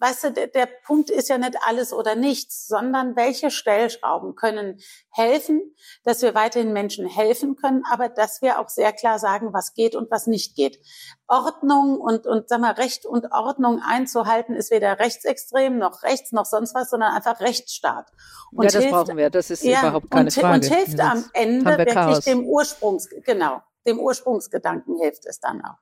weißt 0.04 0.24
du, 0.24 0.32
der, 0.32 0.46
der 0.48 0.68
Punkt 0.84 1.08
ist 1.08 1.30
ja 1.30 1.38
nicht 1.38 1.56
alles 1.66 1.94
oder 1.94 2.14
nichts, 2.14 2.66
sondern 2.66 3.16
welche 3.16 3.50
Stellschrauben 3.50 4.34
können 4.34 4.78
helfen, 5.10 5.74
dass 6.04 6.20
wir 6.20 6.34
weiterhin 6.34 6.74
Menschen 6.74 7.06
helfen 7.06 7.56
können, 7.56 7.82
aber 7.90 8.10
dass 8.10 8.42
wir 8.42 8.58
auch 8.58 8.68
sehr 8.68 8.92
klar 8.92 9.18
sagen, 9.18 9.54
was 9.54 9.72
geht 9.72 9.94
und 9.94 10.10
was 10.10 10.26
nicht 10.26 10.56
geht. 10.56 10.78
Ordnung 11.26 11.98
und, 11.98 12.26
und 12.26 12.50
sag 12.50 12.60
mal, 12.60 12.72
Recht 12.72 13.06
und 13.06 13.32
Ordnung 13.32 13.80
einzuhalten, 13.82 14.54
ist 14.54 14.70
weder 14.70 14.98
rechtsextrem 14.98 15.78
noch 15.78 16.02
rechts 16.02 16.32
noch 16.32 16.44
sonst 16.44 16.74
was, 16.74 16.90
sondern 16.90 17.14
einfach 17.14 17.40
Rechtsstaat. 17.40 18.12
Und 18.52 18.64
ja, 18.64 18.70
das 18.70 18.82
hilft, 18.82 18.90
brauchen 18.90 19.16
wir. 19.16 19.30
Das 19.30 19.50
ist 19.50 19.64
ja, 19.64 19.80
überhaupt 19.80 20.10
keine 20.10 20.26
und, 20.26 20.34
Frage. 20.34 20.54
Und 20.54 20.64
hilft 20.64 21.00
am 21.00 21.24
Ende 21.32 21.78
wirklich 21.78 21.94
Chaos. 21.94 22.24
dem 22.24 22.44
Ursprungs, 22.44 23.08
genau, 23.24 23.62
dem 23.86 23.98
Ursprungsgedanken 23.98 24.98
hilft 25.00 25.24
es 25.24 25.40
dann 25.40 25.64
auch. 25.64 25.78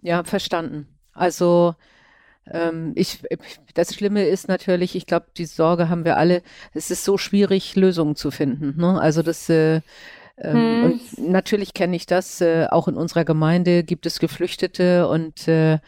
Ja, 0.00 0.24
verstanden. 0.24 0.98
Also 1.12 1.76
ähm, 2.52 2.92
ich, 2.94 3.22
das 3.74 3.94
Schlimme 3.94 4.26
ist 4.26 4.48
natürlich, 4.48 4.94
ich 4.94 5.06
glaube, 5.06 5.26
die 5.36 5.46
Sorge 5.46 5.88
haben 5.88 6.04
wir 6.04 6.16
alle, 6.16 6.42
es 6.74 6.90
ist 6.90 7.04
so 7.04 7.18
schwierig, 7.18 7.76
Lösungen 7.76 8.16
zu 8.16 8.30
finden. 8.30 8.80
Ne? 8.80 9.00
Also 9.00 9.22
das 9.22 9.48
äh, 9.48 9.80
ähm, 10.40 10.54
hm. 10.54 10.84
Und 10.84 11.30
natürlich 11.30 11.74
kenne 11.74 11.96
ich 11.96 12.06
das. 12.06 12.40
Äh, 12.40 12.66
auch 12.70 12.88
in 12.88 12.96
unserer 12.96 13.24
Gemeinde 13.24 13.82
gibt 13.82 14.06
es 14.06 14.20
Geflüchtete 14.20 15.08
und 15.08 15.48
äh, 15.48 15.78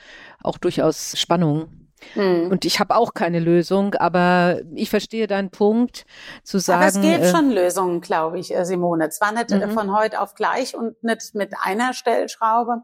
auch 0.43 0.59
durchaus 0.59 1.19
Spannungen. 1.19 1.81
Hm. 2.15 2.51
Und 2.51 2.65
ich 2.65 2.81
habe 2.81 2.97
auch 2.97 3.15
keine 3.15 3.41
Lösung, 3.41 3.95
aber 3.95 4.61
ich 4.75 4.91
verstehe 4.91 5.27
deinen 5.27 5.51
Punkt 5.51 6.07
zu 6.43 6.59
sagen. 6.59 6.81
Aber 6.81 6.89
es 6.89 7.01
gibt 7.01 7.25
äh, 7.25 7.31
schon 7.31 7.51
Lösungen, 7.51 8.01
glaube 8.01 8.39
ich, 8.39 8.55
äh, 8.55 8.65
Simone. 8.65 9.11
Zwar 9.11 9.33
nicht 9.33 9.51
mhm. 9.51 9.71
von 9.73 9.95
heute 9.95 10.21
auf 10.21 10.35
gleich 10.35 10.75
und 10.75 11.03
nicht 11.05 11.35
mit 11.35 11.53
einer 11.63 11.93
Stellschraube, 11.93 12.83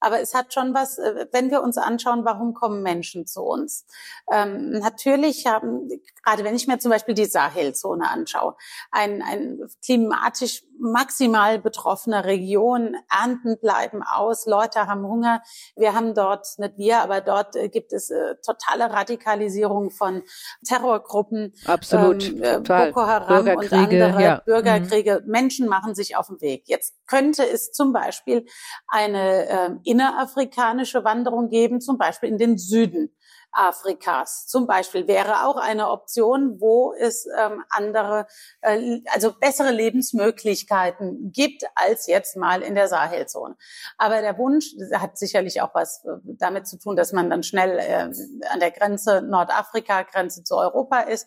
aber 0.00 0.20
es 0.20 0.34
hat 0.34 0.52
schon 0.52 0.74
was, 0.74 0.98
äh, 0.98 1.26
wenn 1.32 1.50
wir 1.50 1.62
uns 1.62 1.76
anschauen, 1.76 2.24
warum 2.24 2.54
kommen 2.54 2.82
Menschen 2.82 3.26
zu 3.26 3.42
uns? 3.42 3.86
Ähm, 4.32 4.70
natürlich 4.70 5.46
haben, 5.46 5.88
gerade 6.24 6.44
wenn 6.44 6.56
ich 6.56 6.66
mir 6.66 6.78
zum 6.78 6.90
Beispiel 6.90 7.14
die 7.14 7.26
Sahelzone 7.26 8.08
anschaue, 8.08 8.56
ein, 8.90 9.22
ein 9.22 9.60
klimatisch 9.84 10.64
maximal 10.80 11.58
betroffene 11.58 12.24
Region, 12.24 12.96
Ernten 13.10 13.58
bleiben 13.60 14.02
aus, 14.02 14.46
Leute 14.46 14.86
haben 14.86 15.06
Hunger. 15.06 15.42
Wir 15.76 15.94
haben 15.94 16.14
dort, 16.14 16.46
nicht 16.58 16.78
wir, 16.78 17.00
aber 17.00 17.20
dort 17.20 17.56
äh, 17.56 17.68
gibt 17.68 17.92
es 17.92 18.10
äh, 18.10 18.34
totale 18.44 18.90
Radikalisierung 18.92 19.90
von 19.90 20.22
Terrorgruppen. 20.66 21.52
Absolut. 21.66 22.28
Ähm, 22.28 22.42
äh, 22.42 22.58
Boko 22.58 23.06
Haram 23.06 23.46
und 23.46 23.72
andere 23.72 24.22
ja. 24.22 24.42
Bürgerkriege. 24.44 25.22
Mhm. 25.24 25.30
Menschen 25.30 25.68
machen 25.68 25.94
sich 25.94 26.16
auf 26.16 26.28
den 26.28 26.40
Weg. 26.40 26.64
Jetzt 26.66 26.94
könnte 27.06 27.46
es 27.46 27.72
zum 27.72 27.92
Beispiel 27.92 28.46
eine 28.88 29.48
äh, 29.48 29.70
innerafrikanische 29.84 31.04
Wanderung 31.04 31.48
geben, 31.48 31.80
zum 31.80 31.98
Beispiel 31.98 32.28
in 32.28 32.38
den 32.38 32.58
Süden. 32.58 33.14
Afrikas 33.52 34.46
zum 34.46 34.66
Beispiel 34.66 35.06
wäre 35.06 35.46
auch 35.46 35.56
eine 35.56 35.90
Option, 35.90 36.60
wo 36.60 36.92
es 36.98 37.26
ähm, 37.38 37.64
andere, 37.70 38.26
äh, 38.60 39.00
also 39.12 39.32
bessere 39.32 39.70
Lebensmöglichkeiten 39.70 41.32
gibt 41.32 41.64
als 41.74 42.06
jetzt 42.06 42.36
mal 42.36 42.62
in 42.62 42.74
der 42.74 42.88
Sahelzone. 42.88 43.56
Aber 43.98 44.20
der 44.20 44.38
Wunsch 44.38 44.74
hat 44.94 45.18
sicherlich 45.18 45.60
auch 45.62 45.74
was 45.74 46.04
äh, 46.04 46.18
damit 46.38 46.66
zu 46.66 46.78
tun, 46.78 46.96
dass 46.96 47.12
man 47.12 47.30
dann 47.30 47.42
schnell 47.42 47.78
äh, 47.78 48.10
an 48.50 48.60
der 48.60 48.70
Grenze 48.70 49.22
Nordafrika, 49.22 50.02
Grenze 50.02 50.44
zu 50.44 50.56
Europa 50.56 51.00
ist. 51.00 51.26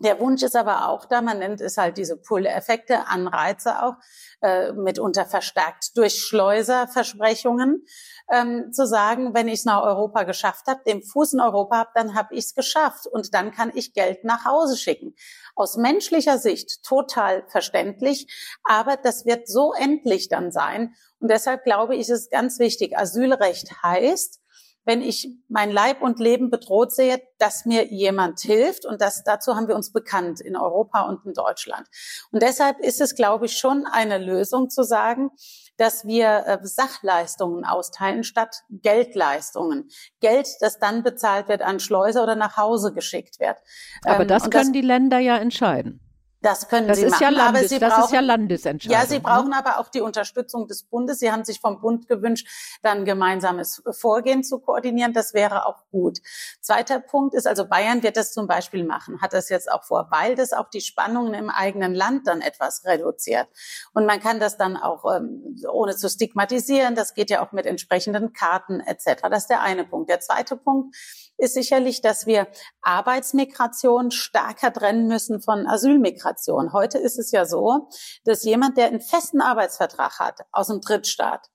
Der 0.00 0.20
Wunsch 0.20 0.44
ist 0.44 0.54
aber 0.54 0.88
auch 0.88 1.06
da, 1.06 1.22
man 1.22 1.40
nennt 1.40 1.60
es 1.60 1.76
halt 1.76 1.96
diese 1.96 2.16
Pull-Effekte, 2.16 3.08
Anreize 3.08 3.82
auch, 3.82 3.94
äh, 4.40 4.72
mitunter 4.72 5.26
verstärkt 5.26 5.96
durch 5.96 6.20
Schleuserversprechungen, 6.20 7.84
ähm, 8.30 8.72
zu 8.72 8.86
sagen, 8.86 9.34
wenn 9.34 9.48
ich 9.48 9.64
nach 9.64 9.82
Europa 9.82 10.24
geschafft 10.24 10.66
habe, 10.66 10.80
den 10.86 11.02
Fuß 11.02 11.34
in 11.34 11.40
Europa 11.40 11.78
habe, 11.78 11.90
dann 11.94 12.14
habe 12.14 12.34
ich 12.34 12.46
es 12.46 12.54
geschafft 12.54 13.06
und 13.06 13.34
dann 13.34 13.52
kann 13.52 13.72
ich 13.74 13.94
Geld 13.94 14.24
nach 14.24 14.44
Hause 14.44 14.76
schicken. 14.76 15.14
Aus 15.54 15.76
menschlicher 15.76 16.38
Sicht 16.38 16.82
total 16.84 17.44
verständlich, 17.48 18.26
aber 18.64 18.96
das 18.96 19.24
wird 19.24 19.48
so 19.48 19.72
endlich 19.72 20.28
dann 20.28 20.52
sein. 20.52 20.94
Und 21.20 21.30
deshalb 21.30 21.64
glaube 21.64 21.94
ich, 21.94 22.02
ist 22.02 22.10
es 22.10 22.30
ganz 22.30 22.58
wichtig. 22.58 22.96
Asylrecht 22.96 23.82
heißt, 23.82 24.40
wenn 24.88 25.02
ich 25.02 25.28
mein 25.48 25.70
Leib 25.70 26.00
und 26.00 26.18
Leben 26.18 26.48
bedroht 26.48 26.94
sehe, 26.94 27.20
dass 27.38 27.66
mir 27.66 27.92
jemand 27.92 28.40
hilft. 28.40 28.86
Und 28.86 29.02
das, 29.02 29.22
dazu 29.22 29.54
haben 29.54 29.68
wir 29.68 29.76
uns 29.76 29.92
bekannt 29.92 30.40
in 30.40 30.56
Europa 30.56 31.02
und 31.02 31.26
in 31.26 31.34
Deutschland. 31.34 31.86
Und 32.32 32.42
deshalb 32.42 32.78
ist 32.80 33.02
es, 33.02 33.14
glaube 33.14 33.46
ich, 33.46 33.58
schon 33.58 33.84
eine 33.84 34.16
Lösung 34.16 34.70
zu 34.70 34.84
sagen, 34.84 35.30
dass 35.78 36.06
wir 36.06 36.44
äh, 36.46 36.58
Sachleistungen 36.62 37.64
austeilen 37.64 38.24
statt 38.24 38.64
Geldleistungen. 38.68 39.88
Geld, 40.20 40.48
das 40.60 40.78
dann 40.78 41.02
bezahlt 41.02 41.48
wird 41.48 41.62
an 41.62 41.80
Schleuser 41.80 42.22
oder 42.22 42.36
nach 42.36 42.56
Hause 42.56 42.92
geschickt 42.92 43.40
wird. 43.40 43.56
Aber 44.04 44.22
ähm, 44.22 44.28
das 44.28 44.42
können 44.50 44.52
das, 44.52 44.72
die 44.72 44.82
Länder 44.82 45.18
ja 45.18 45.38
entscheiden. 45.38 46.00
Das 46.40 46.68
können 46.68 46.86
das 46.86 46.98
Sie 46.98 47.06
machen, 47.06 47.20
ja 47.20 47.28
Landes, 47.30 47.60
aber 47.60 47.68
Sie 47.68 47.78
das 47.80 47.92
brauchen, 47.92 48.04
ist 48.04 48.12
ja 48.12 48.20
Landesentscheidung. 48.20 49.00
Ja, 49.00 49.06
Sie 49.06 49.18
brauchen 49.18 49.52
aber 49.52 49.80
auch 49.80 49.88
die 49.88 50.00
Unterstützung 50.00 50.68
des 50.68 50.84
Bundes. 50.84 51.18
Sie 51.18 51.32
haben 51.32 51.44
sich 51.44 51.60
vom 51.60 51.80
Bund 51.80 52.06
gewünscht, 52.06 52.46
dann 52.82 53.04
gemeinsames 53.04 53.82
Vorgehen 53.90 54.44
zu 54.44 54.60
koordinieren. 54.60 55.12
Das 55.12 55.34
wäre 55.34 55.66
auch 55.66 55.82
gut. 55.90 56.18
Zweiter 56.60 57.00
Punkt 57.00 57.34
ist, 57.34 57.48
also 57.48 57.66
Bayern 57.66 58.04
wird 58.04 58.16
das 58.16 58.32
zum 58.32 58.46
Beispiel 58.46 58.84
machen, 58.84 59.20
hat 59.20 59.32
das 59.32 59.48
jetzt 59.48 59.70
auch 59.70 59.82
vor, 59.82 60.08
weil 60.10 60.36
das 60.36 60.52
auch 60.52 60.70
die 60.70 60.80
Spannungen 60.80 61.34
im 61.34 61.50
eigenen 61.50 61.92
Land 61.92 62.28
dann 62.28 62.40
etwas 62.40 62.84
reduziert. 62.84 63.48
Und 63.92 64.06
man 64.06 64.20
kann 64.20 64.38
das 64.38 64.56
dann 64.56 64.76
auch, 64.76 65.04
ähm, 65.12 65.56
ohne 65.68 65.96
zu 65.96 66.08
stigmatisieren, 66.08 66.94
das 66.94 67.14
geht 67.14 67.30
ja 67.30 67.44
auch 67.44 67.50
mit 67.50 67.66
entsprechenden 67.66 68.32
Karten 68.32 68.78
etc. 68.80 69.22
Das 69.28 69.42
ist 69.42 69.50
der 69.50 69.62
eine 69.62 69.84
Punkt. 69.84 70.08
Der 70.08 70.20
zweite 70.20 70.56
Punkt 70.56 70.94
ist 71.38 71.54
sicherlich, 71.54 72.02
dass 72.02 72.26
wir 72.26 72.48
Arbeitsmigration 72.82 74.10
stärker 74.10 74.72
trennen 74.72 75.06
müssen 75.06 75.40
von 75.40 75.66
Asylmigration. 75.66 76.72
Heute 76.72 76.98
ist 76.98 77.18
es 77.18 77.30
ja 77.30 77.46
so, 77.46 77.88
dass 78.24 78.42
jemand, 78.42 78.76
der 78.76 78.86
einen 78.86 79.00
festen 79.00 79.40
Arbeitsvertrag 79.40 80.18
hat 80.18 80.40
aus 80.52 80.66
dem 80.66 80.80
Drittstaat, 80.80 81.48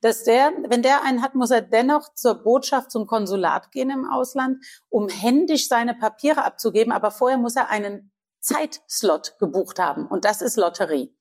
dass 0.00 0.24
der, 0.24 0.52
wenn 0.68 0.82
der 0.82 1.04
einen 1.04 1.22
hat, 1.22 1.34
muss 1.34 1.50
er 1.50 1.62
dennoch 1.62 2.14
zur 2.14 2.42
Botschaft, 2.42 2.90
zum 2.90 3.06
Konsulat 3.06 3.70
gehen 3.70 3.90
im 3.90 4.10
Ausland, 4.10 4.64
um 4.88 5.08
händisch 5.08 5.68
seine 5.68 5.94
Papiere 5.94 6.44
abzugeben. 6.44 6.92
Aber 6.92 7.10
vorher 7.10 7.38
muss 7.38 7.56
er 7.56 7.68
einen 7.68 8.10
Zeitslot 8.40 9.38
gebucht 9.38 9.78
haben. 9.78 10.06
Und 10.06 10.24
das 10.24 10.42
ist 10.42 10.56
Lotterie. 10.56 11.14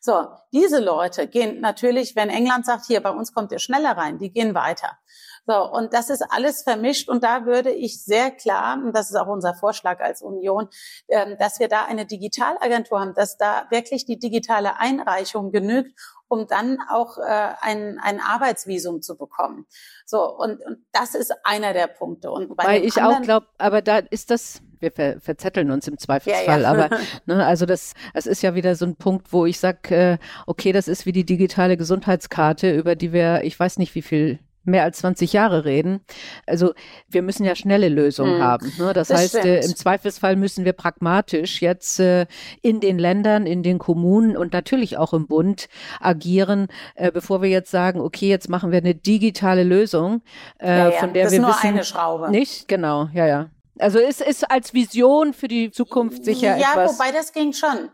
So, 0.00 0.26
diese 0.52 0.80
Leute 0.80 1.28
gehen 1.28 1.60
natürlich, 1.60 2.16
wenn 2.16 2.28
England 2.28 2.66
sagt, 2.66 2.86
hier, 2.86 3.00
bei 3.00 3.10
uns 3.10 3.32
kommt 3.32 3.52
ihr 3.52 3.60
schneller 3.60 3.96
rein, 3.96 4.18
die 4.18 4.32
gehen 4.32 4.52
weiter. 4.52 4.98
So, 5.46 5.70
und 5.70 5.92
das 5.92 6.08
ist 6.08 6.22
alles 6.22 6.62
vermischt. 6.62 7.08
Und 7.08 7.24
da 7.24 7.46
würde 7.46 7.70
ich 7.70 8.02
sehr 8.04 8.30
klar, 8.30 8.74
und 8.82 8.92
das 8.94 9.10
ist 9.10 9.16
auch 9.16 9.26
unser 9.26 9.54
Vorschlag 9.54 10.00
als 10.00 10.22
Union, 10.22 10.68
ähm, 11.08 11.36
dass 11.38 11.58
wir 11.58 11.68
da 11.68 11.84
eine 11.84 12.06
Digitalagentur 12.06 13.00
haben, 13.00 13.14
dass 13.14 13.36
da 13.36 13.66
wirklich 13.70 14.06
die 14.06 14.18
digitale 14.18 14.78
Einreichung 14.78 15.50
genügt, 15.50 15.98
um 16.28 16.46
dann 16.46 16.78
auch 16.88 17.18
äh, 17.18 17.54
ein, 17.60 17.98
ein 18.02 18.20
Arbeitsvisum 18.20 19.02
zu 19.02 19.18
bekommen. 19.18 19.66
So, 20.06 20.34
und, 20.34 20.64
und 20.64 20.78
das 20.92 21.14
ist 21.14 21.34
einer 21.44 21.72
der 21.72 21.88
Punkte. 21.88 22.30
Und 22.30 22.56
bei 22.56 22.64
Weil 22.64 22.84
ich 22.84 22.96
anderen, 22.96 23.16
auch 23.16 23.22
glaube, 23.22 23.46
aber 23.58 23.82
da 23.82 23.98
ist 23.98 24.30
das, 24.30 24.62
wir 24.78 24.92
ver 24.92 25.20
verzetteln 25.20 25.70
uns 25.70 25.88
im 25.88 25.98
Zweifelsfall, 25.98 26.62
ja, 26.62 26.72
ja. 26.76 26.84
aber 26.84 26.96
ne, 27.26 27.44
also 27.44 27.66
das, 27.66 27.94
es 28.14 28.26
ist 28.26 28.42
ja 28.42 28.54
wieder 28.54 28.76
so 28.76 28.86
ein 28.86 28.96
Punkt, 28.96 29.32
wo 29.32 29.44
ich 29.44 29.58
sage, 29.58 29.94
äh, 29.94 30.18
okay, 30.46 30.72
das 30.72 30.86
ist 30.86 31.04
wie 31.04 31.12
die 31.12 31.26
digitale 31.26 31.76
Gesundheitskarte, 31.76 32.72
über 32.72 32.94
die 32.94 33.12
wir, 33.12 33.42
ich 33.42 33.58
weiß 33.58 33.78
nicht, 33.78 33.94
wie 33.94 34.02
viel 34.02 34.38
mehr 34.64 34.84
als 34.84 34.98
20 34.98 35.32
Jahre 35.32 35.64
reden. 35.64 36.04
Also 36.46 36.72
wir 37.08 37.22
müssen 37.22 37.44
ja 37.44 37.54
schnelle 37.54 37.88
Lösungen 37.88 38.36
hm. 38.36 38.42
haben. 38.42 38.72
Ne? 38.78 38.92
Das, 38.92 39.08
das, 39.08 39.20
heißt, 39.20 39.34
äh, 39.36 39.60
im 39.60 39.76
Zweifelsfall 39.76 40.36
müssen 40.36 40.64
wir 40.64 40.72
pragmatisch 40.72 41.62
jetzt 41.62 42.00
äh, 42.00 42.26
in 42.62 42.80
den 42.80 42.98
Ländern, 42.98 43.46
in 43.46 43.62
den 43.62 43.78
Kommunen 43.78 44.36
und 44.36 44.52
natürlich 44.52 44.98
auch 44.98 45.12
im 45.12 45.26
Bund 45.26 45.68
agieren, 46.00 46.68
äh, 46.94 47.10
bevor 47.10 47.42
wir 47.42 47.48
jetzt 47.48 47.70
sagen, 47.70 48.00
okay, 48.00 48.28
jetzt 48.28 48.48
machen 48.48 48.70
wir 48.70 48.78
eine 48.78 48.94
digitale 48.94 49.64
Lösung, 49.64 50.22
äh, 50.58 50.68
ja, 50.68 50.88
ja. 50.90 50.98
von 50.98 51.12
der 51.12 51.24
das 51.24 51.32
wir 51.32 51.38
ist 51.38 51.42
nur 51.42 51.54
wissen, 51.54 51.66
eine 51.66 51.84
Schraube. 51.84 52.30
Nicht, 52.30 52.68
genau, 52.68 53.08
ja, 53.12 53.26
ja. 53.26 53.50
Also 53.78 53.98
es 53.98 54.20
ist 54.20 54.50
als 54.50 54.74
Vision 54.74 55.32
für 55.32 55.48
die 55.48 55.70
Zukunft 55.70 56.24
sicher 56.24 56.56
ja, 56.56 56.72
etwas. 56.72 56.92
Ja, 56.92 56.98
wobei 56.98 57.10
das 57.10 57.32
ging 57.32 57.52
schon. 57.52 57.90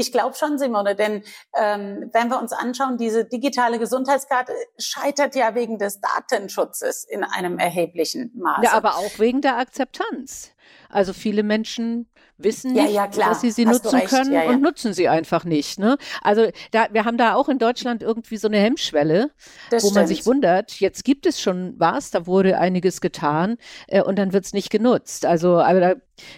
Ich 0.00 0.12
glaube 0.12 0.34
schon, 0.34 0.56
Simone, 0.56 0.94
denn 0.96 1.22
ähm, 1.54 2.08
wenn 2.14 2.28
wir 2.28 2.40
uns 2.40 2.52
anschauen, 2.52 2.96
diese 2.96 3.26
digitale 3.26 3.78
Gesundheitskarte 3.78 4.54
scheitert 4.78 5.34
ja 5.34 5.54
wegen 5.54 5.76
des 5.76 6.00
Datenschutzes 6.00 7.04
in 7.04 7.22
einem 7.22 7.58
erheblichen 7.58 8.32
Maße. 8.34 8.64
Ja, 8.64 8.72
aber 8.72 8.96
auch 8.96 9.18
wegen 9.18 9.42
der 9.42 9.58
Akzeptanz. 9.58 10.52
Also 10.88 11.12
viele 11.12 11.42
Menschen 11.42 12.09
wissen 12.42 12.74
ja, 12.74 12.84
nicht, 12.84 12.94
ja, 12.94 13.06
dass 13.06 13.40
sie 13.40 13.50
sie 13.50 13.66
Hast 13.66 13.84
nutzen 13.84 14.00
können 14.04 14.32
ja, 14.32 14.44
und 14.44 14.62
nutzen 14.62 14.92
sie 14.92 15.08
einfach 15.08 15.44
nicht. 15.44 15.78
Ne? 15.78 15.96
Also 16.22 16.50
da, 16.70 16.88
wir 16.92 17.04
haben 17.04 17.16
da 17.16 17.34
auch 17.34 17.48
in 17.48 17.58
Deutschland 17.58 18.02
irgendwie 18.02 18.36
so 18.36 18.48
eine 18.48 18.58
Hemmschwelle, 18.58 19.30
das 19.70 19.82
wo 19.82 19.88
stimmt. 19.88 19.96
man 19.96 20.06
sich 20.06 20.26
wundert, 20.26 20.80
jetzt 20.80 21.04
gibt 21.04 21.26
es 21.26 21.40
schon 21.40 21.74
was, 21.78 22.10
da 22.10 22.26
wurde 22.26 22.58
einiges 22.58 23.00
getan 23.00 23.56
äh, 23.88 24.02
und 24.02 24.18
dann 24.18 24.32
wird 24.32 24.44
es 24.44 24.52
nicht 24.52 24.70
genutzt. 24.70 25.26
Also 25.26 25.58
aber 25.60 25.80
da, 25.80 25.94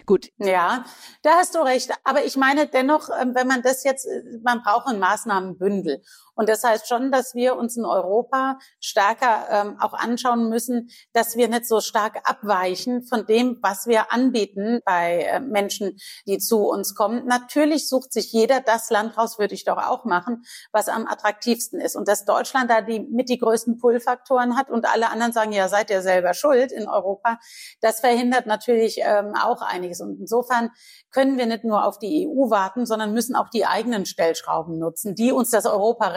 gut. 0.07 0.31
Ja, 0.39 0.85
da 1.23 1.31
hast 1.37 1.55
du 1.55 1.61
recht. 1.61 1.91
Aber 2.05 2.25
ich 2.25 2.37
meine 2.37 2.67
dennoch, 2.67 3.09
ähm, 3.21 3.35
wenn 3.35 3.47
man 3.47 3.63
das 3.63 3.85
jetzt, 3.85 4.07
äh, 4.07 4.23
man 4.43 4.63
braucht 4.63 4.87
ein 4.87 4.99
Maßnahmenbündel. 4.99 6.03
Und 6.35 6.49
das 6.49 6.65
heißt 6.65 6.89
schon, 6.89 7.13
dass 7.13 7.35
wir 7.35 7.57
uns 7.57 7.77
in 7.77 7.85
Europa 7.85 8.59
stärker 8.81 9.47
ähm, 9.51 9.77
auch 9.81 9.93
anschauen 9.93 10.49
müssen, 10.49 10.89
dass 11.13 11.37
wir 11.37 11.49
nicht 11.49 11.67
so 11.67 11.81
stark 11.81 12.29
abweichen 12.29 13.03
von 13.03 13.27
dem, 13.27 13.59
was 13.63 13.87
wir 13.87 14.13
anbieten 14.13 14.81
bei 14.85 15.23
äh, 15.23 15.41
Menschen, 15.41 15.99
die 16.27 16.39
zu 16.39 16.69
uns 16.69 16.95
kommen. 16.95 17.27
Natürlich 17.27 17.89
sucht 17.89 18.13
sich 18.13 18.33
jeder 18.33 18.61
das 18.61 18.91
Land 18.91 19.19
raus, 19.19 19.39
würde 19.39 19.55
ich 19.55 19.65
doch 19.65 19.77
auch 19.77 20.05
machen, 20.05 20.43
was 20.73 20.89
am 20.89 21.07
attraktivsten 21.07 21.81
ist. 21.81 21.97
Und 21.97 22.09
dass 22.09 22.25
Deutschland 22.25 22.71
da 22.71 22.81
die 22.81 23.01
mit 23.01 23.29
die 23.29 23.39
größten 23.39 23.79
Pull-Faktoren 23.79 24.57
hat 24.57 24.71
und 24.71 24.87
alle 24.87 25.11
anderen 25.11 25.33
sagen, 25.33 25.53
ja, 25.53 25.69
seid 25.69 25.91
ihr 25.91 26.03
selber 26.03 26.35
schuld 26.35 26.73
in 26.73 26.89
Europa, 26.89 27.39
das 27.81 28.01
verhindert 28.01 28.47
natürlich 28.47 29.01
ähm, 29.03 29.35
auch 29.35 29.61
einiges. 29.61 30.01
Und 30.01 30.19
insofern 30.19 30.71
können 31.11 31.37
wir 31.37 31.47
nicht 31.47 31.65
nur 31.65 31.85
auf 31.85 31.99
die 31.99 32.27
EU 32.27 32.51
warten, 32.51 32.87
sondern 32.87 33.13
müssen 33.13 33.37
auch 33.37 33.51
die 33.51 33.67
eigenen 33.67 34.07
Stellschrauben 34.07 34.79
nutzen, 34.79 35.15
die 35.15 35.33
uns 35.33 35.51
das 35.51 35.67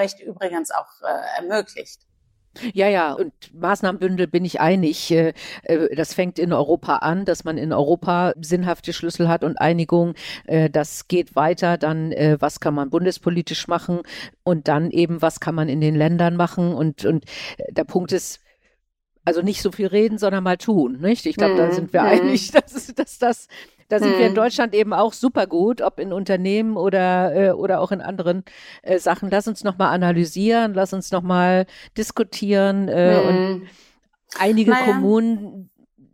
Europarecht 0.06 0.20
übrigens 0.22 0.72
auch 0.72 1.02
äh, 1.02 1.42
ermöglicht. 1.42 2.02
Ja, 2.74 2.88
ja, 2.88 3.12
und 3.12 3.34
Maßnahmenbündel 3.54 4.28
bin 4.28 4.46
ich 4.46 4.62
einig. 4.62 5.12
Äh, 5.12 5.34
äh, 5.64 5.94
das 5.94 6.14
fängt 6.14 6.40
in 6.40 6.54
Europa 6.54 6.98
an, 6.98 7.26
dass 7.26 7.44
man 7.44 7.58
in 7.58 7.74
Europa 7.74 8.34
sinnhafte 8.40 8.94
Schlüssel 8.94 9.28
hat 9.28 9.44
und 9.44 9.58
Einigung. 9.58 10.14
Äh, 10.46 10.70
das 10.70 11.10
geht 11.10 11.36
weiter. 11.36 11.78
Dann, 11.78 12.12
was 12.40 12.62
kann 12.62 12.74
man 12.74 12.90
bundespolitisch 12.90 13.68
machen? 13.68 14.02
Und 14.44 14.70
dann 14.70 14.90
eben, 14.92 15.22
was 15.22 15.42
kann 15.42 15.54
man 15.54 15.68
in 15.68 15.82
den 15.82 15.96
Ländern 15.96 16.38
machen? 16.38 16.74
Und, 16.74 17.04
und 17.04 17.26
der 17.70 17.84
Punkt 17.84 18.14
ist, 18.14 18.40
also 19.26 19.42
nicht 19.42 19.62
so 19.62 19.74
viel 19.74 19.88
reden, 19.88 20.18
sondern 20.18 20.44
mal 20.44 20.58
tun, 20.58 21.00
nicht? 21.02 21.26
Ich 21.26 21.36
glaube, 21.36 21.58
da 21.58 21.66
mhm. 21.66 21.72
sind 21.74 21.94
wir 21.94 22.04
mhm. 22.04 22.08
einig, 22.08 22.52
dass, 22.52 22.94
dass 22.96 23.18
das 23.18 23.48
da 23.88 24.00
sind 24.00 24.12
hm. 24.12 24.18
wir 24.18 24.26
in 24.26 24.30
hm. 24.30 24.36
Deutschland 24.36 24.74
eben 24.74 24.94
auch 24.94 25.14
super 25.14 25.48
gut, 25.48 25.82
ob 25.82 26.00
in 26.00 26.12
Unternehmen 26.12 26.78
oder, 26.78 27.36
äh, 27.36 27.52
oder 27.52 27.82
auch 27.82 27.92
in 27.92 28.02
anderen 28.02 28.44
äh, 28.82 28.98
Sachen. 29.00 29.30
Lass 29.30 29.48
uns 29.48 29.64
nochmal 29.64 29.94
analysieren, 29.94 30.74
lass 30.74 30.94
uns 30.94 31.12
nochmal 31.12 31.66
diskutieren 31.98 32.88
äh, 32.88 33.16
hm. 33.16 33.28
und 33.28 33.68
einige 34.40 34.72
naja. 34.72 34.86
Kommunen 34.86 35.70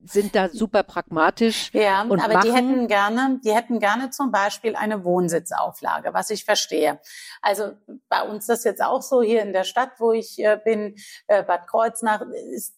sind 0.06 0.36
da 0.36 0.49
super 0.49 0.84
pragmatisch. 0.84 1.72
Ja, 1.74 2.04
und 2.04 2.20
aber 2.20 2.34
machen. 2.34 2.47
die 2.47 2.54
hätten 2.54 2.88
gerne, 2.88 3.39
die 3.43 3.54
hätten 3.54 3.80
gerne 3.80 4.10
zum 4.10 4.32
Beispiel 4.32 4.76
eine 4.76 5.04
Wohnsitzauflage, 5.04 6.14
was 6.14 6.30
ich 6.30 6.45
verstehe. 6.45 6.99
Also 7.41 7.74
bei 8.10 8.22
uns 8.24 8.47
das 8.47 8.64
jetzt 8.64 8.84
auch 8.84 9.02
so 9.02 9.22
hier 9.22 9.41
in 9.41 9.54
der 9.54 9.64
Stadt, 9.64 9.91
wo 9.99 10.12
ich 10.12 10.39
äh, 10.39 10.60
bin, 10.64 10.95
äh, 11.28 11.43
Bad 11.43 11.68
Kreuznach, 11.68 12.24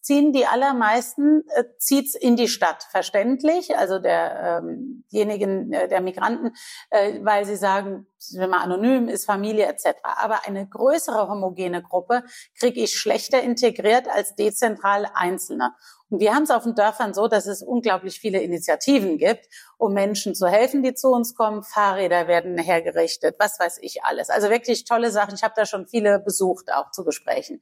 ziehen 0.02 0.34
die 0.34 0.46
allermeisten, 0.46 1.44
äh, 1.56 1.64
zieht's 1.78 2.16
in 2.16 2.36
die 2.36 2.48
Stadt, 2.48 2.84
verständlich. 2.92 3.78
Also 3.78 4.00
der, 4.00 4.62
ähm, 4.64 5.04
äh, 5.12 5.88
der 5.88 6.02
Migranten, 6.02 6.52
äh, 6.90 7.20
weil 7.24 7.46
sie 7.46 7.56
sagen, 7.56 8.08
wenn 8.32 8.50
man 8.50 8.62
anonym 8.62 9.10
ist, 9.10 9.26
Familie 9.26 9.66
etc. 9.66 9.98
Aber 10.04 10.46
eine 10.46 10.68
größere 10.68 11.28
homogene 11.28 11.82
Gruppe 11.82 12.24
kriege 12.58 12.82
ich 12.82 12.98
schlechter 12.98 13.42
integriert 13.42 14.08
als 14.08 14.36
dezentral 14.36 15.10
Einzelne. 15.14 15.74
Wir 16.20 16.36
haben 16.36 16.44
es 16.44 16.52
auf 16.52 16.64
den 16.64 16.76
Dörfern 16.76 17.14
so, 17.14 17.28
dass 17.28 17.46
es 17.46 17.62
unglaublich 17.62 18.20
viele 18.20 18.42
Initiativen 18.42 19.18
gibt, 19.18 19.48
um 19.78 19.94
Menschen 19.94 20.36
zu 20.36 20.48
helfen, 20.48 20.84
die 20.84 20.94
zu 20.94 21.10
uns 21.10 21.36
kommen. 21.36 21.64
Fahrräder 21.64 22.28
werden 22.28 22.58
hergerichtet, 22.58 23.36
was 23.40 23.60
weiß 23.60 23.80
ich 23.82 24.04
alles. 24.04 24.30
Also 24.30 24.50
wirklich 24.50 24.86
tolle 24.86 25.12
Sachen. 25.12 25.36
Ich 25.36 25.44
habe 25.44 25.54
da 25.56 25.66
schon 25.66 25.88
viele 25.88 26.20
besucht, 26.20 26.72
auch 26.72 26.92
zu 26.92 27.04
Gesprächen. 27.04 27.62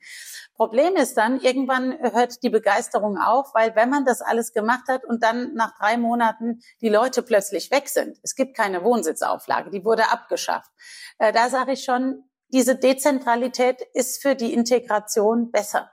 Problem 0.56 0.96
ist 0.96 1.16
dann, 1.16 1.40
irgendwann 1.40 1.98
hört 2.00 2.44
die 2.44 2.50
Begeisterung 2.50 3.18
auf, 3.18 3.54
weil 3.54 3.76
wenn 3.76 3.90
man 3.90 4.06
das 4.06 4.22
alles 4.22 4.54
gemacht 4.54 4.88
hat 4.88 5.06
und 5.06 5.24
dann 5.24 5.54
nach 5.54 5.78
drei 5.78 5.98
Monaten 5.98 6.62
die 6.82 6.90
Leute 6.90 7.24
plötzlich 7.24 7.72
weg 7.72 7.90
sind, 7.90 8.18
es 8.24 8.36
gibt 8.36 8.56
keine 8.56 8.84
Wohnsitzauflage, 8.84 9.70
die 9.70 9.86
wurde 9.86 10.12
abgeschafft. 10.12 10.72
Äh, 11.20 11.32
da 11.32 11.50
sage 11.50 11.74
ich 11.74 11.84
schon, 11.84 12.24
diese 12.50 12.76
Dezentralität 12.76 13.82
ist 13.94 14.22
für 14.22 14.36
die 14.36 14.54
Integration 14.54 15.52
besser. 15.52 15.90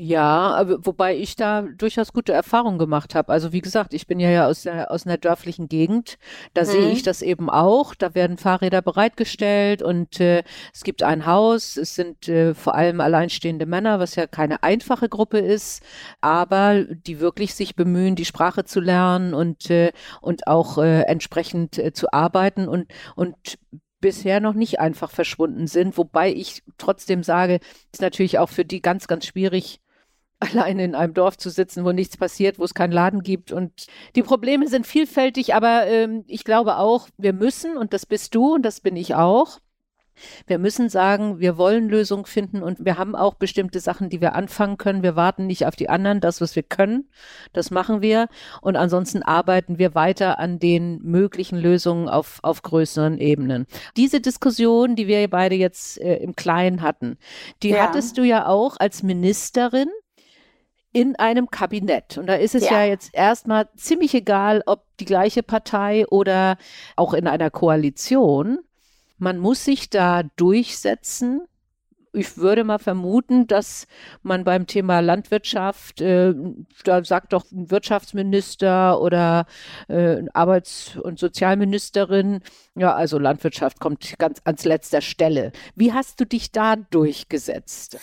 Ja, 0.00 0.64
wobei 0.84 1.16
ich 1.16 1.34
da 1.34 1.62
durchaus 1.62 2.12
gute 2.12 2.32
Erfahrungen 2.32 2.78
gemacht 2.78 3.16
habe. 3.16 3.32
Also 3.32 3.52
wie 3.52 3.60
gesagt, 3.60 3.92
ich 3.94 4.06
bin 4.06 4.20
ja, 4.20 4.30
ja 4.30 4.46
aus, 4.46 4.62
der, 4.62 4.92
aus 4.92 5.06
einer 5.06 5.16
dörflichen 5.16 5.68
Gegend. 5.68 6.18
Da 6.54 6.62
mhm. 6.62 6.66
sehe 6.66 6.90
ich 6.92 7.02
das 7.02 7.20
eben 7.20 7.50
auch. 7.50 7.96
Da 7.96 8.14
werden 8.14 8.38
Fahrräder 8.38 8.80
bereitgestellt 8.80 9.82
und 9.82 10.20
äh, 10.20 10.44
es 10.72 10.84
gibt 10.84 11.02
ein 11.02 11.26
Haus. 11.26 11.76
Es 11.76 11.96
sind 11.96 12.28
äh, 12.28 12.54
vor 12.54 12.76
allem 12.76 13.00
alleinstehende 13.00 13.66
Männer, 13.66 13.98
was 13.98 14.14
ja 14.14 14.28
keine 14.28 14.62
einfache 14.62 15.08
Gruppe 15.08 15.38
ist, 15.38 15.82
aber 16.20 16.84
die 16.84 17.18
wirklich 17.18 17.56
sich 17.56 17.74
bemühen, 17.74 18.14
die 18.14 18.24
Sprache 18.24 18.64
zu 18.64 18.78
lernen 18.78 19.34
und, 19.34 19.68
äh, 19.68 19.90
und 20.20 20.46
auch 20.46 20.78
äh, 20.78 21.02
entsprechend 21.02 21.76
äh, 21.76 21.92
zu 21.92 22.12
arbeiten 22.12 22.68
und, 22.68 22.86
und 23.16 23.58
bisher 24.00 24.40
noch 24.40 24.54
nicht 24.54 24.80
einfach 24.80 25.10
verschwunden 25.10 25.66
sind, 25.66 25.96
wobei 25.98 26.32
ich 26.32 26.62
trotzdem 26.78 27.22
sage, 27.22 27.60
ist 27.92 28.00
natürlich 28.00 28.38
auch 28.38 28.48
für 28.48 28.64
die 28.64 28.82
ganz, 28.82 29.06
ganz 29.06 29.26
schwierig, 29.26 29.80
alleine 30.40 30.84
in 30.84 30.94
einem 30.94 31.14
Dorf 31.14 31.36
zu 31.36 31.50
sitzen, 31.50 31.84
wo 31.84 31.90
nichts 31.92 32.16
passiert, 32.16 32.58
wo 32.58 32.64
es 32.64 32.74
keinen 32.74 32.92
Laden 32.92 33.22
gibt. 33.22 33.50
Und 33.50 33.86
die 34.14 34.22
Probleme 34.22 34.68
sind 34.68 34.86
vielfältig, 34.86 35.54
aber 35.54 35.86
ähm, 35.86 36.24
ich 36.28 36.44
glaube 36.44 36.76
auch, 36.76 37.08
wir 37.16 37.32
müssen, 37.32 37.76
und 37.76 37.92
das 37.92 38.06
bist 38.06 38.34
du 38.34 38.54
und 38.54 38.62
das 38.62 38.80
bin 38.80 38.94
ich 38.96 39.16
auch, 39.16 39.58
wir 40.46 40.58
müssen 40.58 40.88
sagen, 40.88 41.40
wir 41.40 41.56
wollen 41.56 41.88
Lösungen 41.88 42.24
finden 42.24 42.62
und 42.62 42.84
wir 42.84 42.98
haben 42.98 43.14
auch 43.14 43.34
bestimmte 43.34 43.80
Sachen, 43.80 44.10
die 44.10 44.20
wir 44.20 44.34
anfangen 44.34 44.78
können. 44.78 45.02
Wir 45.02 45.16
warten 45.16 45.46
nicht 45.46 45.66
auf 45.66 45.76
die 45.76 45.88
anderen. 45.88 46.20
Das, 46.20 46.40
was 46.40 46.56
wir 46.56 46.62
können, 46.62 47.08
das 47.52 47.70
machen 47.70 48.02
wir. 48.02 48.28
Und 48.60 48.76
ansonsten 48.76 49.22
arbeiten 49.22 49.78
wir 49.78 49.94
weiter 49.94 50.38
an 50.38 50.58
den 50.58 51.00
möglichen 51.02 51.58
Lösungen 51.58 52.08
auf, 52.08 52.38
auf 52.42 52.62
größeren 52.62 53.18
Ebenen. 53.18 53.66
Diese 53.96 54.20
Diskussion, 54.20 54.96
die 54.96 55.06
wir 55.06 55.28
beide 55.28 55.54
jetzt 55.54 56.00
äh, 56.00 56.16
im 56.16 56.36
Kleinen 56.36 56.82
hatten, 56.82 57.18
die 57.62 57.70
ja. 57.70 57.82
hattest 57.82 58.18
du 58.18 58.22
ja 58.22 58.46
auch 58.46 58.76
als 58.78 59.02
Ministerin 59.02 59.88
in 60.92 61.16
einem 61.16 61.50
Kabinett. 61.50 62.18
Und 62.18 62.26
da 62.26 62.34
ist 62.34 62.54
es 62.54 62.64
ja, 62.64 62.80
ja 62.80 62.86
jetzt 62.86 63.10
erstmal 63.12 63.68
ziemlich 63.76 64.14
egal, 64.14 64.62
ob 64.66 64.84
die 64.98 65.04
gleiche 65.04 65.42
Partei 65.42 66.06
oder 66.08 66.56
auch 66.96 67.14
in 67.14 67.26
einer 67.26 67.50
Koalition. 67.50 68.58
Man 69.18 69.38
muss 69.38 69.64
sich 69.64 69.90
da 69.90 70.22
durchsetzen. 70.36 71.42
Ich 72.14 72.38
würde 72.38 72.64
mal 72.64 72.78
vermuten, 72.78 73.46
dass 73.46 73.86
man 74.22 74.42
beim 74.42 74.66
Thema 74.66 75.00
Landwirtschaft, 75.00 76.00
äh, 76.00 76.34
da 76.84 77.04
sagt 77.04 77.32
doch 77.32 77.44
ein 77.52 77.70
Wirtschaftsminister 77.70 79.00
oder 79.00 79.46
äh, 79.88 80.22
Arbeits- 80.32 80.96
und 80.96 81.18
Sozialministerin, 81.18 82.40
ja, 82.74 82.94
also 82.94 83.18
Landwirtschaft 83.18 83.78
kommt 83.78 84.18
ganz 84.18 84.40
ans 84.44 84.64
letzter 84.64 85.02
Stelle. 85.02 85.52
Wie 85.74 85.92
hast 85.92 86.18
du 86.20 86.24
dich 86.24 86.50
da 86.50 86.76
durchgesetzt? 86.76 87.98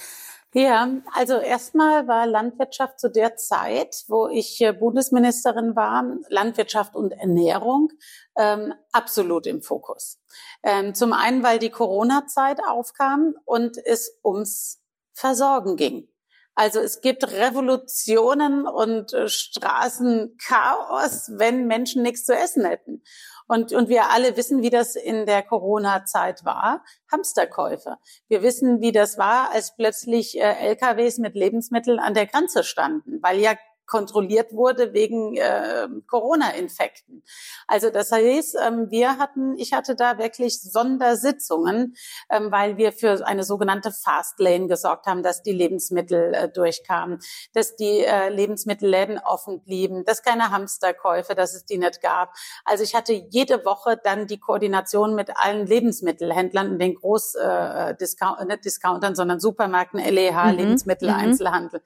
Ja, 0.58 0.88
also 1.12 1.34
erstmal 1.34 2.08
war 2.08 2.26
Landwirtschaft 2.26 2.98
zu 2.98 3.10
der 3.10 3.36
Zeit, 3.36 4.06
wo 4.08 4.30
ich 4.30 4.62
äh, 4.62 4.72
Bundesministerin 4.72 5.76
war, 5.76 6.06
Landwirtschaft 6.30 6.96
und 6.96 7.12
Ernährung 7.12 7.90
ähm, 8.38 8.74
absolut 8.94 9.48
im 9.48 9.62
Fokus. 9.62 10.18
Ähm, 10.64 10.96
zum 10.96 11.12
einen, 11.12 11.44
weil 11.44 11.60
die 11.60 11.72
Corona-Zeit 11.72 12.62
aufkam 12.66 13.36
und 13.44 13.78
es 13.84 14.18
ums 14.24 14.82
Versorgen 15.12 15.76
ging. 15.76 16.08
Also 16.54 16.80
es 16.80 17.02
gibt 17.02 17.30
Revolutionen 17.30 18.66
und 18.66 19.12
äh, 19.12 19.28
Straßenchaos, 19.28 21.38
wenn 21.38 21.68
Menschen 21.68 22.02
nichts 22.02 22.24
zu 22.24 22.34
essen 22.34 22.64
hätten. 22.64 23.04
Und, 23.48 23.74
und 23.74 23.90
wir 23.90 24.10
alle 24.12 24.38
wissen, 24.38 24.62
wie 24.62 24.70
das 24.70 24.96
in 24.96 25.26
der 25.26 25.44
Corona-Zeit 25.44 26.46
war. 26.46 26.84
Hamsterkäufe. 27.12 27.98
Wir 28.28 28.42
wissen, 28.42 28.82
wie 28.82 28.92
das 28.92 29.18
war, 29.18 29.52
als 29.52 29.76
plötzlich 29.76 30.40
äh, 30.40 30.70
LKWs 30.70 31.20
mit 31.20 31.36
Lebensmitteln 31.36 32.00
an 32.00 32.14
der 32.14 32.26
Grenze 32.26 32.64
standen, 32.64 33.22
weil 33.22 33.40
ja 33.40 33.54
kontrolliert 33.86 34.54
wurde 34.54 34.94
wegen 34.94 35.36
äh, 35.36 35.88
Corona-Infekten. 36.08 37.24
Also 37.68 37.90
das 37.90 38.12
heißt, 38.12 38.58
ähm, 38.66 38.90
wir 38.90 39.18
hatten, 39.18 39.58
ich 39.58 39.74
hatte 39.74 39.96
da 39.96 40.18
wirklich 40.18 40.62
Sondersitzungen, 40.62 41.96
ähm, 42.30 42.52
weil 42.52 42.78
wir 42.78 42.92
für 42.92 43.26
eine 43.26 43.44
sogenannte 43.44 43.92
Fast 43.92 44.40
Lane 44.40 44.68
gesorgt 44.68 45.06
haben, 45.06 45.24
dass 45.24 45.44
die 45.44 45.52
Lebensmittel 45.52 46.34
äh, 46.34 46.50
durchkamen, 46.50 47.20
dass 47.54 47.76
die 47.76 48.04
äh, 48.04 48.30
Lebensmittelläden 48.30 49.20
offen 49.20 49.64
blieben, 49.64 50.04
dass 50.06 50.24
keine 50.24 50.52
Hamsterkäufe, 50.52 51.36
dass 51.36 51.54
es 51.54 51.66
die 51.66 51.78
nicht 51.78 52.02
gab. 52.02 52.34
Also 52.64 52.84
ich 52.84 52.96
hatte 52.96 53.14
jede 53.14 53.66
Woche 53.66 54.00
dann 54.02 54.28
die 54.28 54.40
Koordination 54.40 55.16
mit 55.16 55.36
allen 55.36 55.68
Lebensmittelhändlern 55.68 56.74
in 56.74 56.80
den 56.80 56.96
Groß 56.96 57.36
äh, 57.36 57.96
Discount, 57.96 58.48
nicht 58.48 58.66
Discountern, 58.66 59.16
sondern 59.16 59.40
Supermärkten, 59.40 60.00
LEH, 60.00 60.52
mhm. 60.52 60.58
Lebensmittel, 60.58 61.10
mhm. 61.10 61.16
Einzelhandel. 61.16 61.82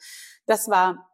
Das 0.45 0.69
war 0.69 1.09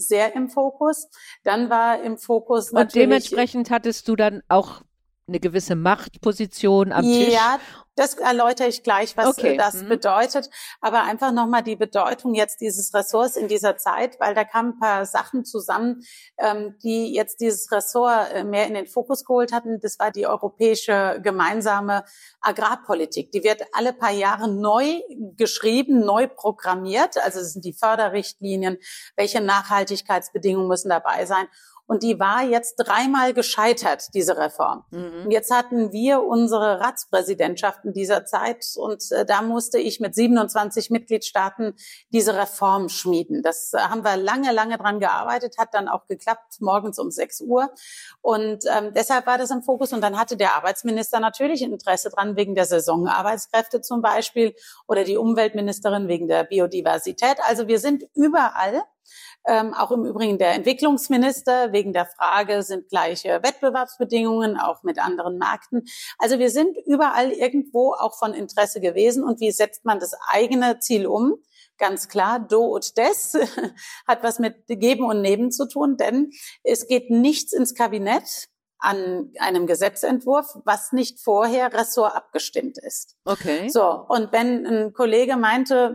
sehr 0.00 0.34
im 0.34 0.48
Fokus. 0.48 1.08
Dann 1.44 1.70
war 1.70 2.02
im 2.02 2.18
Fokus 2.18 2.70
Und 2.70 2.94
dementsprechend 2.94 3.70
hattest 3.70 4.08
du 4.08 4.16
dann 4.16 4.42
auch 4.48 4.82
eine 5.28 5.40
gewisse 5.40 5.76
Machtposition 5.76 6.92
am 6.92 7.04
Tisch. 7.04 7.32
Ja, 7.32 7.60
das 7.96 8.14
erläutere 8.14 8.68
ich 8.68 8.82
gleich, 8.82 9.16
was 9.16 9.26
okay. 9.26 9.56
das 9.56 9.74
mhm. 9.74 9.88
bedeutet. 9.88 10.48
Aber 10.80 11.02
einfach 11.02 11.32
nochmal 11.32 11.62
die 11.62 11.76
Bedeutung 11.76 12.34
jetzt 12.34 12.60
dieses 12.60 12.94
Ressorts 12.94 13.36
in 13.36 13.46
dieser 13.46 13.76
Zeit, 13.76 14.18
weil 14.20 14.34
da 14.34 14.44
kamen 14.44 14.70
ein 14.70 14.78
paar 14.78 15.06
Sachen 15.06 15.44
zusammen, 15.44 16.02
ähm, 16.38 16.76
die 16.82 17.12
jetzt 17.12 17.40
dieses 17.40 17.70
Ressort 17.70 18.32
äh, 18.32 18.44
mehr 18.44 18.66
in 18.66 18.74
den 18.74 18.86
Fokus 18.86 19.24
geholt 19.24 19.52
hatten. 19.52 19.80
Das 19.80 19.98
war 19.98 20.10
die 20.10 20.26
europäische 20.26 21.20
gemeinsame 21.22 22.04
Agrarpolitik. 22.40 23.32
Die 23.32 23.44
wird 23.44 23.62
alle 23.72 23.92
paar 23.92 24.12
Jahre 24.12 24.48
neu 24.48 25.00
geschrieben, 25.36 26.00
neu 26.00 26.26
programmiert. 26.26 27.18
Also 27.22 27.40
es 27.40 27.52
sind 27.52 27.64
die 27.64 27.74
Förderrichtlinien, 27.74 28.78
welche 29.16 29.40
Nachhaltigkeitsbedingungen 29.42 30.68
müssen 30.68 30.88
dabei 30.88 31.26
sein. 31.26 31.46
Und 31.90 32.04
die 32.04 32.20
war 32.20 32.44
jetzt 32.44 32.76
dreimal 32.76 33.34
gescheitert, 33.34 34.14
diese 34.14 34.36
Reform. 34.36 34.84
Mhm. 34.92 35.24
Und 35.24 35.32
jetzt 35.32 35.52
hatten 35.52 35.90
wir 35.90 36.22
unsere 36.22 36.78
Ratspräsidentschaft 36.78 37.84
in 37.84 37.92
dieser 37.92 38.24
Zeit 38.24 38.64
und 38.76 39.10
äh, 39.10 39.26
da 39.26 39.42
musste 39.42 39.80
ich 39.80 39.98
mit 39.98 40.14
27 40.14 40.90
Mitgliedstaaten 40.90 41.74
diese 42.10 42.36
Reform 42.36 42.90
schmieden. 42.90 43.42
Das 43.42 43.72
äh, 43.72 43.78
haben 43.78 44.04
wir 44.04 44.16
lange, 44.16 44.52
lange 44.52 44.78
dran 44.78 45.00
gearbeitet, 45.00 45.56
hat 45.58 45.74
dann 45.74 45.88
auch 45.88 46.06
geklappt, 46.06 46.60
morgens 46.60 47.00
um 47.00 47.10
6 47.10 47.40
Uhr. 47.40 47.68
Und 48.20 48.66
ähm, 48.72 48.92
deshalb 48.94 49.26
war 49.26 49.38
das 49.38 49.50
im 49.50 49.64
Fokus. 49.64 49.92
Und 49.92 50.00
dann 50.00 50.16
hatte 50.16 50.36
der 50.36 50.54
Arbeitsminister 50.54 51.18
natürlich 51.18 51.60
Interesse 51.60 52.10
dran, 52.10 52.36
wegen 52.36 52.54
der 52.54 52.66
Saisonarbeitskräfte 52.66 53.80
zum 53.80 54.00
Beispiel 54.00 54.54
oder 54.86 55.02
die 55.02 55.16
Umweltministerin 55.16 56.06
wegen 56.06 56.28
der 56.28 56.44
Biodiversität. 56.44 57.38
Also 57.48 57.66
wir 57.66 57.80
sind 57.80 58.04
überall 58.14 58.84
ähm, 59.46 59.74
auch 59.74 59.90
im 59.90 60.04
Übrigen 60.04 60.38
der 60.38 60.54
Entwicklungsminister 60.54 61.72
wegen 61.72 61.92
der 61.92 62.06
Frage, 62.06 62.62
sind 62.62 62.88
gleiche 62.88 63.42
Wettbewerbsbedingungen 63.42 64.58
auch 64.58 64.82
mit 64.82 64.98
anderen 64.98 65.38
Märkten. 65.38 65.84
Also 66.18 66.38
wir 66.38 66.50
sind 66.50 66.76
überall 66.86 67.32
irgendwo 67.32 67.92
auch 67.92 68.18
von 68.18 68.34
Interesse 68.34 68.80
gewesen. 68.80 69.24
Und 69.24 69.40
wie 69.40 69.50
setzt 69.50 69.84
man 69.84 69.98
das 69.98 70.12
eigene 70.28 70.78
Ziel 70.78 71.06
um? 71.06 71.36
Ganz 71.78 72.08
klar, 72.08 72.40
Do 72.40 72.64
und 72.66 72.98
Des 72.98 73.38
hat 74.06 74.22
was 74.22 74.38
mit 74.38 74.66
Geben 74.66 75.04
und 75.04 75.22
Nehmen 75.22 75.50
zu 75.50 75.66
tun, 75.66 75.96
denn 75.96 76.30
es 76.62 76.86
geht 76.86 77.10
nichts 77.10 77.54
ins 77.54 77.74
Kabinett, 77.74 78.48
an 78.80 79.30
einem 79.38 79.66
Gesetzentwurf, 79.66 80.58
was 80.64 80.92
nicht 80.92 81.20
vorher 81.20 81.72
Ressort 81.72 82.16
abgestimmt 82.16 82.78
ist. 82.78 83.16
Okay. 83.24 83.68
So, 83.68 83.86
und 84.08 84.32
wenn 84.32 84.66
ein 84.66 84.92
Kollege 84.94 85.36
meinte, 85.36 85.94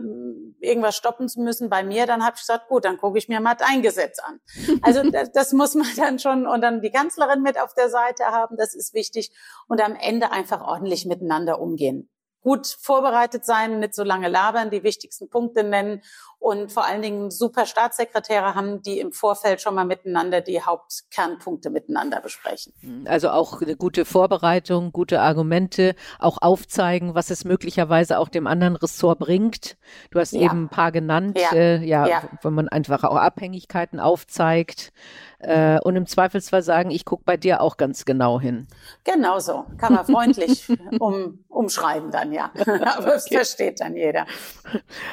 irgendwas 0.60 0.96
stoppen 0.96 1.28
zu 1.28 1.40
müssen 1.40 1.68
bei 1.68 1.82
mir, 1.82 2.06
dann 2.06 2.24
habe 2.24 2.34
ich 2.36 2.42
gesagt, 2.42 2.68
gut, 2.68 2.84
dann 2.84 2.96
gucke 2.96 3.18
ich 3.18 3.28
mir 3.28 3.40
mal 3.40 3.54
dein 3.54 3.82
Gesetz 3.82 4.18
an. 4.20 4.40
Also 4.82 5.10
das, 5.10 5.32
das 5.32 5.52
muss 5.52 5.74
man 5.74 5.88
dann 5.96 6.18
schon 6.18 6.46
und 6.46 6.60
dann 6.60 6.80
die 6.80 6.90
Kanzlerin 6.90 7.42
mit 7.42 7.58
auf 7.58 7.74
der 7.74 7.88
Seite 7.88 8.26
haben, 8.26 8.56
das 8.56 8.74
ist 8.74 8.94
wichtig 8.94 9.32
und 9.68 9.82
am 9.82 9.96
Ende 9.96 10.30
einfach 10.30 10.60
ordentlich 10.60 11.06
miteinander 11.06 11.60
umgehen 11.60 12.08
gut 12.46 12.68
vorbereitet 12.80 13.44
sein, 13.44 13.80
nicht 13.80 13.92
so 13.92 14.04
lange 14.04 14.28
labern, 14.28 14.70
die 14.70 14.84
wichtigsten 14.84 15.28
Punkte 15.28 15.64
nennen 15.64 16.00
und 16.38 16.70
vor 16.70 16.86
allen 16.86 17.02
Dingen 17.02 17.32
super 17.32 17.66
Staatssekretäre 17.66 18.54
haben, 18.54 18.82
die 18.82 19.00
im 19.00 19.10
Vorfeld 19.10 19.60
schon 19.60 19.74
mal 19.74 19.84
miteinander 19.84 20.42
die 20.42 20.62
Hauptkernpunkte 20.62 21.70
miteinander 21.70 22.20
besprechen. 22.20 22.72
Also 23.08 23.30
auch 23.30 23.60
eine 23.60 23.74
gute 23.74 24.04
Vorbereitung, 24.04 24.92
gute 24.92 25.20
Argumente, 25.20 25.96
auch 26.20 26.38
aufzeigen, 26.40 27.16
was 27.16 27.30
es 27.30 27.44
möglicherweise 27.44 28.16
auch 28.20 28.28
dem 28.28 28.46
anderen 28.46 28.76
Ressort 28.76 29.18
bringt. 29.18 29.76
Du 30.12 30.20
hast 30.20 30.30
ja. 30.30 30.42
eben 30.42 30.66
ein 30.66 30.68
paar 30.68 30.92
genannt, 30.92 31.40
ja, 31.40 31.52
äh, 31.52 31.84
ja, 31.84 32.06
ja, 32.06 32.22
wenn 32.42 32.54
man 32.54 32.68
einfach 32.68 33.02
auch 33.02 33.16
Abhängigkeiten 33.16 33.98
aufzeigt 33.98 34.92
äh, 35.38 35.78
und 35.80 35.96
im 35.96 36.06
Zweifelsfall 36.06 36.62
sagen, 36.62 36.90
ich 36.90 37.04
gucke 37.04 37.22
bei 37.24 37.36
dir 37.36 37.60
auch 37.60 37.76
ganz 37.76 38.04
genau 38.04 38.40
hin. 38.40 38.66
Genau 39.04 39.38
so, 39.38 39.64
kann 39.78 39.94
man 39.94 40.06
freundlich 40.06 40.66
um, 41.00 41.44
umschreiben 41.48 42.10
dann, 42.10 42.32
ja. 42.32 42.50
Aber 42.96 43.14
es 43.14 43.26
okay. 43.26 43.36
versteht 43.36 43.80
dann 43.80 43.96
jeder. 43.96 44.26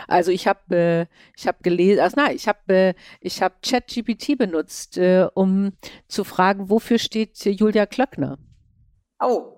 Also 0.07 0.31
ich 0.31 0.47
habe 0.47 0.75
äh, 0.75 1.05
ich 1.35 1.47
habe 1.47 1.57
gelesen, 1.61 2.01
also 2.01 2.15
nein, 2.19 2.35
ich 2.35 2.47
habe 2.47 2.73
äh, 2.73 2.93
ich 3.19 3.41
habe 3.41 3.55
ChatGPT 3.61 4.37
benutzt, 4.37 4.97
äh, 4.97 5.27
um 5.33 5.73
zu 6.07 6.23
fragen, 6.23 6.69
wofür 6.69 6.99
steht 6.99 7.37
Julia 7.45 7.85
Klöckner? 7.85 8.37
Oh, 9.19 9.52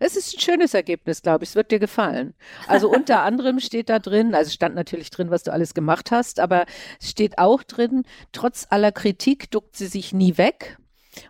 es 0.00 0.16
ist 0.16 0.34
ein 0.34 0.40
schönes 0.40 0.74
Ergebnis, 0.74 1.22
glaube 1.22 1.44
ich. 1.44 1.50
Es 1.50 1.54
wird 1.56 1.70
dir 1.70 1.78
gefallen. 1.78 2.34
Also 2.66 2.90
unter 2.90 3.22
anderem 3.22 3.60
steht 3.60 3.88
da 3.88 3.98
drin, 3.98 4.34
also 4.34 4.50
stand 4.50 4.74
natürlich 4.74 5.10
drin, 5.10 5.30
was 5.30 5.44
du 5.44 5.52
alles 5.52 5.74
gemacht 5.74 6.10
hast, 6.10 6.40
aber 6.40 6.64
es 7.00 7.10
steht 7.10 7.38
auch 7.38 7.62
drin, 7.62 8.04
trotz 8.32 8.66
aller 8.70 8.92
Kritik 8.92 9.50
duckt 9.50 9.76
sie 9.76 9.86
sich 9.86 10.12
nie 10.12 10.38
weg 10.38 10.78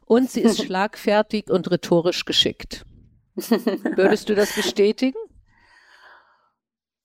und 0.06 0.30
sie 0.30 0.40
ist 0.40 0.62
schlagfertig 0.64 1.50
und 1.50 1.70
rhetorisch 1.70 2.24
geschickt. 2.24 2.86
Würdest 3.34 4.28
du 4.28 4.34
das 4.34 4.54
bestätigen? 4.54 5.18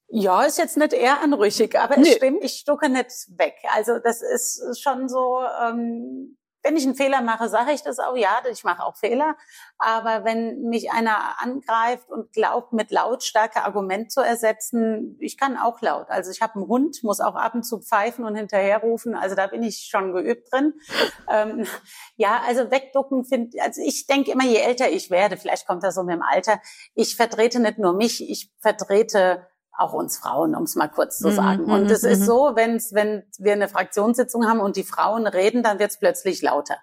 Ja, 0.07 0.43
ist 0.43 0.59
jetzt 0.59 0.77
nicht 0.77 0.93
eher 0.93 1.21
anrüchig, 1.21 1.77
aber 1.79 1.97
es 1.97 2.07
nee. 2.07 2.15
stimmt, 2.15 2.43
ich 2.43 2.53
stucke 2.53 2.89
nicht 2.89 3.09
weg. 3.37 3.55
Also 3.73 3.99
das 3.99 4.21
ist 4.21 4.81
schon 4.81 5.09
so, 5.09 5.41
ähm, 5.63 6.37
wenn 6.65 6.77
ich 6.77 6.83
einen 6.83 6.95
Fehler 6.95 7.21
mache, 7.21 7.47
sage 7.47 7.73
ich 7.73 7.83
das 7.83 7.99
auch, 7.99 8.15
ja, 8.15 8.41
ich 8.51 8.63
mache 8.63 8.83
auch 8.83 8.97
Fehler. 8.97 9.35
Aber 9.77 10.25
wenn 10.25 10.63
mich 10.63 10.91
einer 10.91 11.39
angreift 11.39 12.09
und 12.09 12.33
glaubt, 12.33 12.73
mit 12.73 12.89
lautstarke 12.89 13.63
Argument 13.63 14.11
zu 14.11 14.21
ersetzen, 14.21 15.15
ich 15.19 15.37
kann 15.37 15.57
auch 15.57 15.79
laut. 15.81 16.09
Also 16.09 16.31
ich 16.31 16.41
habe 16.41 16.55
einen 16.55 16.67
Hund, 16.67 17.03
muss 17.03 17.19
auch 17.19 17.35
ab 17.35 17.53
und 17.53 17.63
zu 17.63 17.81
pfeifen 17.81 18.25
und 18.25 18.35
hinterherrufen. 18.35 19.13
Also 19.13 19.35
da 19.35 19.45
bin 19.45 19.61
ich 19.61 19.87
schon 19.91 20.11
geübt 20.11 20.51
drin. 20.51 20.73
ähm, 21.31 21.67
ja, 22.15 22.41
also 22.47 22.71
wegducken 22.71 23.25
finde, 23.25 23.61
also 23.61 23.81
ich 23.85 24.07
denke 24.07 24.31
immer, 24.31 24.45
je 24.45 24.57
älter 24.57 24.89
ich 24.89 25.11
werde, 25.11 25.37
vielleicht 25.37 25.67
kommt 25.67 25.83
das 25.83 25.93
so 25.93 26.03
mit 26.03 26.15
dem 26.15 26.23
Alter, 26.23 26.59
ich 26.95 27.15
vertrete 27.15 27.59
nicht 27.59 27.77
nur 27.77 27.93
mich, 27.93 28.27
ich 28.27 28.51
vertrete 28.59 29.45
auch 29.77 29.93
uns 29.93 30.17
Frauen, 30.17 30.55
um 30.55 30.63
es 30.63 30.75
mal 30.75 30.87
kurz 30.87 31.17
zu 31.17 31.29
mhm, 31.29 31.35
sagen. 31.35 31.65
Und 31.65 31.85
mhm, 31.85 31.91
es 31.91 32.03
ist 32.03 32.21
mhm. 32.21 32.25
so, 32.25 32.51
wenn's, 32.55 32.93
wenn 32.93 33.23
wir 33.37 33.53
eine 33.53 33.67
Fraktionssitzung 33.67 34.47
haben 34.47 34.59
und 34.59 34.75
die 34.75 34.83
Frauen 34.83 35.27
reden, 35.27 35.63
dann 35.63 35.79
wird 35.79 35.91
es 35.91 35.99
plötzlich 35.99 36.41
lauter. 36.41 36.77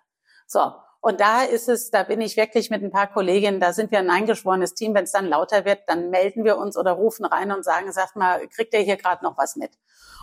So. 0.47 0.73
Und 1.01 1.21
da 1.21 1.43
ist 1.43 1.69
es, 1.69 1.91
da 1.91 2.05
bin 2.05 2.21
ich 2.21 2.37
wirklich 2.37 2.71
mit 2.71 2.81
ein 2.81 2.93
paar 2.93 3.13
Kolleginnen, 3.13 3.59
da 3.59 3.73
sind 3.73 3.91
wir 3.91 3.99
ein 3.99 4.09
eingeschworenes 4.09 4.75
Team. 4.75 4.95
Wenn 4.95 5.03
es 5.03 5.11
dann 5.11 5.27
lauter 5.27 5.65
wird, 5.65 5.81
dann 5.89 6.11
melden 6.11 6.45
wir 6.45 6.59
uns 6.59 6.77
oder 6.77 6.93
rufen 6.93 7.25
rein 7.25 7.51
und 7.51 7.65
sagen, 7.65 7.91
sagt 7.91 8.15
mal, 8.15 8.47
kriegt 8.47 8.73
ihr 8.73 8.81
hier 8.81 8.97
gerade 8.97 9.25
noch 9.25 9.37
was 9.37 9.57
mit? 9.57 9.73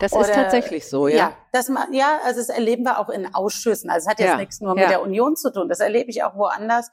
Das 0.00 0.14
oder, 0.14 0.22
ist 0.22 0.32
tatsächlich 0.34 0.88
so, 0.88 1.06
ja. 1.06 1.16
Ja, 1.16 1.32
das, 1.52 1.70
ja, 1.92 2.20
also 2.24 2.40
das 2.40 2.48
erleben 2.48 2.84
wir 2.84 2.98
auch 2.98 3.10
in 3.10 3.34
Ausschüssen. 3.34 3.90
Also 3.90 4.06
es 4.06 4.10
hat 4.10 4.20
jetzt 4.20 4.30
ja, 4.30 4.36
nichts 4.38 4.62
nur 4.62 4.74
mit 4.74 4.88
der 4.88 5.02
Union 5.02 5.36
zu 5.36 5.52
tun. 5.52 5.68
Das 5.68 5.80
erlebe 5.80 6.08
ich 6.08 6.24
auch 6.24 6.34
woanders 6.34 6.90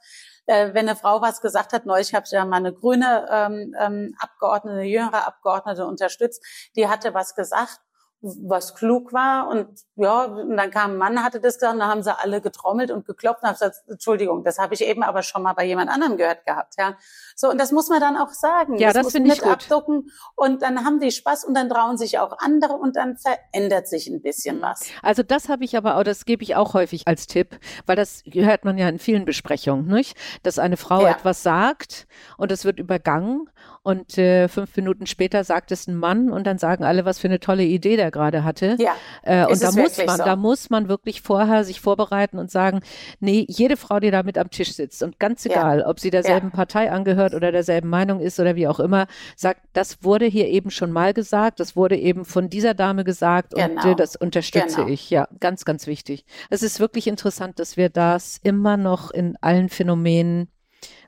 äh, 0.48 0.72
wenn 0.72 0.88
eine 0.88 0.96
Frau 0.96 1.20
was 1.20 1.40
gesagt 1.40 1.72
hat, 1.72 1.86
neulich 1.86 2.14
habe 2.14 2.24
ich 2.26 2.32
ja 2.32 2.44
mal 2.44 2.56
eine 2.56 2.72
grüne 2.72 3.28
ähm, 3.30 3.74
ähm, 3.78 4.14
Abgeordnete, 4.18 4.78
eine 4.78 4.88
jüngere 4.88 5.26
Abgeordnete 5.26 5.86
unterstützt, 5.86 6.42
die 6.74 6.88
hatte 6.88 7.14
was 7.14 7.34
gesagt 7.34 7.80
was 8.20 8.74
klug 8.74 9.12
war 9.12 9.48
und 9.48 9.68
ja, 9.94 10.24
und 10.24 10.56
dann 10.56 10.70
kam 10.70 10.92
ein 10.92 10.96
Mann, 10.96 11.22
hatte 11.22 11.40
das 11.40 11.54
gesagt, 11.54 11.74
und 11.74 11.80
dann 11.80 11.88
haben 11.88 12.02
sie 12.02 12.16
alle 12.16 12.40
getrommelt 12.40 12.90
und 12.90 13.06
geklopft 13.06 13.42
und 13.42 13.48
haben 13.48 13.54
gesagt, 13.54 13.76
Entschuldigung, 13.86 14.42
das 14.42 14.58
habe 14.58 14.74
ich 14.74 14.84
eben 14.84 15.04
aber 15.04 15.22
schon 15.22 15.42
mal 15.42 15.52
bei 15.52 15.64
jemand 15.64 15.90
anderem 15.90 16.16
gehört 16.16 16.44
gehabt, 16.44 16.74
ja. 16.78 16.96
So, 17.36 17.48
und 17.48 17.58
das 17.58 17.70
muss 17.70 17.88
man 17.88 18.00
dann 18.00 18.16
auch 18.16 18.30
sagen. 18.30 18.76
Ja, 18.78 18.92
das, 18.92 19.06
das 19.06 19.12
finde 19.12 19.32
ich 19.32 19.40
gut. 19.40 19.52
Abducken 19.52 20.10
und 20.34 20.62
dann 20.62 20.84
haben 20.84 20.98
die 20.98 21.12
Spaß 21.12 21.44
und 21.44 21.54
dann 21.54 21.68
trauen 21.68 21.96
sich 21.96 22.18
auch 22.18 22.36
andere 22.38 22.74
und 22.74 22.96
dann 22.96 23.16
verändert 23.16 23.86
sich 23.86 24.08
ein 24.08 24.20
bisschen 24.20 24.58
mhm. 24.58 24.62
was. 24.62 24.86
Also 25.02 25.22
das 25.22 25.48
habe 25.48 25.64
ich 25.64 25.76
aber 25.76 25.96
auch, 25.96 26.02
das 26.02 26.24
gebe 26.24 26.42
ich 26.42 26.56
auch 26.56 26.74
häufig 26.74 27.06
als 27.06 27.28
Tipp, 27.28 27.58
weil 27.86 27.94
das 27.94 28.22
hört 28.26 28.64
man 28.64 28.78
ja 28.78 28.88
in 28.88 28.98
vielen 28.98 29.24
Besprechungen, 29.24 29.86
nicht? 29.86 30.16
Dass 30.42 30.58
eine 30.58 30.76
Frau 30.76 31.02
ja. 31.02 31.12
etwas 31.12 31.44
sagt 31.44 32.08
und 32.36 32.50
es 32.50 32.64
wird 32.64 32.80
übergangen 32.80 33.48
und 33.88 34.18
äh, 34.18 34.48
fünf 34.48 34.76
Minuten 34.76 35.06
später 35.06 35.44
sagt 35.44 35.72
es 35.72 35.86
ein 35.86 35.96
Mann 35.96 36.30
und 36.30 36.46
dann 36.46 36.58
sagen 36.58 36.84
alle, 36.84 37.06
was 37.06 37.18
für 37.18 37.28
eine 37.28 37.40
tolle 37.40 37.64
Idee 37.64 37.96
der 37.96 38.10
gerade 38.10 38.44
hatte. 38.44 38.76
Ja, 38.78 38.94
äh, 39.22 39.46
und 39.46 39.62
da 39.62 39.72
muss 39.72 39.96
man, 39.96 40.18
so. 40.18 40.24
da 40.24 40.36
muss 40.36 40.68
man 40.68 40.90
wirklich 40.90 41.22
vorher 41.22 41.64
sich 41.64 41.80
vorbereiten 41.80 42.38
und 42.38 42.50
sagen, 42.50 42.80
nee, 43.18 43.46
jede 43.48 43.78
Frau, 43.78 43.98
die 43.98 44.10
da 44.10 44.22
mit 44.22 44.36
am 44.36 44.50
Tisch 44.50 44.74
sitzt 44.74 45.02
und 45.02 45.18
ganz 45.18 45.46
egal, 45.46 45.78
ja. 45.78 45.88
ob 45.88 46.00
sie 46.00 46.10
derselben 46.10 46.48
ja. 46.48 46.56
Partei 46.56 46.92
angehört 46.92 47.32
oder 47.32 47.50
derselben 47.50 47.88
Meinung 47.88 48.20
ist 48.20 48.38
oder 48.38 48.56
wie 48.56 48.68
auch 48.68 48.78
immer, 48.78 49.06
sagt, 49.36 49.62
das 49.72 50.04
wurde 50.04 50.26
hier 50.26 50.48
eben 50.48 50.70
schon 50.70 50.92
mal 50.92 51.14
gesagt, 51.14 51.58
das 51.58 51.74
wurde 51.74 51.96
eben 51.96 52.26
von 52.26 52.50
dieser 52.50 52.74
Dame 52.74 53.04
gesagt 53.04 53.54
genau. 53.54 53.68
und 53.68 53.90
äh, 53.90 53.96
das 53.96 54.16
unterstütze 54.16 54.82
genau. 54.82 54.88
ich. 54.88 55.08
Ja, 55.08 55.28
ganz, 55.40 55.64
ganz 55.64 55.86
wichtig. 55.86 56.26
Es 56.50 56.62
ist 56.62 56.78
wirklich 56.78 57.06
interessant, 57.06 57.58
dass 57.58 57.78
wir 57.78 57.88
das 57.88 58.38
immer 58.42 58.76
noch 58.76 59.10
in 59.10 59.38
allen 59.40 59.70
Phänomenen 59.70 60.48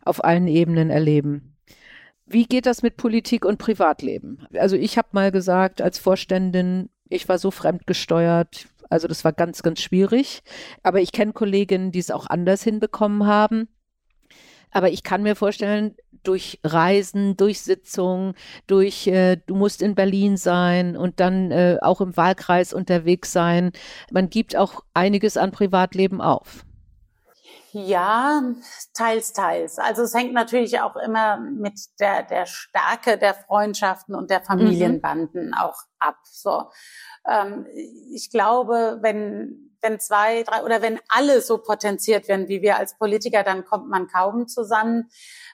auf 0.03 0.24
allen 0.24 0.49
Ebenen 0.49 0.89
erleben. 0.89 1.49
Wie 2.33 2.47
geht 2.47 2.66
das 2.66 2.83
mit 2.83 2.97
Politik 2.97 3.45
und 3.45 3.59
Privatleben? 3.59 4.47
Also 4.57 4.76
ich 4.76 4.97
habe 4.97 5.09
mal 5.11 5.33
gesagt, 5.33 5.83
als 5.83 5.99
Vorständin, 5.99 6.89
ich 7.09 7.28
war 7.28 7.39
so 7.39 7.51
fremdgesteuert, 7.51 8.68
also 8.89 9.09
das 9.09 9.24
war 9.24 9.33
ganz, 9.33 9.64
ganz 9.64 9.81
schwierig. 9.81 10.43
Aber 10.85 11.01
ich 11.01 11.11
kenne 11.11 11.33
Kolleginnen, 11.33 11.91
die 11.91 11.99
es 11.99 12.12
auch 12.12 12.26
anders 12.28 12.62
hinbekommen 12.62 13.26
haben. 13.26 13.66
Aber 14.70 14.91
ich 14.91 15.03
kann 15.03 15.24
mir 15.24 15.35
vorstellen, 15.35 15.97
durch 16.22 16.61
Reisen, 16.62 17.37
durch 17.37 17.62
Sitzungen, 17.62 18.35
durch, 18.68 19.09
äh, 19.09 19.37
du 19.47 19.57
musst 19.57 19.83
in 19.83 19.97
Berlin 19.97 20.37
sein 20.37 20.97
und 20.97 21.18
dann 21.18 21.51
äh, 21.51 21.78
auch 21.81 22.01
im 22.01 22.16
Wahlkreis 22.16 22.72
unterwegs 22.72 23.33
sein. 23.33 23.72
Man 24.12 24.31
gibt 24.31 24.55
auch 24.55 24.85
einiges 24.95 25.37
an 25.37 25.51
Privatleben 25.51 26.20
auf. 26.20 26.64
Ja, 27.73 28.43
teils, 28.95 29.33
teils. 29.33 29.79
Also 29.79 30.03
es 30.03 30.14
hängt 30.14 30.33
natürlich 30.33 30.81
auch 30.81 30.97
immer 30.97 31.39
mit 31.39 31.79
der, 32.01 32.23
der 32.25 32.47
Stärke 32.47 33.18
der 33.18 33.35
Freundschaften 33.35 34.14
und 34.14 34.31
der 34.31 34.43
Familienbanden 34.43 35.49
mhm. 35.49 35.55
auch 35.55 35.77
ab. 35.99 36.18
So, 36.25 36.71
ähm, 37.29 37.66
ich 38.12 38.31
glaube, 38.31 38.99
wenn 39.03 39.71
wenn 39.83 39.99
zwei, 39.99 40.43
drei 40.43 40.62
oder 40.62 40.83
wenn 40.83 41.01
alle 41.09 41.41
so 41.41 41.59
potenziert 41.59 42.29
werden 42.29 42.49
wie 42.49 42.62
wir 42.62 42.77
als 42.77 42.97
Politiker, 42.99 43.43
dann 43.43 43.64
kommt 43.64 43.89
man 43.89 44.09
kaum 44.09 44.47
zusammen. 44.47 45.09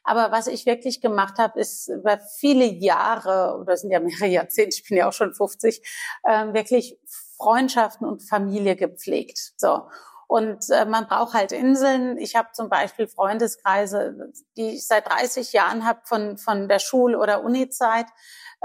Aber 0.05 0.33
was 0.33 0.47
ich 0.47 0.67
wirklich 0.67 1.01
gemacht 1.01 1.39
habe, 1.39 1.61
ist 1.61 1.89
über 1.89 2.19
viele 2.39 2.65
Jahre, 2.65 3.59
oder 3.61 3.77
sind 3.77 3.91
ja 3.91 4.01
mehrere 4.01 4.27
Jahrzehnte, 4.27 4.77
ich 4.77 4.89
bin 4.89 4.99
ja 4.99 5.09
auch 5.09 5.13
schon 5.13 5.35
50, 5.35 5.81
äh, 6.25 6.53
wirklich 6.53 6.99
Freundschaften 7.37 8.07
und 8.07 8.23
Familie 8.23 8.77
gepflegt. 8.77 9.53
So. 9.57 9.83
Und 10.29 10.71
äh, 10.71 10.85
man 10.85 11.07
braucht 11.07 11.35
halt 11.35 11.53
Inseln. 11.53 12.19
Ich 12.19 12.35
habe 12.35 12.49
zum 12.53 12.69
Beispiel 12.69 13.07
Freundeskreise, 13.07 14.33
die 14.57 14.75
ich 14.75 14.87
seit 14.87 15.09
30 15.09 15.53
Jahren 15.53 15.87
habe 15.87 16.01
von, 16.05 16.37
von 16.37 16.69
der 16.69 16.81
Schul- 16.81 17.15
oder 17.15 17.45
Uni-Zeit. 17.45 18.07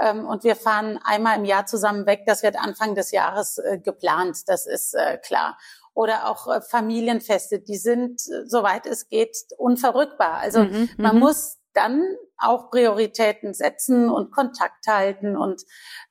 Ähm, 0.00 0.26
und 0.26 0.42
wir 0.42 0.56
fahren 0.56 0.98
einmal 1.04 1.38
im 1.38 1.44
Jahr 1.44 1.66
zusammen 1.66 2.06
weg. 2.06 2.22
Das 2.26 2.42
wird 2.42 2.56
Anfang 2.56 2.94
des 2.94 3.12
Jahres 3.12 3.58
äh, 3.58 3.78
geplant, 3.78 4.48
das 4.48 4.66
ist 4.66 4.94
äh, 4.94 5.18
klar. 5.18 5.56
Oder 5.94 6.28
auch 6.28 6.48
äh, 6.48 6.60
Familienfeste, 6.62 7.60
die 7.60 7.76
sind, 7.76 8.22
äh, 8.28 8.46
soweit 8.46 8.86
es 8.86 9.08
geht, 9.08 9.36
unverrückbar. 9.56 10.38
Also 10.38 10.64
mhm, 10.64 10.88
man 10.96 11.14
mhm. 11.14 11.20
muss 11.20 11.58
dann 11.74 12.02
auch 12.36 12.70
Prioritäten 12.70 13.54
setzen 13.54 14.10
und 14.10 14.32
Kontakt 14.32 14.86
halten. 14.86 15.36
Und 15.36 15.62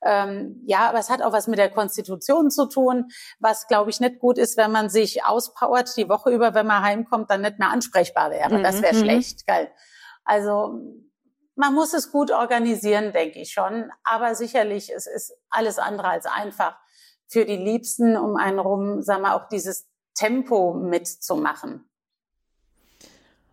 ähm, 0.02 0.62
ja, 0.66 0.88
aber 0.88 0.98
es 0.98 1.10
hat 1.10 1.22
auch 1.22 1.32
was 1.32 1.46
mit 1.46 1.58
der 1.58 1.70
Konstitution 1.70 2.50
zu 2.50 2.66
tun, 2.66 3.08
was, 3.38 3.66
glaube 3.66 3.90
ich, 3.90 4.00
nicht 4.00 4.18
gut 4.18 4.38
ist, 4.38 4.56
wenn 4.56 4.72
man 4.72 4.88
sich 4.88 5.24
auspowert 5.24 5.96
die 5.96 6.08
Woche 6.08 6.30
über, 6.30 6.54
wenn 6.54 6.66
man 6.66 6.82
heimkommt, 6.82 7.30
dann 7.30 7.42
nicht 7.42 7.58
mehr 7.58 7.70
ansprechbar 7.70 8.30
wäre. 8.30 8.58
Mhm. 8.58 8.62
Das 8.62 8.82
wäre 8.82 8.94
mhm. 8.94 9.00
schlecht, 9.00 9.46
geil. 9.46 9.70
Also 10.24 10.78
man 11.54 11.74
muss 11.74 11.92
es 11.92 12.10
gut 12.10 12.30
organisieren, 12.30 13.12
denke 13.12 13.40
ich 13.40 13.52
schon. 13.52 13.90
Aber 14.04 14.34
sicherlich, 14.34 14.90
es 14.90 15.06
ist 15.06 15.34
alles 15.50 15.78
andere 15.78 16.08
als 16.08 16.26
einfach 16.26 16.78
für 17.28 17.44
die 17.44 17.56
Liebsten 17.56 18.16
um 18.16 18.36
einen 18.36 18.58
rum, 18.58 19.02
sagen 19.02 19.22
wir, 19.22 19.34
auch 19.34 19.48
dieses 19.48 19.88
Tempo 20.14 20.74
mitzumachen. 20.74 21.88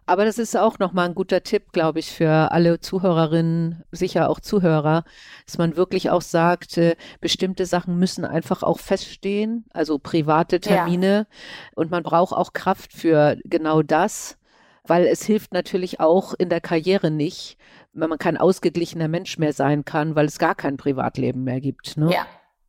Aber 0.10 0.26
das 0.26 0.40
ist 0.40 0.58
auch 0.58 0.80
nochmal 0.80 1.08
ein 1.08 1.14
guter 1.14 1.44
Tipp, 1.44 1.72
glaube 1.72 2.00
ich, 2.00 2.12
für 2.12 2.52
alle 2.52 2.80
Zuhörerinnen, 2.80 3.84
sicher 3.92 4.28
auch 4.28 4.40
Zuhörer, 4.40 5.04
dass 5.46 5.60
man 5.60 5.78
wirklich 5.78 6.10
auch 6.10 6.24
sagt, 6.24 6.80
äh, 6.80 6.96
bestimmte 7.22 7.68
Sachen 7.68 8.00
müssen 8.00 8.26
einfach 8.26 8.64
auch 8.64 8.80
feststehen, 8.80 9.66
also 9.72 10.00
private 10.00 10.60
Termine. 10.62 11.28
Ja. 11.30 11.38
Und 11.76 11.92
man 11.92 12.02
braucht 12.02 12.34
auch 12.34 12.54
Kraft 12.54 12.92
für 12.92 13.38
genau 13.44 13.84
das, 13.84 14.40
weil 14.84 15.06
es 15.06 15.24
hilft 15.24 15.54
natürlich 15.54 16.00
auch 16.00 16.34
in 16.34 16.50
der 16.50 16.60
Karriere 16.60 17.12
nicht, 17.12 17.60
wenn 17.94 18.10
man 18.10 18.18
kein 18.18 18.38
ausgeglichener 18.38 19.10
Mensch 19.10 19.38
mehr 19.38 19.54
sein 19.54 19.86
kann, 19.86 20.16
weil 20.16 20.26
es 20.26 20.40
gar 20.40 20.56
kein 20.56 20.78
Privatleben 20.78 21.44
mehr 21.44 21.62
gibt. 21.62 21.98
Ne? 21.98 22.12
Ja, 22.12 22.26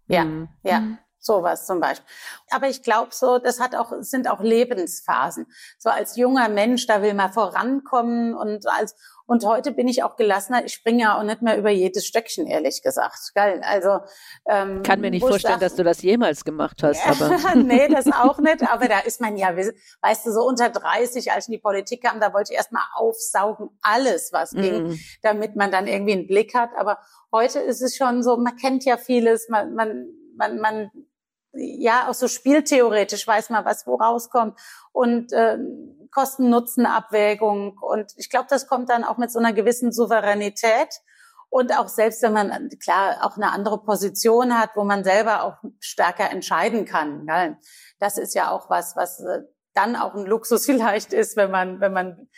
ja, 0.09 0.27
mhm. 0.27 0.49
ja. 0.63 0.83
Sowas 1.23 1.67
zum 1.67 1.81
Beispiel. 1.81 2.07
Aber 2.51 2.69
ich 2.69 2.83
glaube 2.83 3.11
so, 3.13 3.39
das 3.39 3.61
hat 3.61 3.75
auch, 3.75 3.93
sind 4.01 4.27
auch 4.29 4.41
Lebensphasen. 4.41 5.47
So 5.79 5.91
als 5.91 6.17
junger 6.17 6.49
Mensch, 6.49 6.87
da 6.87 7.03
will 7.03 7.13
man 7.13 7.31
vorankommen 7.31 8.35
und 8.35 8.67
als, 8.67 8.97
und 9.27 9.45
heute 9.45 9.71
bin 9.71 9.87
ich 9.87 10.03
auch 10.03 10.17
gelassener. 10.17 10.65
Ich 10.65 10.73
springe 10.73 11.03
ja 11.03 11.19
auch 11.19 11.23
nicht 11.23 11.43
mehr 11.43 11.59
über 11.59 11.69
jedes 11.69 12.07
Stöckchen, 12.07 12.47
ehrlich 12.47 12.83
gesagt. 12.83 13.33
Geil. 13.35 13.61
Also, 13.63 14.01
ähm, 14.47 14.83
Kann 14.83 15.01
mir 15.01 15.11
nicht 15.11 15.21
vorstellen, 15.21 15.55
sag, 15.55 15.61
dass 15.61 15.77
du 15.77 15.85
das 15.85 16.01
jemals 16.01 16.43
gemacht 16.43 16.83
hast, 16.83 17.07
aber. 17.07 17.55
nee, 17.55 17.87
das 17.87 18.07
auch 18.07 18.39
nicht. 18.39 18.63
Aber 18.63 18.89
da 18.89 19.01
ist 19.01 19.21
man 19.21 19.37
ja, 19.37 19.55
weißt 19.55 20.27
du, 20.27 20.33
so 20.33 20.41
unter 20.41 20.71
30, 20.71 21.31
als 21.31 21.45
ich 21.45 21.49
in 21.51 21.53
die 21.53 21.63
Politik 21.63 22.03
kam, 22.03 22.19
da 22.19 22.33
wollte 22.33 22.53
ich 22.53 22.57
erstmal 22.57 22.83
aufsaugen, 22.97 23.69
alles, 23.83 24.33
was 24.33 24.51
ging, 24.51 24.89
mm. 24.89 24.99
damit 25.23 25.55
man 25.55 25.71
dann 25.71 25.87
irgendwie 25.87 26.15
einen 26.15 26.27
Blick 26.27 26.55
hat. 26.55 26.71
Aber 26.77 26.99
heute 27.31 27.61
ist 27.61 27.83
es 27.83 27.97
schon 27.97 28.23
so, 28.23 28.37
man 28.37 28.57
kennt 28.57 28.85
ja 28.85 28.97
vieles, 28.97 29.49
man, 29.49 29.75
man, 29.75 30.09
man, 30.35 30.59
man 30.59 30.91
ja, 31.53 32.09
auch 32.09 32.15
so 32.15 32.29
spieltheoretisch 32.29 33.27
weiß 33.27 33.51
man, 33.51 33.65
was 33.65 33.87
wo 33.87 33.97
rauskommt 33.97 34.59
und 34.93 35.33
äh, 35.33 35.59
Kosten-Nutzen-Abwägung. 36.11 37.79
Und 37.79 38.13
ich 38.17 38.31
glaube, 38.31 38.47
das 38.49 38.67
kommt 38.67 38.89
dann 38.89 39.05
auch 39.05 39.19
mit 39.19 39.31
so 39.31 39.39
einer 39.39 39.53
gewissen 39.53 39.93
Souveränität. 39.93 41.01
Und 41.49 41.77
auch 41.77 41.89
selbst 41.89 42.23
wenn 42.23 42.33
man 42.33 42.69
klar 42.83 43.19
auch 43.23 43.37
eine 43.37 43.51
andere 43.51 43.83
Position 43.83 44.57
hat, 44.57 44.71
wo 44.77 44.85
man 44.85 45.03
selber 45.03 45.43
auch 45.43 45.57
stärker 45.81 46.31
entscheiden 46.31 46.85
kann. 46.85 47.27
Ja, 47.27 47.57
das 47.99 48.19
ist 48.19 48.35
ja 48.35 48.53
auch 48.53 48.71
was, 48.71 48.95
was 48.95 49.21
äh, 49.21 49.43
dann 49.75 49.97
auch 49.97 50.15
ein 50.15 50.27
Luxus 50.27 50.67
vielleicht 50.67 51.13
ist, 51.13 51.37
wenn 51.37 51.51
man, 51.51 51.81
wenn 51.81 51.93
man 51.93 52.29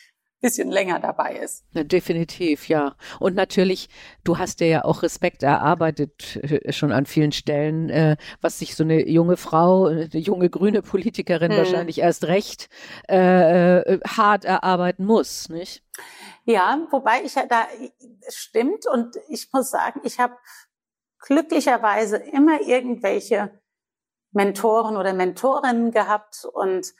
bisschen 0.42 0.70
länger 0.70 0.98
dabei 0.98 1.36
ist. 1.36 1.64
Definitiv, 1.72 2.68
ja. 2.68 2.96
Und 3.20 3.34
natürlich, 3.34 3.88
du 4.24 4.36
hast 4.38 4.60
dir 4.60 4.66
ja 4.66 4.84
auch 4.84 5.02
Respekt 5.02 5.42
erarbeitet, 5.42 6.36
äh, 6.36 6.72
schon 6.72 6.92
an 6.92 7.06
vielen 7.06 7.32
Stellen, 7.32 7.88
äh, 7.88 8.16
was 8.42 8.58
sich 8.58 8.76
so 8.76 8.84
eine 8.84 9.08
junge 9.08 9.38
Frau, 9.38 9.86
eine 9.86 10.08
junge 10.12 10.50
grüne 10.50 10.82
Politikerin 10.82 11.52
hm. 11.52 11.58
wahrscheinlich 11.58 12.00
erst 12.00 12.24
recht 12.24 12.68
äh, 13.08 13.78
äh, 13.78 14.00
hart 14.06 14.44
erarbeiten 14.44 15.06
muss, 15.06 15.48
nicht? 15.48 15.82
Ja, 16.44 16.86
wobei 16.90 17.22
ich 17.24 17.36
ja 17.36 17.46
da 17.46 17.66
stimmt 18.28 18.86
und 18.92 19.16
ich 19.28 19.48
muss 19.52 19.70
sagen, 19.70 20.00
ich 20.02 20.18
habe 20.18 20.36
glücklicherweise 21.20 22.16
immer 22.16 22.60
irgendwelche 22.60 23.60
Mentoren 24.32 24.96
oder 24.96 25.12
Mentorinnen 25.12 25.92
gehabt 25.92 26.44
und 26.52 26.92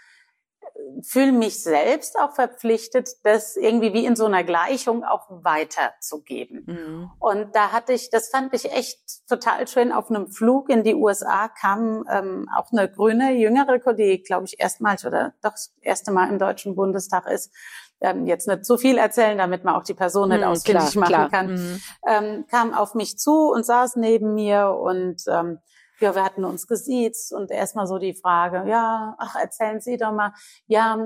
fühle 1.03 1.33
mich 1.33 1.63
selbst 1.63 2.19
auch 2.19 2.35
verpflichtet, 2.35 3.09
das 3.25 3.57
irgendwie 3.57 3.93
wie 3.93 4.07
in 4.07 4.17
so 4.17 4.27
einer 4.27 4.45
Gleichung 4.45 5.05
auch 5.05 5.27
weiterzugeben. 5.29 6.65
Mhm. 6.67 7.11
Und 7.19 7.55
da 7.55 7.73
hatte 7.73 7.93
ich, 7.93 8.11
das 8.11 8.29
fand 8.29 8.55
ich 8.55 8.71
echt 8.73 9.27
total 9.29 9.67
schön. 9.69 9.93
Auf 9.93 10.11
einem 10.11 10.29
Flug 10.29 10.69
in 10.69 10.85
die 10.85 10.95
USA 10.95 11.49
kam 11.49 12.05
ähm, 12.11 12.49
auch 12.57 12.71
eine 12.73 12.91
grüne, 12.91 13.33
jüngere, 13.33 13.79
die, 13.95 14.23
glaube 14.23 14.47
ich, 14.47 14.61
erstmals 14.61 15.05
oder 15.05 15.35
doch 15.43 15.53
das 15.53 15.73
erste 15.81 16.13
Mal 16.13 16.29
im 16.29 16.39
Deutschen 16.39 16.77
Bundestag 16.77 17.27
ist, 17.27 17.53
ähm, 18.01 18.27
jetzt 18.27 18.49
nicht 18.49 18.65
zu 18.65 18.77
viel 18.77 18.99
erzählen, 18.99 19.39
damit 19.39 19.65
man 19.65 19.75
auch 19.75 19.85
die 19.85 19.95
Person 19.95 20.29
nicht 20.29 20.41
mhm, 20.41 20.49
ausfindig 20.49 20.97
machen 20.97 21.09
klar. 21.09 21.31
kann, 21.31 21.55
mhm. 21.55 21.81
ähm, 22.07 22.45
kam 22.51 22.75
auf 22.75 22.95
mich 22.95 23.19
zu 23.19 23.51
und 23.51 23.65
saß 23.65 23.97
neben 23.97 24.35
mir 24.35 24.71
und 24.71 25.23
ähm, 25.29 25.59
ja, 26.03 26.15
wir 26.15 26.25
hatten 26.25 26.45
uns 26.45 26.67
gesiezt 26.67 27.33
und 27.33 27.51
erstmal 27.51 27.87
so 27.87 27.99
die 27.99 28.15
Frage, 28.15 28.69
ja, 28.69 29.15
ach, 29.19 29.37
erzählen 29.37 29.81
Sie 29.81 29.97
doch 29.97 30.13
mal. 30.13 30.33
Ja, 30.67 30.99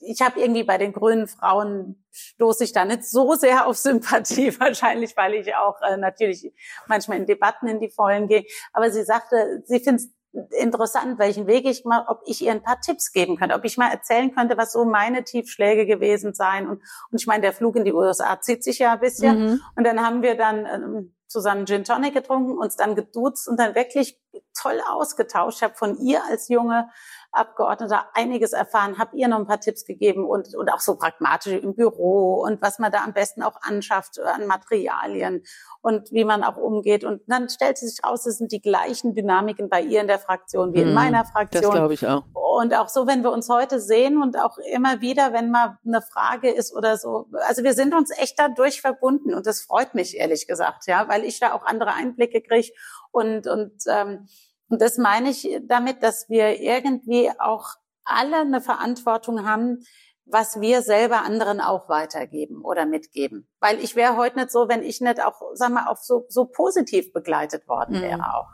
ich 0.00 0.20
habe 0.20 0.40
irgendwie 0.40 0.64
bei 0.64 0.78
den 0.78 0.92
grünen 0.92 1.28
Frauen 1.28 2.04
stoße 2.10 2.64
ich 2.64 2.72
da 2.72 2.84
nicht 2.84 3.04
so 3.04 3.34
sehr 3.34 3.66
auf 3.66 3.78
Sympathie, 3.78 4.52
wahrscheinlich, 4.60 5.16
weil 5.16 5.34
ich 5.34 5.54
auch 5.54 5.80
äh, 5.82 5.96
natürlich 5.96 6.52
manchmal 6.86 7.18
in 7.18 7.26
Debatten 7.26 7.68
in 7.68 7.80
die 7.80 7.90
Vollen 7.90 8.28
gehe. 8.28 8.44
Aber 8.72 8.90
sie 8.90 9.04
sagte, 9.04 9.62
sie 9.64 9.80
findet 9.80 10.10
interessant, 10.58 11.18
welchen 11.18 11.46
Weg 11.46 11.66
ich 11.66 11.84
mal, 11.84 12.06
ob 12.08 12.22
ich 12.24 12.42
ihr 12.42 12.52
ein 12.52 12.62
paar 12.62 12.80
Tipps 12.80 13.12
geben 13.12 13.36
könnte, 13.36 13.54
ob 13.54 13.64
ich 13.64 13.76
mal 13.76 13.90
erzählen 13.90 14.34
könnte, 14.34 14.56
was 14.56 14.72
so 14.72 14.84
meine 14.84 15.24
Tiefschläge 15.24 15.86
gewesen 15.86 16.32
seien. 16.32 16.68
Und, 16.68 16.82
und 17.10 17.20
ich 17.20 17.26
meine, 17.26 17.42
der 17.42 17.52
Flug 17.52 17.76
in 17.76 17.84
die 17.84 17.92
USA 17.92 18.40
zieht 18.40 18.64
sich 18.64 18.78
ja 18.78 18.94
ein 18.94 19.00
bisschen. 19.00 19.38
Mhm. 19.38 19.60
Und 19.76 19.84
dann 19.84 20.00
haben 20.00 20.22
wir 20.22 20.36
dann 20.36 20.66
ähm, 20.66 21.14
zusammen 21.32 21.66
Gin 21.66 21.84
Tonic 21.84 22.14
getrunken, 22.14 22.58
uns 22.58 22.76
dann 22.76 22.94
geduzt 22.94 23.48
und 23.48 23.58
dann 23.58 23.74
wirklich 23.74 24.20
toll 24.54 24.80
ausgetauscht. 24.86 25.62
Habe 25.62 25.74
von 25.74 25.98
ihr 25.98 26.22
als 26.24 26.48
junge 26.48 26.88
Abgeordneter 27.32 28.06
einiges 28.14 28.52
erfahren, 28.52 28.98
habe 28.98 29.16
ihr 29.16 29.26
noch 29.26 29.38
ein 29.38 29.46
paar 29.46 29.60
Tipps 29.60 29.84
gegeben 29.84 30.26
und, 30.26 30.54
und 30.54 30.70
auch 30.70 30.80
so 30.80 30.96
pragmatisch 30.96 31.54
im 31.54 31.74
Büro 31.74 32.42
und 32.42 32.60
was 32.60 32.78
man 32.78 32.92
da 32.92 33.02
am 33.04 33.14
besten 33.14 33.42
auch 33.42 33.56
anschafft 33.62 34.20
an 34.20 34.46
Materialien 34.46 35.42
und 35.80 36.12
wie 36.12 36.24
man 36.24 36.44
auch 36.44 36.56
umgeht. 36.56 37.04
Und 37.04 37.22
dann 37.26 37.48
stellt 37.48 37.78
sich 37.78 38.04
raus, 38.04 38.26
es 38.26 38.38
sind 38.38 38.52
die 38.52 38.60
gleichen 38.60 39.14
Dynamiken 39.14 39.68
bei 39.68 39.80
ihr 39.80 40.00
in 40.00 40.06
der 40.06 40.18
Fraktion 40.18 40.74
wie 40.74 40.82
in 40.82 40.88
hm, 40.88 40.94
meiner 40.94 41.24
Fraktion. 41.24 41.62
Das 41.62 41.70
glaube 41.72 41.94
ich 41.94 42.06
auch. 42.06 42.24
Und 42.34 42.74
auch 42.74 42.88
so, 42.88 43.06
wenn 43.06 43.22
wir 43.22 43.32
uns 43.32 43.48
heute 43.48 43.80
sehen 43.80 44.22
und 44.22 44.38
auch 44.38 44.58
immer 44.58 45.00
wieder, 45.00 45.32
wenn 45.32 45.50
mal 45.50 45.78
eine 45.86 46.02
Frage 46.02 46.50
ist 46.50 46.74
oder 46.74 46.98
so. 46.98 47.26
Also 47.48 47.64
wir 47.64 47.72
sind 47.72 47.94
uns 47.94 48.10
echt 48.10 48.38
dadurch 48.38 48.82
verbunden 48.82 49.34
und 49.34 49.46
das 49.46 49.62
freut 49.62 49.94
mich 49.94 50.18
ehrlich 50.18 50.46
gesagt, 50.46 50.86
ja, 50.86 51.08
weil 51.08 51.24
ich 51.24 51.40
da 51.40 51.54
auch 51.54 51.64
andere 51.64 51.94
Einblicke 51.94 52.42
kriege 52.42 52.72
und 53.10 53.46
und 53.46 53.72
ähm, 53.88 54.28
und 54.72 54.80
das 54.80 54.96
meine 54.96 55.28
ich 55.28 55.60
damit, 55.64 56.02
dass 56.02 56.30
wir 56.30 56.58
irgendwie 56.58 57.30
auch 57.38 57.74
alle 58.04 58.38
eine 58.38 58.62
Verantwortung 58.62 59.46
haben, 59.46 59.84
was 60.24 60.62
wir 60.62 60.80
selber 60.80 61.24
anderen 61.24 61.60
auch 61.60 61.90
weitergeben 61.90 62.64
oder 62.64 62.86
mitgeben. 62.86 63.46
Weil 63.60 63.80
ich 63.80 63.96
wäre 63.96 64.16
heute 64.16 64.38
nicht 64.38 64.50
so, 64.50 64.70
wenn 64.70 64.82
ich 64.82 65.02
nicht 65.02 65.22
auch, 65.22 65.42
sag 65.52 65.72
mal, 65.72 65.88
auch 65.88 65.98
so, 65.98 66.24
so 66.30 66.46
positiv 66.46 67.12
begleitet 67.12 67.68
worden 67.68 68.00
wäre 68.00 68.16
mhm. 68.16 68.24
auch. 68.24 68.48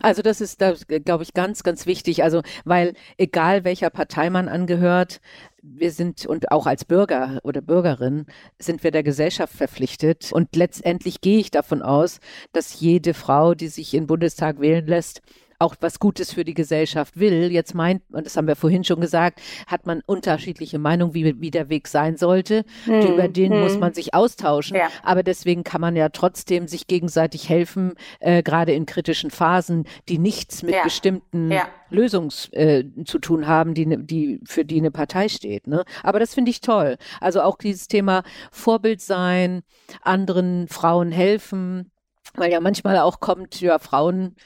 Also 0.00 0.22
das 0.22 0.40
ist, 0.40 0.60
da, 0.60 0.74
glaube 0.86 1.24
ich, 1.24 1.34
ganz, 1.34 1.62
ganz 1.62 1.86
wichtig. 1.86 2.22
Also, 2.22 2.42
weil 2.64 2.94
egal 3.16 3.64
welcher 3.64 3.90
Partei 3.90 4.30
man 4.30 4.48
angehört, 4.48 5.20
wir 5.62 5.92
sind 5.92 6.26
und 6.26 6.50
auch 6.50 6.66
als 6.66 6.84
Bürger 6.84 7.40
oder 7.44 7.60
Bürgerin 7.60 8.26
sind 8.58 8.82
wir 8.82 8.90
der 8.90 9.02
Gesellschaft 9.02 9.54
verpflichtet. 9.54 10.32
Und 10.32 10.54
letztendlich 10.56 11.20
gehe 11.20 11.38
ich 11.38 11.50
davon 11.50 11.82
aus, 11.82 12.20
dass 12.52 12.80
jede 12.80 13.14
Frau, 13.14 13.54
die 13.54 13.68
sich 13.68 13.94
in 13.94 14.02
den 14.02 14.06
Bundestag 14.08 14.60
wählen 14.60 14.86
lässt, 14.86 15.22
auch 15.62 15.76
was 15.80 15.98
Gutes 15.98 16.32
für 16.32 16.44
die 16.44 16.54
Gesellschaft 16.54 17.18
will. 17.18 17.50
Jetzt 17.52 17.74
meint, 17.74 18.02
und 18.12 18.26
das 18.26 18.36
haben 18.36 18.46
wir 18.46 18.56
vorhin 18.56 18.84
schon 18.84 19.00
gesagt, 19.00 19.40
hat 19.66 19.86
man 19.86 20.02
unterschiedliche 20.06 20.78
Meinungen, 20.78 21.14
wie, 21.14 21.40
wie 21.40 21.50
der 21.50 21.68
Weg 21.68 21.88
sein 21.88 22.16
sollte. 22.16 22.64
Hm, 22.84 23.12
über 23.12 23.28
den 23.28 23.52
hm. 23.52 23.60
muss 23.60 23.78
man 23.78 23.94
sich 23.94 24.14
austauschen. 24.14 24.76
Ja. 24.76 24.88
Aber 25.02 25.22
deswegen 25.22 25.64
kann 25.64 25.80
man 25.80 25.96
ja 25.96 26.08
trotzdem 26.08 26.68
sich 26.68 26.86
gegenseitig 26.86 27.48
helfen, 27.48 27.94
äh, 28.20 28.42
gerade 28.42 28.72
in 28.72 28.86
kritischen 28.86 29.30
Phasen, 29.30 29.84
die 30.08 30.18
nichts 30.18 30.62
mit 30.62 30.74
ja. 30.74 30.82
bestimmten 30.82 31.50
ja. 31.50 31.68
Lösungs 31.90 32.48
äh, 32.52 32.84
zu 33.04 33.18
tun 33.18 33.46
haben, 33.46 33.74
die, 33.74 33.86
ne, 33.86 33.98
die 33.98 34.40
für 34.44 34.64
die 34.64 34.78
eine 34.78 34.90
Partei 34.90 35.28
steht. 35.28 35.66
Ne? 35.66 35.84
Aber 36.02 36.18
das 36.18 36.34
finde 36.34 36.50
ich 36.50 36.60
toll. 36.60 36.96
Also 37.20 37.42
auch 37.42 37.58
dieses 37.58 37.86
Thema 37.86 38.22
Vorbild 38.50 39.00
sein, 39.00 39.62
anderen 40.02 40.68
Frauen 40.68 41.12
helfen, 41.12 41.90
weil 42.34 42.50
ja 42.50 42.60
manchmal 42.60 42.98
auch 42.98 43.20
kommt, 43.20 43.60
ja, 43.60 43.78
Frauen 43.78 44.36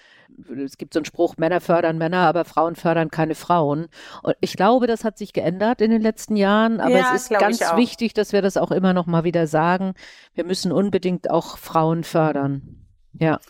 es 0.64 0.79
gibt 0.79 0.95
so 0.95 1.01
einen 1.01 1.05
Spruch, 1.05 1.37
Männer 1.37 1.61
fördern 1.61 1.99
Männer, 1.99 2.27
aber 2.27 2.45
Frauen 2.45 2.77
fördern 2.77 3.11
keine 3.11 3.35
Frauen. 3.35 3.89
Und 4.22 4.37
ich 4.41 4.57
glaube, 4.57 4.87
das 4.87 5.05
hat 5.05 5.18
sich 5.18 5.33
geändert 5.33 5.81
in 5.81 5.91
den 5.91 6.03
letzten 6.03 6.37
Jahren, 6.37 6.81
aber 6.81 6.91
ja, 6.91 7.14
es 7.14 7.22
ist 7.22 7.39
ganz 7.39 7.61
wichtig, 7.77 8.14
dass 8.14 8.33
wir 8.33 8.43
das 8.43 8.57
auch 8.57 8.70
immer 8.70 8.93
noch 8.93 9.07
mal 9.07 9.24
wieder 9.24 9.47
sagen. 9.47 9.95
Wir 10.35 10.45
müssen 10.45 10.72
unbedingt 10.72 11.31
auch 11.31 11.59
Frauen 11.59 12.05
fördern. 12.05 12.87
Ja. 13.12 13.41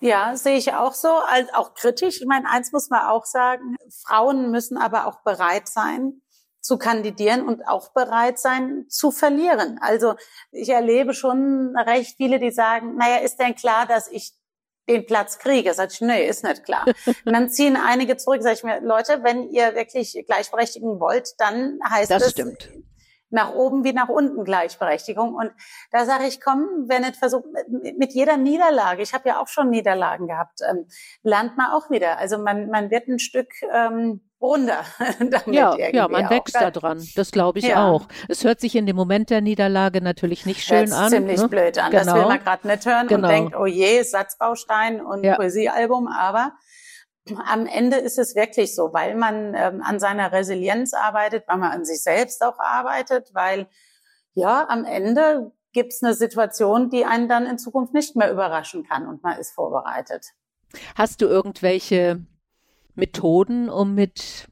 Ja, 0.00 0.36
sehe 0.36 0.56
ich 0.56 0.74
auch 0.74 0.92
so, 0.92 1.08
als 1.08 1.52
auch 1.54 1.74
kritisch. 1.74 2.20
Ich 2.20 2.26
meine, 2.26 2.48
eins 2.50 2.70
muss 2.72 2.90
man 2.90 3.06
auch 3.06 3.24
sagen, 3.24 3.76
Frauen 4.04 4.50
müssen 4.50 4.76
aber 4.76 5.06
auch 5.06 5.22
bereit 5.22 5.68
sein, 5.68 6.20
zu 6.66 6.78
kandidieren 6.78 7.46
und 7.46 7.66
auch 7.66 7.92
bereit 7.92 8.38
sein 8.38 8.86
zu 8.88 9.12
verlieren. 9.12 9.78
Also 9.80 10.16
ich 10.50 10.68
erlebe 10.68 11.14
schon 11.14 11.74
recht 11.76 12.16
viele, 12.16 12.40
die 12.40 12.50
sagen, 12.50 12.96
naja, 12.96 13.18
ist 13.18 13.38
denn 13.38 13.54
klar, 13.54 13.86
dass 13.86 14.08
ich 14.08 14.32
den 14.88 15.06
Platz 15.06 15.38
kriege. 15.38 15.74
Sag 15.74 15.92
ich, 15.92 16.00
nee, 16.00 16.26
ist 16.26 16.44
nicht 16.44 16.64
klar. 16.64 16.84
Und 17.24 17.32
dann 17.32 17.50
ziehen 17.50 17.76
einige 17.76 18.16
zurück, 18.16 18.42
sage 18.42 18.54
ich 18.56 18.62
mir, 18.64 18.80
Leute, 18.80 19.20
wenn 19.22 19.50
ihr 19.50 19.74
wirklich 19.74 20.24
Gleichberechtigung 20.26 21.00
wollt, 21.00 21.34
dann 21.38 21.78
heißt 21.88 22.10
das 22.10 22.24
es 22.24 22.30
stimmt. 22.30 22.70
Nach 23.36 23.52
oben 23.54 23.84
wie 23.84 23.92
nach 23.92 24.08
unten 24.08 24.44
Gleichberechtigung. 24.44 25.34
Und 25.34 25.52
da 25.92 26.06
sage 26.06 26.24
ich, 26.26 26.40
komm, 26.40 26.86
wenn 26.88 27.02
nicht 27.02 27.16
versucht, 27.16 27.44
mit 27.68 28.12
jeder 28.14 28.36
Niederlage, 28.36 29.02
ich 29.02 29.12
habe 29.12 29.28
ja 29.28 29.40
auch 29.40 29.46
schon 29.46 29.70
Niederlagen 29.70 30.26
gehabt, 30.26 30.60
ähm, 30.68 30.86
lernt 31.22 31.56
man 31.56 31.70
auch 31.70 31.90
wieder. 31.90 32.18
Also 32.18 32.38
man, 32.38 32.68
man 32.70 32.90
wird 32.90 33.06
ein 33.08 33.18
Stück 33.18 33.50
ähm, 33.72 34.22
runter. 34.40 34.84
ja, 35.46 35.76
ja, 35.76 36.08
man 36.08 36.30
wächst 36.30 36.56
da 36.56 36.70
dran. 36.70 37.06
Das 37.14 37.30
glaube 37.30 37.58
ich 37.58 37.66
ja. 37.66 37.86
auch. 37.86 38.08
Es 38.28 38.42
hört 38.42 38.60
sich 38.60 38.74
in 38.74 38.86
dem 38.86 38.96
Moment 38.96 39.28
der 39.28 39.42
Niederlage 39.42 40.00
natürlich 40.00 40.46
nicht 40.46 40.64
schön 40.64 40.90
an. 40.92 41.10
ziemlich 41.10 41.40
ne? 41.40 41.48
blöd 41.48 41.78
an. 41.78 41.90
Genau. 41.90 42.04
Das 42.04 42.14
will 42.14 42.22
man 42.22 42.38
gerade 42.40 42.66
nicht 42.66 42.86
hören 42.86 43.06
genau. 43.06 43.28
und 43.28 43.34
denkt, 43.34 43.56
oh 43.56 43.66
je, 43.66 44.02
Satzbaustein 44.02 45.02
und 45.02 45.24
ja. 45.24 45.36
Poesiealbum. 45.36 46.08
Aber 46.08 46.52
am 47.34 47.66
Ende 47.66 47.96
ist 47.96 48.18
es 48.18 48.34
wirklich 48.34 48.74
so, 48.74 48.92
weil 48.92 49.14
man 49.16 49.54
ähm, 49.54 49.82
an 49.82 49.98
seiner 49.98 50.32
Resilienz 50.32 50.94
arbeitet, 50.94 51.44
weil 51.46 51.58
man 51.58 51.72
an 51.72 51.84
sich 51.84 52.02
selbst 52.02 52.42
auch 52.44 52.58
arbeitet, 52.58 53.30
weil 53.34 53.68
ja, 54.34 54.68
am 54.68 54.84
Ende 54.84 55.52
gibt 55.72 55.92
es 55.92 56.02
eine 56.02 56.14
Situation, 56.14 56.90
die 56.90 57.04
einen 57.04 57.28
dann 57.28 57.46
in 57.46 57.58
Zukunft 57.58 57.94
nicht 57.94 58.16
mehr 58.16 58.30
überraschen 58.30 58.84
kann 58.84 59.06
und 59.06 59.22
man 59.22 59.38
ist 59.38 59.52
vorbereitet. 59.52 60.26
Hast 60.94 61.20
du 61.20 61.26
irgendwelche 61.26 62.24
Methoden, 62.94 63.68
um 63.68 63.94
mit 63.94 64.48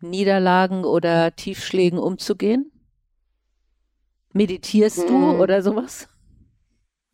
Niederlagen 0.00 0.84
oder 0.84 1.34
Tiefschlägen 1.34 1.98
umzugehen? 1.98 2.70
Meditierst 4.32 5.08
du 5.08 5.32
hm. 5.32 5.40
oder 5.40 5.62
sowas? 5.62 6.08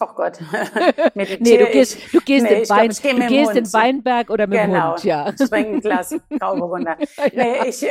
Oh 0.03 0.15
Gott. 0.15 0.39
nee, 1.15 1.59
du 1.59 1.67
gehst, 1.67 1.99
du 2.15 2.21
gehst, 2.23 2.47
nee, 2.47 2.63
in, 2.63 2.69
Wein, 2.71 2.89
glaub, 2.89 3.17
du 3.17 3.27
gehst 3.27 3.55
in 3.55 3.71
Weinberg 3.71 4.31
oder 4.31 4.47
mit 4.47 4.59
genau. 4.59 4.93
Hund, 4.93 5.05
ja. 5.05 5.31
Trinke 5.33 5.75
ein 5.75 5.81
Glas 5.81 6.15
Grauburgunder. 6.39 6.97
Nee, 7.33 7.69
ich, 7.69 7.87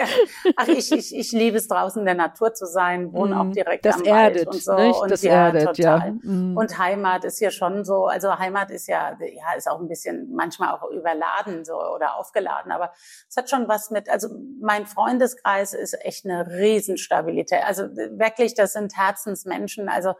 ach, 0.55 0.68
ich, 0.68 0.91
ich, 0.91 1.16
ich 1.16 1.32
liebe 1.32 1.57
es 1.57 1.68
draußen 1.68 1.99
in 1.99 2.05
der 2.05 2.16
Natur 2.16 2.53
zu 2.53 2.66
sein, 2.66 3.14
wohne 3.14 3.36
mm, 3.36 3.38
auch 3.38 3.51
direkt 3.51 3.86
das 3.86 3.97
am 3.97 4.03
erdet, 4.05 4.47
Wald 4.47 4.55
und 4.55 4.64
so. 4.64 4.74
Nicht? 4.74 4.99
Und 4.99 5.12
das 5.12 5.22
ja, 5.22 5.32
erdet, 5.32 5.76
total. 5.76 5.99
Ja. 6.24 6.32
Mm. 6.32 6.57
Und 6.57 6.78
Heimat 6.80 7.26
ist 7.26 7.38
hier 7.38 7.51
schon 7.51 7.86
so, 7.86 8.07
also 8.07 8.38
Heimat 8.38 8.72
ist 8.72 8.88
ja, 8.88 9.16
ja, 9.20 9.53
ist 9.55 9.70
auch 9.70 9.80
ein 9.80 9.88
bisschen 9.88 10.34
manchmal 10.34 10.74
auch 10.74 10.89
überladen 10.89 11.64
so 11.64 11.76
oder 11.76 12.16
aufgeladen, 12.16 12.72
aber 12.72 12.91
es 13.30 13.38
hat 13.38 13.49
schon 13.49 13.68
was 13.68 13.91
mit, 13.91 14.10
also 14.10 14.30
mein 14.62 14.88
Freundeskreis 14.88 15.74
ist 15.74 15.95
echt 16.03 16.26
eine 16.26 16.47
Riesenstabilität. 16.47 17.64
Also 17.66 17.84
wirklich, 17.84 18.55
das 18.55 18.74
sind 18.74 18.97
Herzensmenschen, 18.97 19.89
also 19.89 20.16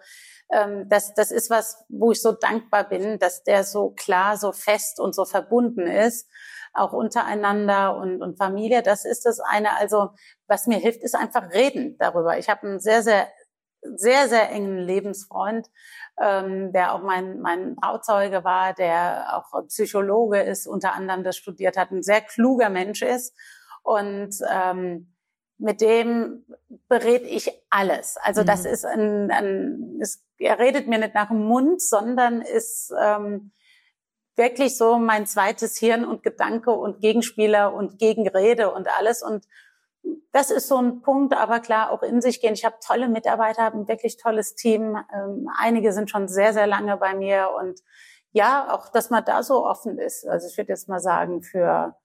ähm, 0.52 0.88
das, 0.90 1.14
das 1.14 1.32
ist 1.32 1.50
was, 1.50 1.84
wo 1.90 2.12
ich 2.12 2.22
so 2.22 2.32
dankbar 2.32 2.88
bin, 2.88 3.20
dass 3.20 3.44
der 3.44 3.64
so 3.64 3.92
klar, 3.92 4.38
so 4.38 4.52
fest 4.52 5.00
und 5.00 5.14
so 5.14 5.26
verbunden 5.26 5.88
ist, 5.88 6.30
auch 6.74 6.94
untereinander 6.94 7.98
und, 7.98 8.22
und 8.22 8.38
Familie. 8.38 8.82
Das 8.84 9.06
ist 9.06 9.26
das 9.26 9.40
eine. 9.40 9.78
Also 9.78 10.10
was 10.48 10.68
mir 10.68 10.78
hilft, 10.78 11.04
ist 11.04 11.16
einfach 11.16 11.52
reden 11.52 11.98
darüber. 11.98 12.38
Ich 12.38 12.50
habe 12.50 12.68
einen 12.68 12.80
sehr, 12.80 13.04
sehr 13.04 13.28
sehr, 13.82 14.28
sehr 14.28 14.52
engen 14.52 14.78
Lebensfreund, 14.78 15.68
ähm, 16.22 16.74
der 16.74 16.94
auch 16.94 17.02
mein, 17.02 17.40
mein 17.40 17.76
Bauzeuge 17.76 18.44
war, 18.44 18.74
der 18.74 19.38
auch 19.38 19.68
Psychologe 19.68 20.42
ist, 20.42 20.68
unter 20.68 20.94
anderem 20.94 21.24
das 21.24 21.38
studiert 21.38 21.78
hat, 21.78 21.92
ein 21.92 22.04
sehr 22.04 22.22
kluger 22.22 22.70
Mensch 22.70 23.02
ist. 23.02 23.36
Und 23.84 24.36
ähm, 24.52 25.14
mit 25.60 25.82
dem 25.82 26.46
berät 26.88 27.24
ich 27.26 27.52
alles. 27.70 28.18
Also 28.22 28.44
das 28.44 28.64
mhm. 28.64 28.70
ist 28.70 28.86
ein, 28.86 29.32
ein 29.32 29.98
ist, 30.00 30.24
er 30.38 30.58
redet 30.58 30.88
mir 30.88 30.98
nicht 30.98 31.14
nach 31.14 31.28
dem 31.28 31.46
Mund, 31.46 31.82
sondern 31.82 32.42
ist 32.42 32.92
ähm, 33.00 33.52
wirklich 34.36 34.78
so 34.78 34.98
mein 34.98 35.28
zweites 35.28 35.78
Hirn 35.78 36.06
und 36.06 36.24
Gedanke 36.24 36.72
und 36.72 37.02
Gegenspieler 37.02 37.74
und 37.74 38.00
Gegenrede 38.00 38.72
und 38.72 38.88
alles. 38.98 39.22
Und 39.22 39.46
das 40.32 40.50
ist 40.50 40.70
so 40.70 40.78
ein 40.78 41.02
Punkt, 41.02 41.36
aber 41.36 41.60
klar, 41.60 41.92
auch 41.92 42.04
in 42.04 42.22
sich 42.22 42.40
gehen. 42.40 42.54
Ich 42.54 42.64
habe 42.64 42.78
tolle 42.82 43.10
Mitarbeiter, 43.10 43.64
habe 43.64 43.78
ein 43.78 43.88
wirklich 43.90 44.16
tolles 44.16 44.56
Team. 44.56 44.98
Ähm, 45.14 45.50
einige 45.58 45.92
sind 45.92 46.10
schon 46.10 46.30
sehr, 46.30 46.54
sehr 46.54 46.68
lange 46.68 46.96
bei 46.96 47.14
mir 47.14 47.50
und 47.60 47.82
ja, 48.32 48.74
auch, 48.74 48.90
dass 48.90 49.10
man 49.10 49.26
da 49.26 49.44
so 49.44 49.66
offen 49.66 49.98
ist. 49.98 50.26
Also 50.26 50.48
ich 50.48 50.58
würde 50.58 50.70
jetzt 50.70 50.88
mal 50.88 51.00
sagen, 51.00 51.42
für 51.42 51.96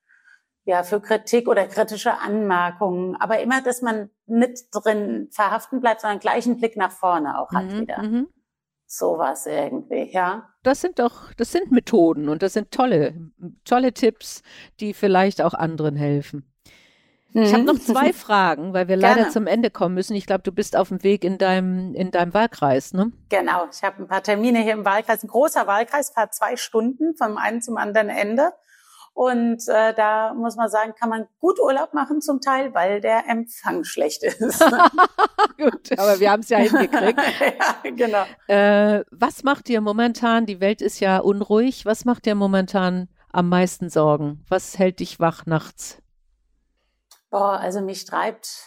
ja, 0.65 0.83
für 0.83 1.01
Kritik 1.01 1.49
oder 1.49 1.67
kritische 1.67 2.19
Anmerkungen, 2.19 3.17
aber 3.17 3.41
immer, 3.41 3.63
dass 3.63 3.83
man 3.83 4.11
nicht 4.27 4.67
drin 4.73 5.29
verhaften 5.31 5.81
bleibt, 5.81 6.01
sondern 6.01 6.21
gleich 6.21 6.47
einen 6.47 6.59
Blick 6.59 6.77
nach 6.77 6.93
vorne 6.93 7.39
auch 7.39 7.51
hat 7.53 7.67
mhm, 7.67 7.81
wieder. 7.81 8.03
Mhm. 8.03 8.29
Sowas 8.87 9.47
irgendwie, 9.47 10.11
ja. 10.13 10.49
Das 10.63 10.81
sind 10.81 10.99
doch, 10.99 11.33
das 11.35 11.53
sind 11.53 11.71
Methoden 11.71 12.29
und 12.29 12.43
das 12.43 12.55
sind 12.55 12.71
tolle, 12.71 13.15
tolle 13.65 13.93
Tipps, 13.93 14.43
die 14.81 14.95
vielleicht 14.95 15.43
auch 15.43 15.55
anderen 15.55 15.97
helfen. 15.97 16.51
Ich 17.37 17.53
habe 17.53 17.65
noch 17.65 17.81
zwei 17.81 18.09
mhm. 18.09 18.13
Fragen, 18.15 18.75
weil 18.75 18.87
wir 18.87 18.97
leider 18.97 19.17
Gerne. 19.17 19.31
zum 19.31 19.49
Ende 19.49 19.69
kommen 19.69 19.97
müssen. 19.97 20.15
Ich 20.15 20.25
glaube, 20.25 20.43
du 20.43 20.53
bist 20.53 20.77
auf 20.77 20.89
dem 20.89 21.03
Weg 21.03 21.25
in 21.25 21.37
deinem, 21.37 21.93
in 21.95 22.13
deinem 22.13 22.33
Wahlkreis, 22.33 22.95
ne? 22.95 23.11
Genau. 23.29 23.67
Ich 23.73 23.83
habe 23.83 24.05
ein 24.05 24.07
paar 24.07 24.23
Termine 24.23 24.61
hier 24.61 24.73
im 24.73 24.85
Wahlkreis. 24.85 25.25
Ein 25.25 25.29
großer 25.29 25.67
Wahlkreis, 25.67 26.11
fahrt 26.11 26.33
zwei 26.33 26.57
Stunden 26.57 27.17
vom 27.17 27.37
einen 27.37 27.61
zum 27.61 27.77
anderen 27.77 28.09
Ende. 28.09 28.53
Und 29.15 29.69
äh, 29.69 29.95
da 29.95 30.35
muss 30.35 30.57
man 30.57 30.69
sagen, 30.69 30.93
kann 30.99 31.09
man 31.09 31.29
gut 31.39 31.61
Urlaub 31.61 31.95
machen 31.95 32.21
zum 32.21 32.41
Teil, 32.41 32.75
weil 32.75 33.01
der 33.01 33.29
Empfang 33.29 33.85
schlecht 33.85 34.25
ist. 34.25 34.59
gut, 35.57 35.99
aber 35.99 36.19
wir 36.19 36.33
haben 36.33 36.41
es 36.41 36.49
ja 36.49 36.59
hingekriegt. 36.59 37.21
ja, 37.85 37.91
genau. 37.91 38.25
Äh, 38.49 39.05
was 39.13 39.45
macht 39.45 39.69
dir 39.69 39.81
momentan, 39.81 40.47
die 40.47 40.61
Welt 40.61 40.83
ist 40.83 40.99
ja 40.99 41.19
unruhig, 41.19 41.87
was 41.87 42.05
macht 42.05 42.27
dir 42.27 42.35
momentan 42.35 43.09
am 43.33 43.49
meisten 43.49 43.89
Sorgen? 43.89 44.45
Was 44.49 44.81
hält 44.81 44.99
dich 44.99 45.21
wach 45.21 45.47
nachts? 45.47 46.03
Boah, 47.31 47.61
also 47.61 47.81
mich 47.81 48.05
treibt 48.05 48.65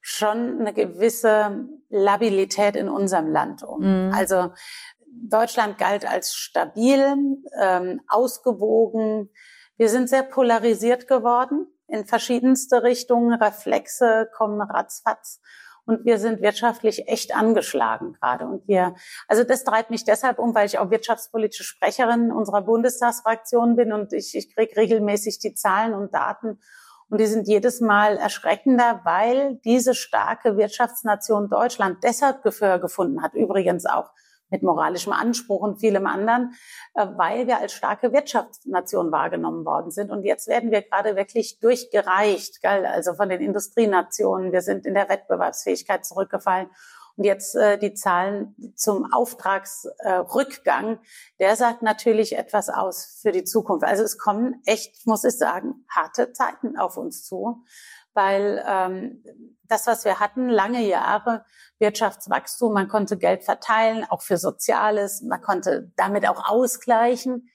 schon 0.00 0.60
eine 0.60 0.72
gewisse 0.72 1.68
Labilität 1.88 2.76
in 2.76 2.88
unserem 2.88 3.30
Land 3.30 3.62
um. 3.62 4.06
Mhm. 4.06 4.12
Also 4.12 4.52
Deutschland 5.12 5.78
galt 5.78 6.08
als 6.08 6.34
stabil, 6.34 7.38
ähm, 7.60 8.00
ausgewogen. 8.08 9.30
Wir 9.76 9.88
sind 9.88 10.08
sehr 10.08 10.22
polarisiert 10.22 11.06
geworden 11.06 11.66
in 11.86 12.06
verschiedenste 12.06 12.82
Richtungen. 12.82 13.32
Reflexe 13.34 14.28
kommen 14.34 14.60
ratzfatz. 14.60 15.40
Und 15.84 16.04
wir 16.04 16.18
sind 16.18 16.40
wirtschaftlich 16.40 17.08
echt 17.08 17.34
angeschlagen 17.34 18.12
gerade. 18.14 18.46
Und 18.46 18.68
wir, 18.68 18.94
also 19.26 19.42
das 19.42 19.64
treibt 19.64 19.90
mich 19.90 20.04
deshalb 20.04 20.38
um, 20.38 20.54
weil 20.54 20.66
ich 20.66 20.78
auch 20.78 20.90
wirtschaftspolitische 20.90 21.64
Sprecherin 21.64 22.30
unserer 22.30 22.62
Bundestagsfraktion 22.62 23.74
bin 23.74 23.92
und 23.92 24.12
ich, 24.12 24.36
ich 24.36 24.54
kriege 24.54 24.76
regelmäßig 24.76 25.40
die 25.40 25.54
Zahlen 25.54 25.94
und 25.94 26.14
Daten. 26.14 26.60
Und 27.08 27.20
die 27.20 27.26
sind 27.26 27.48
jedes 27.48 27.80
Mal 27.80 28.16
erschreckender, 28.16 29.00
weil 29.04 29.56
diese 29.64 29.94
starke 29.94 30.56
Wirtschaftsnation 30.56 31.50
Deutschland 31.50 31.98
deshalb 32.04 32.42
Gehör 32.42 32.78
gefunden 32.78 33.22
hat. 33.22 33.34
Übrigens 33.34 33.84
auch 33.84 34.12
mit 34.52 34.62
moralischem 34.62 35.12
Anspruch 35.12 35.62
und 35.62 35.80
vielem 35.80 36.06
anderen, 36.06 36.54
äh, 36.94 37.06
weil 37.16 37.48
wir 37.48 37.58
als 37.58 37.72
starke 37.72 38.12
Wirtschaftsnation 38.12 39.10
wahrgenommen 39.10 39.64
worden 39.64 39.90
sind. 39.90 40.10
Und 40.10 40.22
jetzt 40.22 40.46
werden 40.46 40.70
wir 40.70 40.82
gerade 40.82 41.16
wirklich 41.16 41.58
durchgereicht, 41.58 42.62
gell? 42.62 42.86
also 42.86 43.14
von 43.14 43.28
den 43.28 43.40
Industrienationen. 43.40 44.52
Wir 44.52 44.62
sind 44.62 44.86
in 44.86 44.94
der 44.94 45.08
Wettbewerbsfähigkeit 45.08 46.04
zurückgefallen. 46.04 46.68
Und 47.16 47.24
jetzt 47.24 47.54
äh, 47.54 47.78
die 47.78 47.92
Zahlen 47.92 48.54
zum 48.74 49.12
Auftragsrückgang, 49.12 50.94
äh, 50.94 50.98
der 51.40 51.56
sagt 51.56 51.82
natürlich 51.82 52.38
etwas 52.38 52.70
aus 52.70 53.18
für 53.20 53.32
die 53.32 53.44
Zukunft. 53.44 53.84
Also 53.84 54.02
es 54.02 54.16
kommen 54.18 54.62
echt, 54.64 55.06
muss 55.06 55.24
ich 55.24 55.36
sagen, 55.36 55.84
harte 55.90 56.32
Zeiten 56.32 56.78
auf 56.78 56.96
uns 56.96 57.24
zu 57.24 57.64
weil 58.14 58.64
ähm, 58.66 59.22
das, 59.64 59.86
was 59.86 60.04
wir 60.04 60.20
hatten, 60.20 60.48
lange 60.48 60.82
Jahre 60.82 61.44
Wirtschaftswachstum, 61.78 62.72
man 62.72 62.88
konnte 62.88 63.16
Geld 63.16 63.44
verteilen, 63.44 64.06
auch 64.08 64.22
für 64.22 64.36
Soziales, 64.36 65.22
man 65.22 65.40
konnte 65.40 65.90
damit 65.96 66.28
auch 66.28 66.48
ausgleichen. 66.48 67.48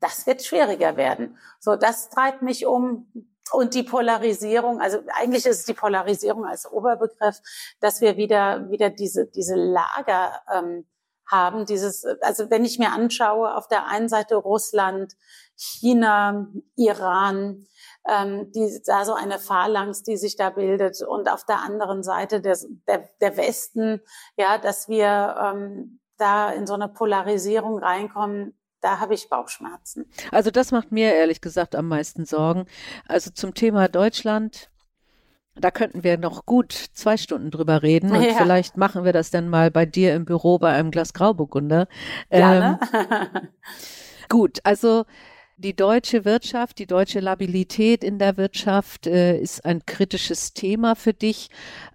Das 0.00 0.26
wird 0.26 0.42
schwieriger 0.42 0.96
werden. 0.96 1.38
So, 1.58 1.74
das 1.74 2.10
treibt 2.10 2.42
mich 2.42 2.66
um. 2.66 3.10
Und 3.50 3.74
die 3.74 3.82
Polarisierung, 3.82 4.80
also 4.80 4.98
eigentlich 5.14 5.46
ist 5.46 5.66
die 5.68 5.74
Polarisierung 5.74 6.44
als 6.44 6.70
Oberbegriff, 6.70 7.40
dass 7.80 8.00
wir 8.02 8.16
wieder, 8.18 8.70
wieder 8.70 8.90
diese, 8.90 9.26
diese 9.26 9.54
Lager 9.54 10.40
ähm, 10.52 10.86
haben. 11.26 11.64
Dieses, 11.64 12.04
also 12.20 12.50
wenn 12.50 12.64
ich 12.64 12.78
mir 12.78 12.92
anschaue, 12.92 13.54
auf 13.56 13.66
der 13.66 13.86
einen 13.86 14.08
Seite 14.08 14.36
Russland, 14.36 15.16
China, 15.56 16.46
Iran, 16.76 17.66
ähm, 18.08 18.50
die, 18.52 18.80
da 18.86 19.04
so 19.04 19.14
eine 19.14 19.38
Phalanx, 19.38 20.02
die 20.02 20.16
sich 20.16 20.36
da 20.36 20.50
bildet 20.50 21.02
und 21.02 21.30
auf 21.30 21.44
der 21.44 21.60
anderen 21.60 22.02
Seite 22.02 22.40
des, 22.40 22.68
der, 22.86 23.08
der 23.20 23.36
Westen, 23.36 24.00
ja, 24.36 24.58
dass 24.58 24.88
wir 24.88 25.36
ähm, 25.40 26.00
da 26.16 26.50
in 26.50 26.66
so 26.66 26.74
eine 26.74 26.88
Polarisierung 26.88 27.78
reinkommen, 27.78 28.58
da 28.80 29.00
habe 29.00 29.14
ich 29.14 29.28
Bauchschmerzen. 29.28 30.10
Also 30.30 30.50
das 30.50 30.70
macht 30.70 30.92
mir 30.92 31.12
ehrlich 31.14 31.40
gesagt 31.40 31.74
am 31.74 31.88
meisten 31.88 32.24
Sorgen. 32.24 32.66
Also 33.06 33.30
zum 33.30 33.54
Thema 33.54 33.88
Deutschland, 33.88 34.70
da 35.54 35.70
könnten 35.70 36.04
wir 36.04 36.16
noch 36.16 36.46
gut 36.46 36.72
zwei 36.72 37.16
Stunden 37.16 37.50
drüber 37.50 37.82
reden 37.82 38.12
und 38.12 38.22
ja. 38.22 38.34
vielleicht 38.34 38.76
machen 38.76 39.04
wir 39.04 39.12
das 39.12 39.30
dann 39.30 39.48
mal 39.48 39.70
bei 39.70 39.84
dir 39.84 40.14
im 40.14 40.24
Büro 40.24 40.58
bei 40.58 40.72
einem 40.72 40.90
Glas 40.90 41.12
Grauburgunder. 41.12 41.88
Gerne. 42.30 42.78
Ähm, 42.92 43.48
gut, 44.28 44.60
also 44.64 45.04
die 45.58 45.74
deutsche 45.74 46.24
Wirtschaft, 46.24 46.78
die 46.78 46.86
deutsche 46.86 47.18
Labilität 47.18 48.04
in 48.04 48.18
der 48.20 48.36
Wirtschaft 48.36 49.08
äh, 49.08 49.38
ist 49.38 49.64
ein 49.64 49.84
kritisches 49.84 50.54
Thema 50.54 50.94
für 50.94 51.12
dich. 51.12 51.50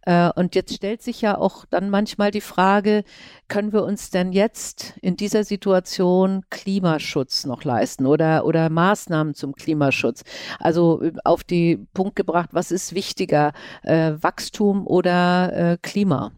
Äh, 0.05 0.29
und 0.35 0.53
jetzt 0.53 0.75
stellt 0.75 1.01
sich 1.01 1.21
ja 1.21 1.37
auch 1.37 1.63
dann 1.65 1.89
manchmal 1.89 2.31
die 2.31 2.41
Frage, 2.41 3.05
können 3.47 3.71
wir 3.71 3.83
uns 3.83 4.09
denn 4.09 4.33
jetzt 4.33 4.95
in 5.01 5.15
dieser 5.15 5.45
Situation 5.45 6.43
Klimaschutz 6.49 7.45
noch 7.45 7.63
leisten 7.63 8.05
oder, 8.05 8.45
oder 8.45 8.69
Maßnahmen 8.69 9.33
zum 9.33 9.55
Klimaschutz? 9.55 10.23
Also 10.59 11.01
äh, 11.01 11.13
auf 11.23 11.45
die 11.45 11.77
Punkt 11.93 12.17
gebracht, 12.17 12.49
was 12.51 12.69
ist 12.69 12.93
wichtiger, 12.93 13.53
äh, 13.83 14.11
Wachstum 14.19 14.85
oder 14.85 15.53
äh, 15.53 15.77
Klima? 15.81 16.33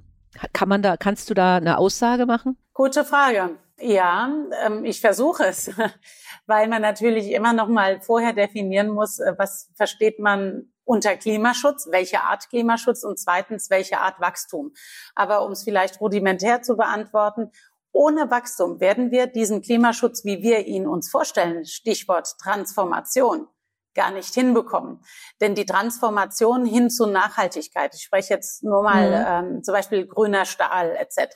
Kann 0.53 0.69
man 0.69 0.83
da, 0.83 0.95
kannst 0.95 1.29
du 1.31 1.33
da 1.33 1.57
eine 1.57 1.79
Aussage 1.79 2.27
machen? 2.27 2.57
Gute 2.73 3.03
Frage. 3.03 3.57
Ja, 3.87 4.33
ähm, 4.65 4.83
ich 4.83 4.99
versuche 4.99 5.45
es, 5.45 5.69
weil 6.47 6.67
man 6.67 6.81
natürlich 6.81 7.29
immer 7.29 7.53
noch 7.53 7.67
mal 7.67 8.01
vorher 8.01 8.33
definieren 8.33 8.89
muss, 8.89 9.19
äh, 9.19 9.35
was 9.37 9.69
versteht 9.75 10.17
man 10.17 10.73
unter 10.85 11.15
Klimaschutz, 11.15 11.87
welche 11.91 12.21
Art 12.21 12.49
Klimaschutz 12.49 13.03
und 13.03 13.19
zweitens, 13.19 13.69
welche 13.69 13.99
Art 13.99 14.19
Wachstum. 14.19 14.73
Aber 15.13 15.45
um 15.45 15.51
es 15.51 15.63
vielleicht 15.63 16.01
rudimentär 16.01 16.63
zu 16.63 16.77
beantworten, 16.77 17.51
ohne 17.91 18.31
Wachstum 18.31 18.79
werden 18.79 19.11
wir 19.11 19.27
diesen 19.27 19.61
Klimaschutz, 19.61 20.25
wie 20.25 20.41
wir 20.41 20.65
ihn 20.65 20.87
uns 20.87 21.11
vorstellen, 21.11 21.63
Stichwort 21.65 22.39
Transformation, 22.41 23.47
gar 23.93 24.09
nicht 24.09 24.33
hinbekommen. 24.33 24.99
Denn 25.41 25.53
die 25.53 25.67
Transformation 25.67 26.65
hin 26.65 26.89
zu 26.89 27.05
Nachhaltigkeit, 27.05 27.93
ich 27.93 28.01
spreche 28.01 28.33
jetzt 28.33 28.63
nur 28.63 28.81
mal 28.81 29.43
mhm. 29.43 29.53
ähm, 29.55 29.63
zum 29.63 29.75
Beispiel 29.75 30.07
grüner 30.07 30.45
Stahl 30.45 30.95
etc., 30.95 31.35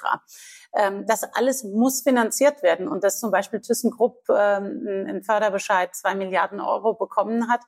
ähm, 0.75 1.05
das 1.07 1.23
alles 1.23 1.63
muss 1.63 2.01
finanziert 2.03 2.61
werden. 2.63 2.87
Und 2.87 3.03
dass 3.03 3.19
zum 3.19 3.31
Beispiel 3.31 3.61
ThyssenKrupp 3.61 4.23
ähm, 4.29 4.85
einen 5.07 5.23
Förderbescheid 5.23 5.95
zwei 5.95 6.15
Milliarden 6.15 6.59
Euro 6.59 6.93
bekommen 6.93 7.49
hat, 7.49 7.61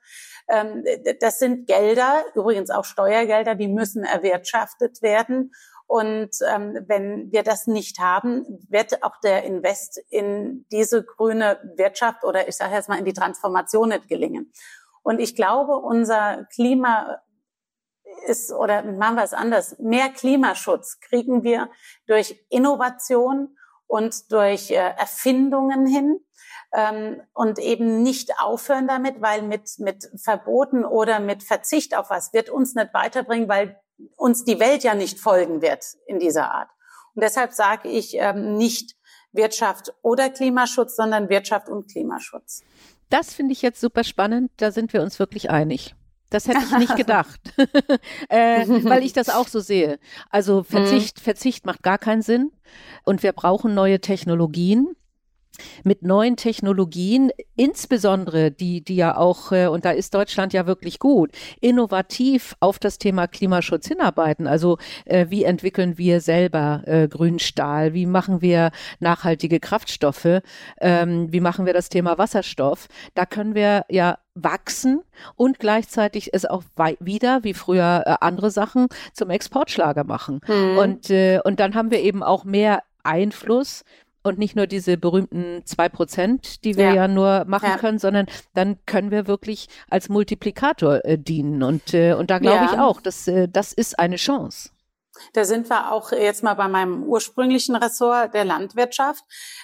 ähm, 0.47 0.83
das 1.19 1.39
sind 1.39 1.67
Gelder, 1.67 2.23
übrigens 2.35 2.69
auch 2.69 2.85
Steuergelder, 2.85 3.55
die 3.55 3.67
müssen 3.67 4.03
erwirtschaftet 4.03 5.01
werden. 5.01 5.51
Und 5.87 6.29
ähm, 6.47 6.85
wenn 6.87 7.33
wir 7.33 7.43
das 7.43 7.67
nicht 7.67 7.99
haben, 7.99 8.45
wird 8.69 9.03
auch 9.03 9.19
der 9.23 9.43
Invest 9.43 9.99
in 10.09 10.65
diese 10.71 11.03
grüne 11.03 11.59
Wirtschaft 11.75 12.23
oder 12.23 12.47
ich 12.47 12.55
sage 12.55 12.75
jetzt 12.75 12.87
mal 12.87 12.97
in 12.97 13.03
die 13.03 13.11
Transformation 13.11 13.89
nicht 13.89 14.07
gelingen. 14.07 14.53
Und 15.03 15.19
ich 15.19 15.35
glaube, 15.35 15.75
unser 15.75 16.45
Klima 16.53 17.19
ist, 18.27 18.51
oder 18.51 18.83
machen 18.83 19.15
wir 19.15 19.23
es 19.23 19.33
anders, 19.33 19.77
mehr 19.79 20.09
Klimaschutz 20.09 20.99
kriegen 20.99 21.43
wir 21.43 21.69
durch 22.07 22.43
Innovation 22.49 23.55
und 23.87 24.31
durch 24.31 24.71
äh, 24.71 24.75
Erfindungen 24.75 25.85
hin 25.85 26.19
ähm, 26.73 27.21
und 27.33 27.59
eben 27.59 28.03
nicht 28.03 28.39
aufhören 28.39 28.87
damit, 28.87 29.21
weil 29.21 29.41
mit, 29.41 29.69
mit 29.79 30.09
Verboten 30.15 30.85
oder 30.85 31.19
mit 31.19 31.43
Verzicht 31.43 31.97
auf 31.97 32.09
was 32.09 32.33
wird 32.33 32.49
uns 32.49 32.73
nicht 32.75 32.93
weiterbringen, 32.93 33.49
weil 33.49 33.79
uns 34.15 34.43
die 34.45 34.59
Welt 34.59 34.83
ja 34.83 34.95
nicht 34.95 35.19
folgen 35.19 35.61
wird 35.61 35.83
in 36.07 36.19
dieser 36.19 36.51
Art. 36.51 36.69
Und 37.13 37.23
deshalb 37.23 37.51
sage 37.51 37.89
ich 37.89 38.15
ähm, 38.15 38.55
nicht 38.55 38.95
Wirtschaft 39.33 39.93
oder 40.01 40.29
Klimaschutz, 40.29 40.95
sondern 40.95 41.29
Wirtschaft 41.29 41.69
und 41.69 41.91
Klimaschutz. 41.91 42.63
Das 43.09 43.33
finde 43.33 43.51
ich 43.53 43.61
jetzt 43.61 43.81
super 43.81 44.03
spannend. 44.03 44.51
Da 44.57 44.71
sind 44.71 44.93
wir 44.93 45.01
uns 45.01 45.19
wirklich 45.19 45.49
einig. 45.49 45.95
Das 46.31 46.47
hätte 46.47 46.61
ich 46.63 46.77
nicht 46.77 46.95
gedacht, 46.95 47.41
äh, 48.29 48.65
weil 48.85 49.03
ich 49.03 49.11
das 49.11 49.29
auch 49.29 49.49
so 49.49 49.59
sehe. 49.59 49.99
Also 50.29 50.63
Verzicht, 50.63 51.19
mhm. 51.19 51.23
Verzicht 51.23 51.65
macht 51.65 51.83
gar 51.83 51.97
keinen 51.97 52.21
Sinn 52.21 52.51
und 53.03 53.21
wir 53.21 53.33
brauchen 53.33 53.73
neue 53.73 53.99
Technologien 53.99 54.95
mit 55.83 56.03
neuen 56.03 56.35
Technologien, 56.35 57.31
insbesondere 57.55 58.51
die, 58.51 58.83
die 58.83 58.95
ja 58.95 59.17
auch, 59.17 59.51
äh, 59.51 59.67
und 59.67 59.85
da 59.85 59.91
ist 59.91 60.13
Deutschland 60.13 60.53
ja 60.53 60.67
wirklich 60.67 60.99
gut, 60.99 61.31
innovativ 61.59 62.55
auf 62.59 62.79
das 62.79 62.97
Thema 62.97 63.27
Klimaschutz 63.27 63.87
hinarbeiten. 63.87 64.47
Also 64.47 64.77
äh, 65.05 65.27
wie 65.29 65.43
entwickeln 65.43 65.97
wir 65.97 66.21
selber 66.21 66.83
äh, 66.85 67.07
Grünstahl? 67.07 67.93
Wie 67.93 68.05
machen 68.05 68.41
wir 68.41 68.71
nachhaltige 68.99 69.59
Kraftstoffe? 69.59 70.41
Ähm, 70.79 71.31
wie 71.31 71.39
machen 71.39 71.65
wir 71.65 71.73
das 71.73 71.89
Thema 71.89 72.17
Wasserstoff? 72.17 72.87
Da 73.13 73.25
können 73.25 73.55
wir 73.55 73.85
ja 73.89 74.17
wachsen 74.33 75.01
und 75.35 75.59
gleichzeitig 75.59 76.33
es 76.33 76.45
auch 76.45 76.63
wieder, 76.99 77.43
wie 77.43 77.53
früher 77.53 78.03
äh, 78.05 78.15
andere 78.21 78.49
Sachen, 78.49 78.87
zum 79.13 79.29
Exportschlager 79.29 80.03
machen. 80.05 80.39
Hm. 80.45 80.77
Und, 80.77 81.09
äh, 81.09 81.39
und 81.43 81.59
dann 81.59 81.75
haben 81.75 81.91
wir 81.91 81.99
eben 81.99 82.23
auch 82.23 82.45
mehr 82.45 82.83
Einfluss 83.03 83.83
und 84.23 84.37
nicht 84.37 84.55
nur 84.55 84.67
diese 84.67 84.97
berühmten 84.97 85.61
zwei 85.65 85.89
Prozent, 85.89 86.63
die 86.63 86.75
wir 86.77 86.85
ja, 86.85 86.93
ja 86.93 87.07
nur 87.07 87.45
machen 87.45 87.69
ja. 87.69 87.77
können, 87.77 87.99
sondern 87.99 88.27
dann 88.53 88.77
können 88.85 89.11
wir 89.11 89.27
wirklich 89.27 89.67
als 89.89 90.09
Multiplikator 90.09 91.03
äh, 91.05 91.17
dienen. 91.17 91.63
Und, 91.63 91.93
äh, 91.93 92.13
und 92.13 92.29
da 92.29 92.39
glaube 92.39 92.65
ja. 92.65 92.71
ich 92.73 92.79
auch, 92.79 93.01
dass, 93.01 93.27
äh, 93.27 93.47
das 93.47 93.73
ist 93.73 93.97
eine 93.99 94.17
Chance. 94.17 94.69
Da 95.33 95.45
sind 95.45 95.69
wir 95.69 95.91
auch 95.91 96.11
jetzt 96.11 96.43
mal 96.43 96.53
bei 96.53 96.67
meinem 96.67 97.03
ursprünglichen 97.03 97.75
Ressort 97.75 98.33
der 98.33 98.45
Landwirtschaft. 98.45 99.23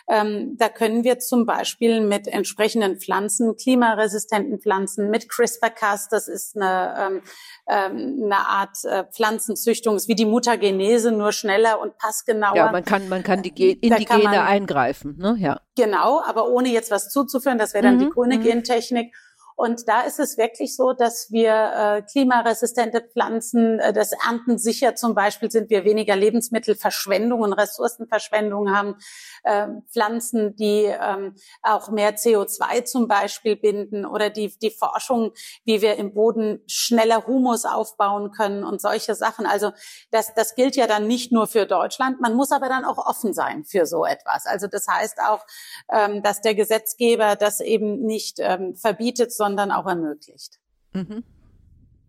Ähm, 0.09 0.55
da 0.57 0.69
können 0.69 1.03
wir 1.03 1.19
zum 1.19 1.45
Beispiel 1.45 2.01
mit 2.01 2.27
entsprechenden 2.27 2.99
Pflanzen, 2.99 3.55
klimaresistenten 3.55 4.59
Pflanzen, 4.59 5.09
mit 5.09 5.29
CRISPR-Cas, 5.29 6.09
das 6.09 6.27
ist 6.27 6.55
eine, 6.55 6.95
ähm, 6.97 7.21
ähm, 7.67 8.23
eine 8.23 8.47
Art 8.47 8.77
äh, 8.85 9.03
Pflanzenzüchtung, 9.05 9.95
ist 9.95 10.07
wie 10.07 10.15
die 10.15 10.25
Mutagenese, 10.25 11.11
nur 11.11 11.31
schneller 11.31 11.81
und 11.81 11.97
passgenauer. 11.97 12.55
Ja, 12.55 12.71
man 12.71 12.85
kann, 12.85 13.09
man 13.09 13.23
kann 13.23 13.41
die 13.41 13.51
Ge 13.51 13.71
in 13.71 13.89
da 13.89 13.97
die 13.97 14.05
Gene 14.05 14.23
man, 14.23 14.35
eingreifen, 14.35 15.17
ne? 15.17 15.35
Ja. 15.39 15.59
Genau, 15.75 16.21
aber 16.21 16.47
ohne 16.49 16.69
jetzt 16.69 16.91
was 16.91 17.09
zuzuführen, 17.09 17.57
das 17.57 17.73
wäre 17.73 17.83
dann 17.83 17.95
mhm. 17.95 17.99
die 17.99 18.09
grüne 18.09 18.37
mhm. 18.37 18.43
Gentechnik. 18.43 19.13
Und 19.57 19.87
da 19.87 20.01
ist 20.01 20.19
es 20.19 20.37
wirklich 20.37 20.75
so, 20.75 20.93
dass 20.93 21.31
wir 21.31 21.51
äh, 21.51 22.01
klimaresistente 22.03 23.01
Pflanzen, 23.01 23.79
äh, 23.79 23.91
das 23.91 24.11
Ernten 24.11 24.59
sicher 24.59 24.93
zum 24.93 25.15
Beispiel 25.15 25.49
sind 25.49 25.71
wir 25.71 25.83
weniger 25.83 26.15
Lebensmittelverschwendung 26.15 27.41
und 27.41 27.53
Ressourcenverschwendung 27.53 28.71
haben, 28.71 28.97
äh, 29.43 29.67
Pflanzen, 29.91 30.55
die 30.55 30.83
ähm, 30.83 31.33
auch 31.63 31.89
mehr 31.89 32.15
CO2 32.15 32.85
zum 32.85 33.07
Beispiel 33.07 33.55
binden 33.55 34.05
oder 34.05 34.29
die, 34.29 34.55
die 34.59 34.69
Forschung, 34.69 35.31
wie 35.65 35.81
wir 35.81 35.95
im 35.95 36.13
Boden 36.13 36.61
schneller 36.67 37.25
Humus 37.25 37.65
aufbauen 37.65 38.29
können 38.29 38.63
und 38.63 38.79
solche 38.79 39.15
Sachen. 39.15 39.47
Also 39.47 39.71
das, 40.11 40.35
das 40.35 40.53
gilt 40.53 40.75
ja 40.75 40.85
dann 40.85 41.07
nicht 41.07 41.31
nur 41.31 41.47
für 41.47 41.65
Deutschland. 41.65 42.21
Man 42.21 42.35
muss 42.35 42.51
aber 42.51 42.69
dann 42.69 42.85
auch 42.85 42.99
offen 42.99 43.33
sein 43.33 43.63
für 43.63 43.87
so 43.87 44.05
etwas. 44.05 44.45
Also 44.45 44.67
das 44.67 44.87
heißt 44.87 45.17
auch, 45.27 45.43
ähm, 45.91 46.21
dass 46.21 46.41
der 46.41 46.53
Gesetzgeber 46.53 47.35
das 47.35 47.59
eben 47.59 48.05
nicht 48.05 48.37
ähm, 48.39 48.75
verbietet, 48.75 49.33
sondern 49.33 49.46
auch 49.55 49.85
ermöglicht. 49.87 50.59
Mhm. 50.93 51.23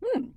Hm. 0.02 0.34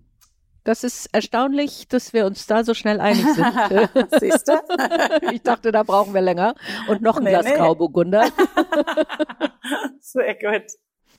Das 0.63 0.83
ist 0.83 1.07
erstaunlich, 1.11 1.87
dass 1.87 2.13
wir 2.13 2.25
uns 2.27 2.45
da 2.45 2.63
so 2.63 2.75
schnell 2.75 2.99
einig 2.99 3.25
sind. 3.25 4.11
Siehst 4.19 4.47
du? 4.47 4.53
ich 5.31 5.41
dachte, 5.41 5.71
da 5.71 5.81
brauchen 5.81 6.13
wir 6.13 6.21
länger. 6.21 6.53
Und 6.87 7.01
noch 7.01 7.17
ein 7.17 7.23
nee, 7.23 7.31
Glas 7.31 7.45
nee. 7.45 7.55
Grauburgunder. 7.55 8.29
Sehr 9.99 10.35
gut. 10.35 10.71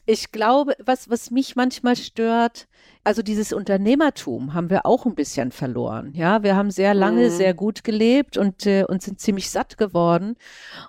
Ich 0.07 0.30
glaube, 0.30 0.76
was, 0.78 1.11
was 1.11 1.30
mich 1.30 1.57
manchmal 1.57 1.97
stört, 1.97 2.68
also 3.05 3.22
dieses 3.22 3.53
Unternehmertum 3.53 4.55
haben 4.55 4.70
wir 4.70 4.86
auch 4.86 5.07
ein 5.07 5.14
bisschen 5.14 5.50
verloren. 5.50 6.12
Ja, 6.14 6.42
wir 6.42 6.55
haben 6.55 6.70
sehr 6.70 6.94
lange 6.94 7.28
mhm. 7.28 7.30
sehr 7.30 7.55
gut 7.55 7.82
gelebt 7.82 8.36
und, 8.36 8.66
äh, 8.66 8.84
und 8.84 9.03
sind 9.03 9.20
ziemlich 9.20 9.50
satt 9.50 9.76
geworden. 9.76 10.36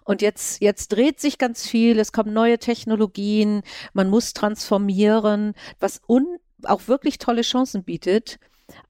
Und 0.03 0.21
jetzt, 0.21 0.61
jetzt 0.61 0.89
dreht 0.89 1.19
sich 1.19 1.37
ganz 1.37 1.67
viel. 1.67 1.99
Es 1.99 2.11
kommen 2.11 2.33
neue 2.33 2.59
Technologien. 2.59 3.63
Man 3.93 4.09
muss 4.09 4.33
transformieren, 4.33 5.53
was 5.79 6.01
un, 6.07 6.37
auch 6.63 6.87
wirklich 6.87 7.17
tolle 7.17 7.41
Chancen 7.41 7.83
bietet. 7.83 8.39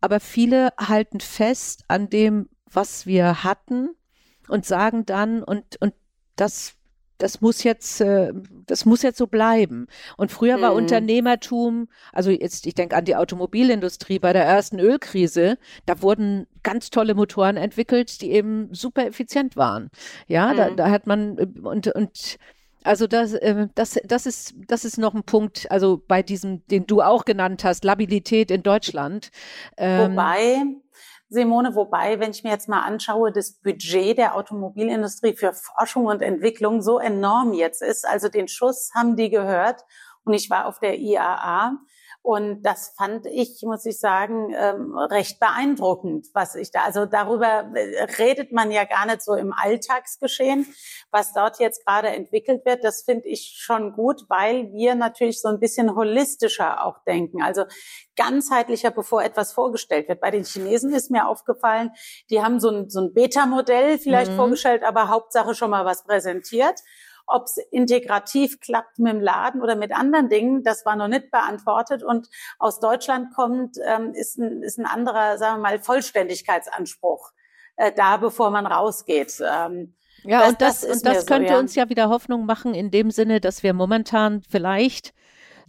Aber 0.01 0.19
viele 0.19 0.69
halten 0.77 1.19
fest 1.19 1.85
an 1.87 2.09
dem, 2.09 2.49
was 2.69 3.05
wir 3.05 3.43
hatten 3.43 3.89
und 4.49 4.65
sagen 4.65 5.05
dann, 5.05 5.43
und, 5.43 5.79
und 5.81 5.93
das 6.35 6.75
das 7.23 7.39
muss 7.39 7.63
jetzt, 7.63 8.01
äh, 8.01 8.33
das 8.67 8.83
muss 8.83 9.01
jetzt 9.01 9.17
so 9.17 9.27
bleiben. 9.27 9.87
Und 10.17 10.29
früher 10.29 10.59
war 10.59 10.71
mhm. 10.71 10.79
Unternehmertum, 10.79 11.87
also 12.11 12.31
jetzt, 12.31 12.67
ich 12.67 12.75
denke 12.75 12.97
an 12.97 13.05
die 13.05 13.15
Automobilindustrie 13.15 14.19
bei 14.19 14.33
der 14.33 14.43
ersten 14.43 14.77
Ölkrise, 14.77 15.57
da 15.85 16.01
wurden 16.01 16.47
ganz 16.63 16.89
tolle 16.89 17.15
Motoren 17.15 17.55
entwickelt, 17.55 18.21
die 18.21 18.31
eben 18.31 18.73
super 18.73 19.07
effizient 19.07 19.55
waren. 19.55 19.89
Ja, 20.27 20.51
mhm. 20.51 20.57
da, 20.57 20.69
da 20.71 20.89
hat 20.89 21.07
man 21.07 21.37
und, 21.63 21.87
und 21.87 22.37
also 22.83 23.07
das, 23.07 23.31
äh, 23.31 23.67
das, 23.73 23.97
das 24.03 24.25
ist, 24.25 24.55
das 24.67 24.83
ist 24.83 24.97
noch 24.97 25.13
ein 25.13 25.23
Punkt, 25.23 25.71
also 25.71 26.01
bei 26.05 26.21
diesem, 26.21 26.67
den 26.67 26.85
du 26.87 27.01
auch 27.01 27.23
genannt 27.23 27.63
hast, 27.63 27.85
Labilität 27.85 28.51
in 28.51 28.63
Deutschland. 28.63 29.31
Ähm, 29.77 30.11
Wobei, 30.11 30.63
Simone, 31.29 31.75
wobei, 31.75 32.19
wenn 32.19 32.31
ich 32.31 32.43
mir 32.43 32.51
jetzt 32.51 32.69
mal 32.69 32.81
anschaue, 32.81 33.31
das 33.31 33.53
Budget 33.53 34.17
der 34.17 34.35
Automobilindustrie 34.35 35.33
für 35.33 35.53
Forschung 35.53 36.05
und 36.05 36.21
Entwicklung 36.21 36.81
so 36.81 36.99
enorm 36.99 37.53
jetzt 37.53 37.81
ist. 37.81 38.07
Also 38.07 38.29
den 38.29 38.47
Schuss 38.47 38.91
haben 38.93 39.15
die 39.15 39.29
gehört. 39.29 39.83
Und 40.25 40.33
ich 40.33 40.49
war 40.49 40.67
auf 40.67 40.79
der 40.79 40.99
IAA 40.99 41.77
und 42.23 42.63
das 42.63 42.93
fand 42.97 43.25
ich, 43.25 43.63
muss 43.63 43.85
ich 43.85 43.99
sagen, 43.99 44.55
ähm, 44.55 44.97
recht 44.97 45.41
beeindruckend, 45.41 46.27
was 46.33 46.55
ich 46.55 46.71
da, 46.71 46.85
also 46.85 47.05
darüber 47.05 47.69
äh, 47.75 48.03
redet 48.17 48.53
man 48.53 48.71
ja 48.71 48.85
gar 48.85 49.05
nicht 49.05 49.21
so 49.21 49.35
im 49.35 49.51
Alltagsgeschehen, 49.51 50.65
was 51.11 51.33
dort 51.33 51.59
jetzt 51.59 51.85
gerade 51.85 52.07
entwickelt 52.07 52.65
wird. 52.65 52.85
Das 52.85 53.03
finde 53.03 53.27
ich 53.27 53.57
schon 53.57 53.91
gut, 53.91 54.21
weil 54.29 54.71
wir 54.71 54.95
natürlich 54.95 55.41
so 55.41 55.49
ein 55.49 55.59
bisschen 55.59 55.97
holistischer 55.97 56.85
auch 56.85 57.03
denken. 57.03 57.43
Also 57.43 57.65
ganzheitlicher, 58.15 58.91
bevor 58.91 59.21
etwas 59.21 59.51
vorgestellt 59.51 60.07
wird. 60.07 60.21
Bei 60.21 60.31
den 60.31 60.45
Chinesen 60.45 60.93
ist 60.93 61.11
mir 61.11 61.27
aufgefallen, 61.27 61.91
die 62.29 62.41
haben 62.41 62.61
so 62.61 62.69
ein, 62.69 62.89
so 62.89 63.01
ein 63.01 63.13
Beta-Modell 63.13 63.99
vielleicht 63.99 64.31
mhm. 64.31 64.37
vorgestellt, 64.37 64.83
aber 64.83 65.09
Hauptsache 65.09 65.53
schon 65.55 65.71
mal 65.71 65.83
was 65.83 66.05
präsentiert. 66.05 66.79
Ob 67.25 67.45
es 67.45 67.57
integrativ 67.71 68.59
klappt 68.59 68.99
mit 68.99 69.13
dem 69.13 69.21
Laden 69.21 69.61
oder 69.61 69.75
mit 69.75 69.95
anderen 69.95 70.29
Dingen, 70.29 70.63
das 70.63 70.85
war 70.85 70.95
noch 70.95 71.07
nicht 71.07 71.31
beantwortet. 71.31 72.03
Und 72.03 72.29
aus 72.59 72.79
Deutschland 72.79 73.33
kommt, 73.33 73.77
ähm, 73.85 74.13
ist, 74.13 74.37
ein, 74.37 74.61
ist 74.61 74.77
ein 74.77 74.85
anderer, 74.85 75.37
sagen 75.37 75.57
wir 75.57 75.69
mal, 75.69 75.79
Vollständigkeitsanspruch 75.79 77.31
äh, 77.77 77.91
da, 77.95 78.17
bevor 78.17 78.51
man 78.51 78.65
rausgeht. 78.65 79.41
Ähm, 79.41 79.95
ja, 80.23 80.39
das, 80.39 80.49
und 80.49 80.61
das, 80.61 80.81
das, 80.81 80.95
und 80.95 81.05
das 81.05 81.25
könnte 81.25 81.47
so, 81.49 81.53
ja. 81.53 81.59
uns 81.59 81.75
ja 81.75 81.89
wieder 81.89 82.09
Hoffnung 82.09 82.45
machen 82.45 82.73
in 82.73 82.91
dem 82.91 83.11
Sinne, 83.11 83.41
dass 83.41 83.63
wir 83.63 83.73
momentan 83.73 84.41
vielleicht 84.49 85.13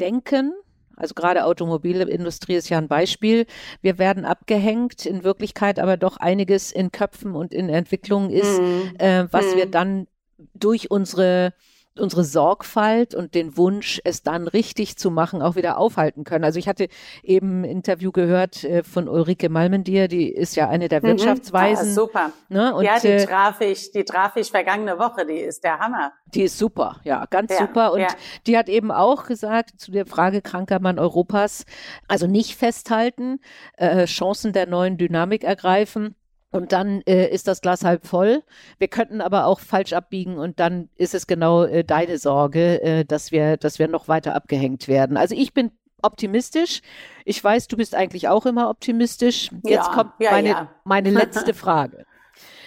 denken, 0.01 0.55
also 0.97 1.15
gerade 1.15 1.45
Automobilindustrie 1.45 2.55
ist 2.55 2.69
ja 2.69 2.79
ein 2.79 2.89
Beispiel. 2.89 3.47
Wir 3.81 3.99
werden 3.99 4.25
abgehängt, 4.25 5.07
in 5.07 5.25
Wirklichkeit 5.25 5.79
aber 5.81 5.97
doch 5.97 6.19
einiges 6.19 6.71
in 6.71 6.93
Köpfen 6.93 7.35
und 7.35 7.53
in 7.53 7.69
Entwicklung 7.69 8.31
ist, 8.31 8.61
mm. 8.61 8.97
äh, 8.99 9.27
was 9.33 9.47
mm. 9.47 9.57
wir 9.57 9.67
mhm. 9.67 9.71
dann 9.71 10.07
durch 10.55 10.91
unsere 10.91 11.53
unsere 11.99 12.25
Sorgfalt 12.25 13.15
und 13.15 13.35
den 13.35 13.57
Wunsch, 13.57 14.01
es 14.05 14.23
dann 14.23 14.49
richtig 14.49 14.97
zu 14.97 15.11
machen, 15.11 15.43
auch 15.43 15.55
wieder 15.55 15.79
aufhalten 15.79 16.25
können. 16.25 16.45
Also 16.45 16.59
ich 16.59 16.67
hatte 16.67 16.89
eben 17.23 17.61
ein 17.61 17.65
Interview 17.65 18.11
gehört 18.11 18.65
äh, 18.65 18.83
von 18.83 19.09
Ulrike 19.09 19.49
Malmendier, 19.49 20.09
die 20.09 20.29
ist 20.29 20.57
ja 20.57 20.69
eine 20.69 20.89
der 20.89 21.01
mhm. 21.01 21.09
Wirtschaftsweisen. 21.09 21.91
Ah, 21.91 21.93
super. 21.93 22.33
Ne? 22.49 22.75
Und, 22.75 22.85
ja, 22.85 22.99
die 22.99 23.09
äh, 23.09 23.25
traf 23.25 23.61
ich, 23.61 23.93
die 23.93 24.05
traf 24.05 24.37
ich 24.37 24.51
vergangene 24.51 24.99
Woche, 24.99 25.25
die 25.25 25.39
ist 25.39 25.63
der 25.63 25.79
Hammer. 25.79 26.13
Die 26.35 26.43
ist 26.43 26.59
super, 26.59 27.01
ja, 27.05 27.27
ganz 27.31 27.53
ja, 27.53 27.59
super. 27.59 27.93
Und 27.93 28.01
ja. 28.01 28.09
die 28.47 28.59
hat 28.59 28.69
eben 28.69 28.91
auch 28.91 29.27
gesagt 29.27 29.79
zu 29.79 29.93
der 29.93 30.07
Frage 30.07 30.43
kranker 30.43 30.81
Mann 30.81 30.99
Europas, 30.99 31.65
also 32.09 32.27
nicht 32.27 32.57
festhalten, 32.57 33.39
äh, 33.77 34.07
Chancen 34.07 34.53
der 34.53 34.67
neuen 34.67 34.99
Dynamik 34.99 35.45
ergreifen 35.45 36.17
und 36.55 36.71
dann 36.71 37.03
äh, 37.03 37.27
ist 37.27 37.49
das 37.49 37.61
Glas 37.61 37.85
halb 37.85 38.07
voll. 38.07 38.45
Wir 38.79 38.87
könnten 38.87 39.21
aber 39.21 39.47
auch 39.47 39.59
falsch 39.59 39.93
abbiegen 39.93 40.39
und 40.39 40.61
dann 40.61 40.89
ist 40.95 41.13
es 41.13 41.27
genau 41.27 41.65
äh, 41.65 41.83
deine 41.83 42.17
Sorge, 42.17 42.81
äh, 42.81 43.05
dass 43.05 43.33
wir, 43.33 43.57
dass 43.57 43.81
wir 43.81 43.89
noch 43.89 44.07
weiter 44.07 44.37
abgehängt 44.37 44.87
werden. 44.87 45.17
Also 45.17 45.35
ich 45.35 45.53
bin 45.53 45.73
optimistisch. 46.01 46.81
Ich 47.25 47.43
weiß, 47.43 47.67
du 47.67 47.77
bist 47.77 47.97
eigentlich 47.97 48.29
auch 48.29 48.47
immer 48.47 48.71
optimistisch. 48.71 49.51
Jetzt 49.65 49.89
ja, 49.89 49.95
kommt 49.95 50.13
ja, 50.21 50.31
meine, 50.31 50.49
ja. 50.49 50.71
meine 50.85 51.11
letzte 51.13 51.55
Frage. 51.55 52.07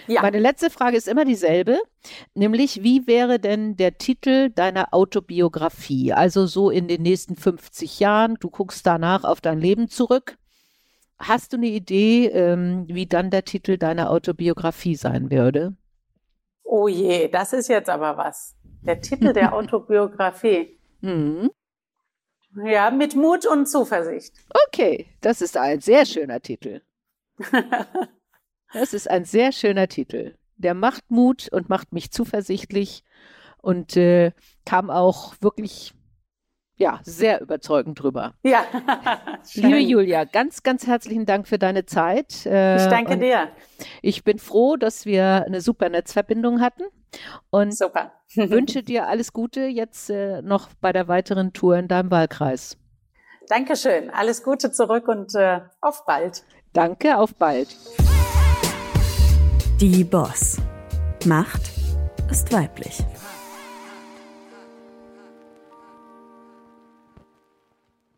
Ja. 0.08 0.22
Meine 0.22 0.40
letzte 0.40 0.70
Frage 0.70 0.98
ist 0.98 1.08
immer 1.08 1.24
dieselbe, 1.24 1.80
nämlich 2.34 2.84
wie 2.84 3.08
wäre 3.08 3.40
denn 3.40 3.78
der 3.78 3.98
Titel 3.98 4.50
deiner 4.50 4.94
Autobiografie? 4.94 6.12
Also 6.12 6.46
so 6.46 6.70
in 6.70 6.90
den 6.90 7.04
nächsten 7.04 7.38
50 7.38 8.00
Jahren, 8.02 8.36
du 8.40 8.50
guckst 8.50 8.86
danach 8.86 9.24
auf 9.24 9.40
dein 9.40 9.60
Leben 9.62 9.90
zurück. 9.90 10.38
Hast 11.20 11.54
du 11.54 11.58
eine 11.58 11.68
Idee, 11.68 12.28
ähm, 12.28 12.86
wie 12.88 13.08
dann 13.08 13.32
der 13.32 13.44
Titel 13.44 13.78
deiner 13.78 14.12
Autobiografie 14.12 14.96
sein 14.96 15.32
würde? 15.32 15.76
Oh 16.64 16.88
je, 16.88 17.28
das 17.28 17.54
ist 17.54 17.70
jetzt 17.70 17.90
aber 17.90 18.18
was. 18.18 18.56
Der 18.84 19.02
Titel 19.02 19.34
der 19.34 19.54
Autobiografie. 19.56 20.78
Mhm. 21.02 21.50
Ja, 22.64 22.92
mit 22.92 23.16
Mut 23.16 23.46
und 23.46 23.68
Zuversicht. 23.68 24.34
Okay, 24.68 25.08
das 25.22 25.42
ist 25.42 25.58
ein 25.58 25.80
sehr 25.80 26.06
schöner 26.06 26.42
Titel. 26.42 26.82
das 28.74 28.94
ist 28.94 29.10
ein 29.10 29.26
sehr 29.26 29.52
schöner 29.52 29.88
Titel. 29.88 30.36
Der 30.56 30.74
macht 30.74 31.10
Mut 31.10 31.50
und 31.52 31.70
macht 31.70 31.94
mich 31.94 32.12
zuversichtlich 32.12 33.04
und 33.62 33.96
äh, 33.96 34.32
kam 34.66 34.90
auch 34.90 35.36
wirklich 35.40 35.94
ja, 36.78 37.00
sehr 37.04 37.42
überzeugend 37.42 38.02
drüber. 38.02 38.34
Ja. 38.44 38.64
Liebe 39.54 39.80
Julia, 39.80 40.24
ganz, 40.26 40.64
ganz 40.64 40.86
herzlichen 40.86 41.26
Dank 41.26 41.48
für 41.48 41.58
deine 41.58 41.86
Zeit. 41.86 42.46
Äh, 42.46 42.78
ich 42.78 42.86
danke 42.88 43.18
dir. 43.18 43.50
Ich 44.02 44.24
bin 44.24 44.38
froh, 44.40 44.78
dass 44.78 45.06
wir 45.06 45.44
eine 45.46 45.62
super 45.62 45.90
Netzverbindung 45.90 46.62
hatten 46.62 46.84
und 47.50 47.76
super. 47.76 48.14
wünsche 48.36 48.84
dir 48.84 49.08
alles 49.08 49.34
Gute 49.34 49.62
jetzt 49.62 50.10
äh, 50.10 50.42
noch 50.44 50.70
bei 50.80 50.94
der 50.94 51.08
weiteren 51.08 51.52
Tour 51.52 51.78
in 51.78 51.88
deinem 51.88 52.12
Wahlkreis. 52.12 52.78
Dankeschön. 53.50 54.10
Alles 54.12 54.44
Gute 54.44 54.72
zurück 54.72 55.08
und 55.08 55.34
äh, 55.36 55.62
auf 55.82 56.06
bald. 56.06 56.44
Danke, 56.74 57.18
auf 57.18 57.34
bald. 57.36 57.76
Die 59.80 60.04
Boss. 60.04 60.58
Macht 61.26 61.72
ist 62.30 62.52
weiblich. 62.54 63.04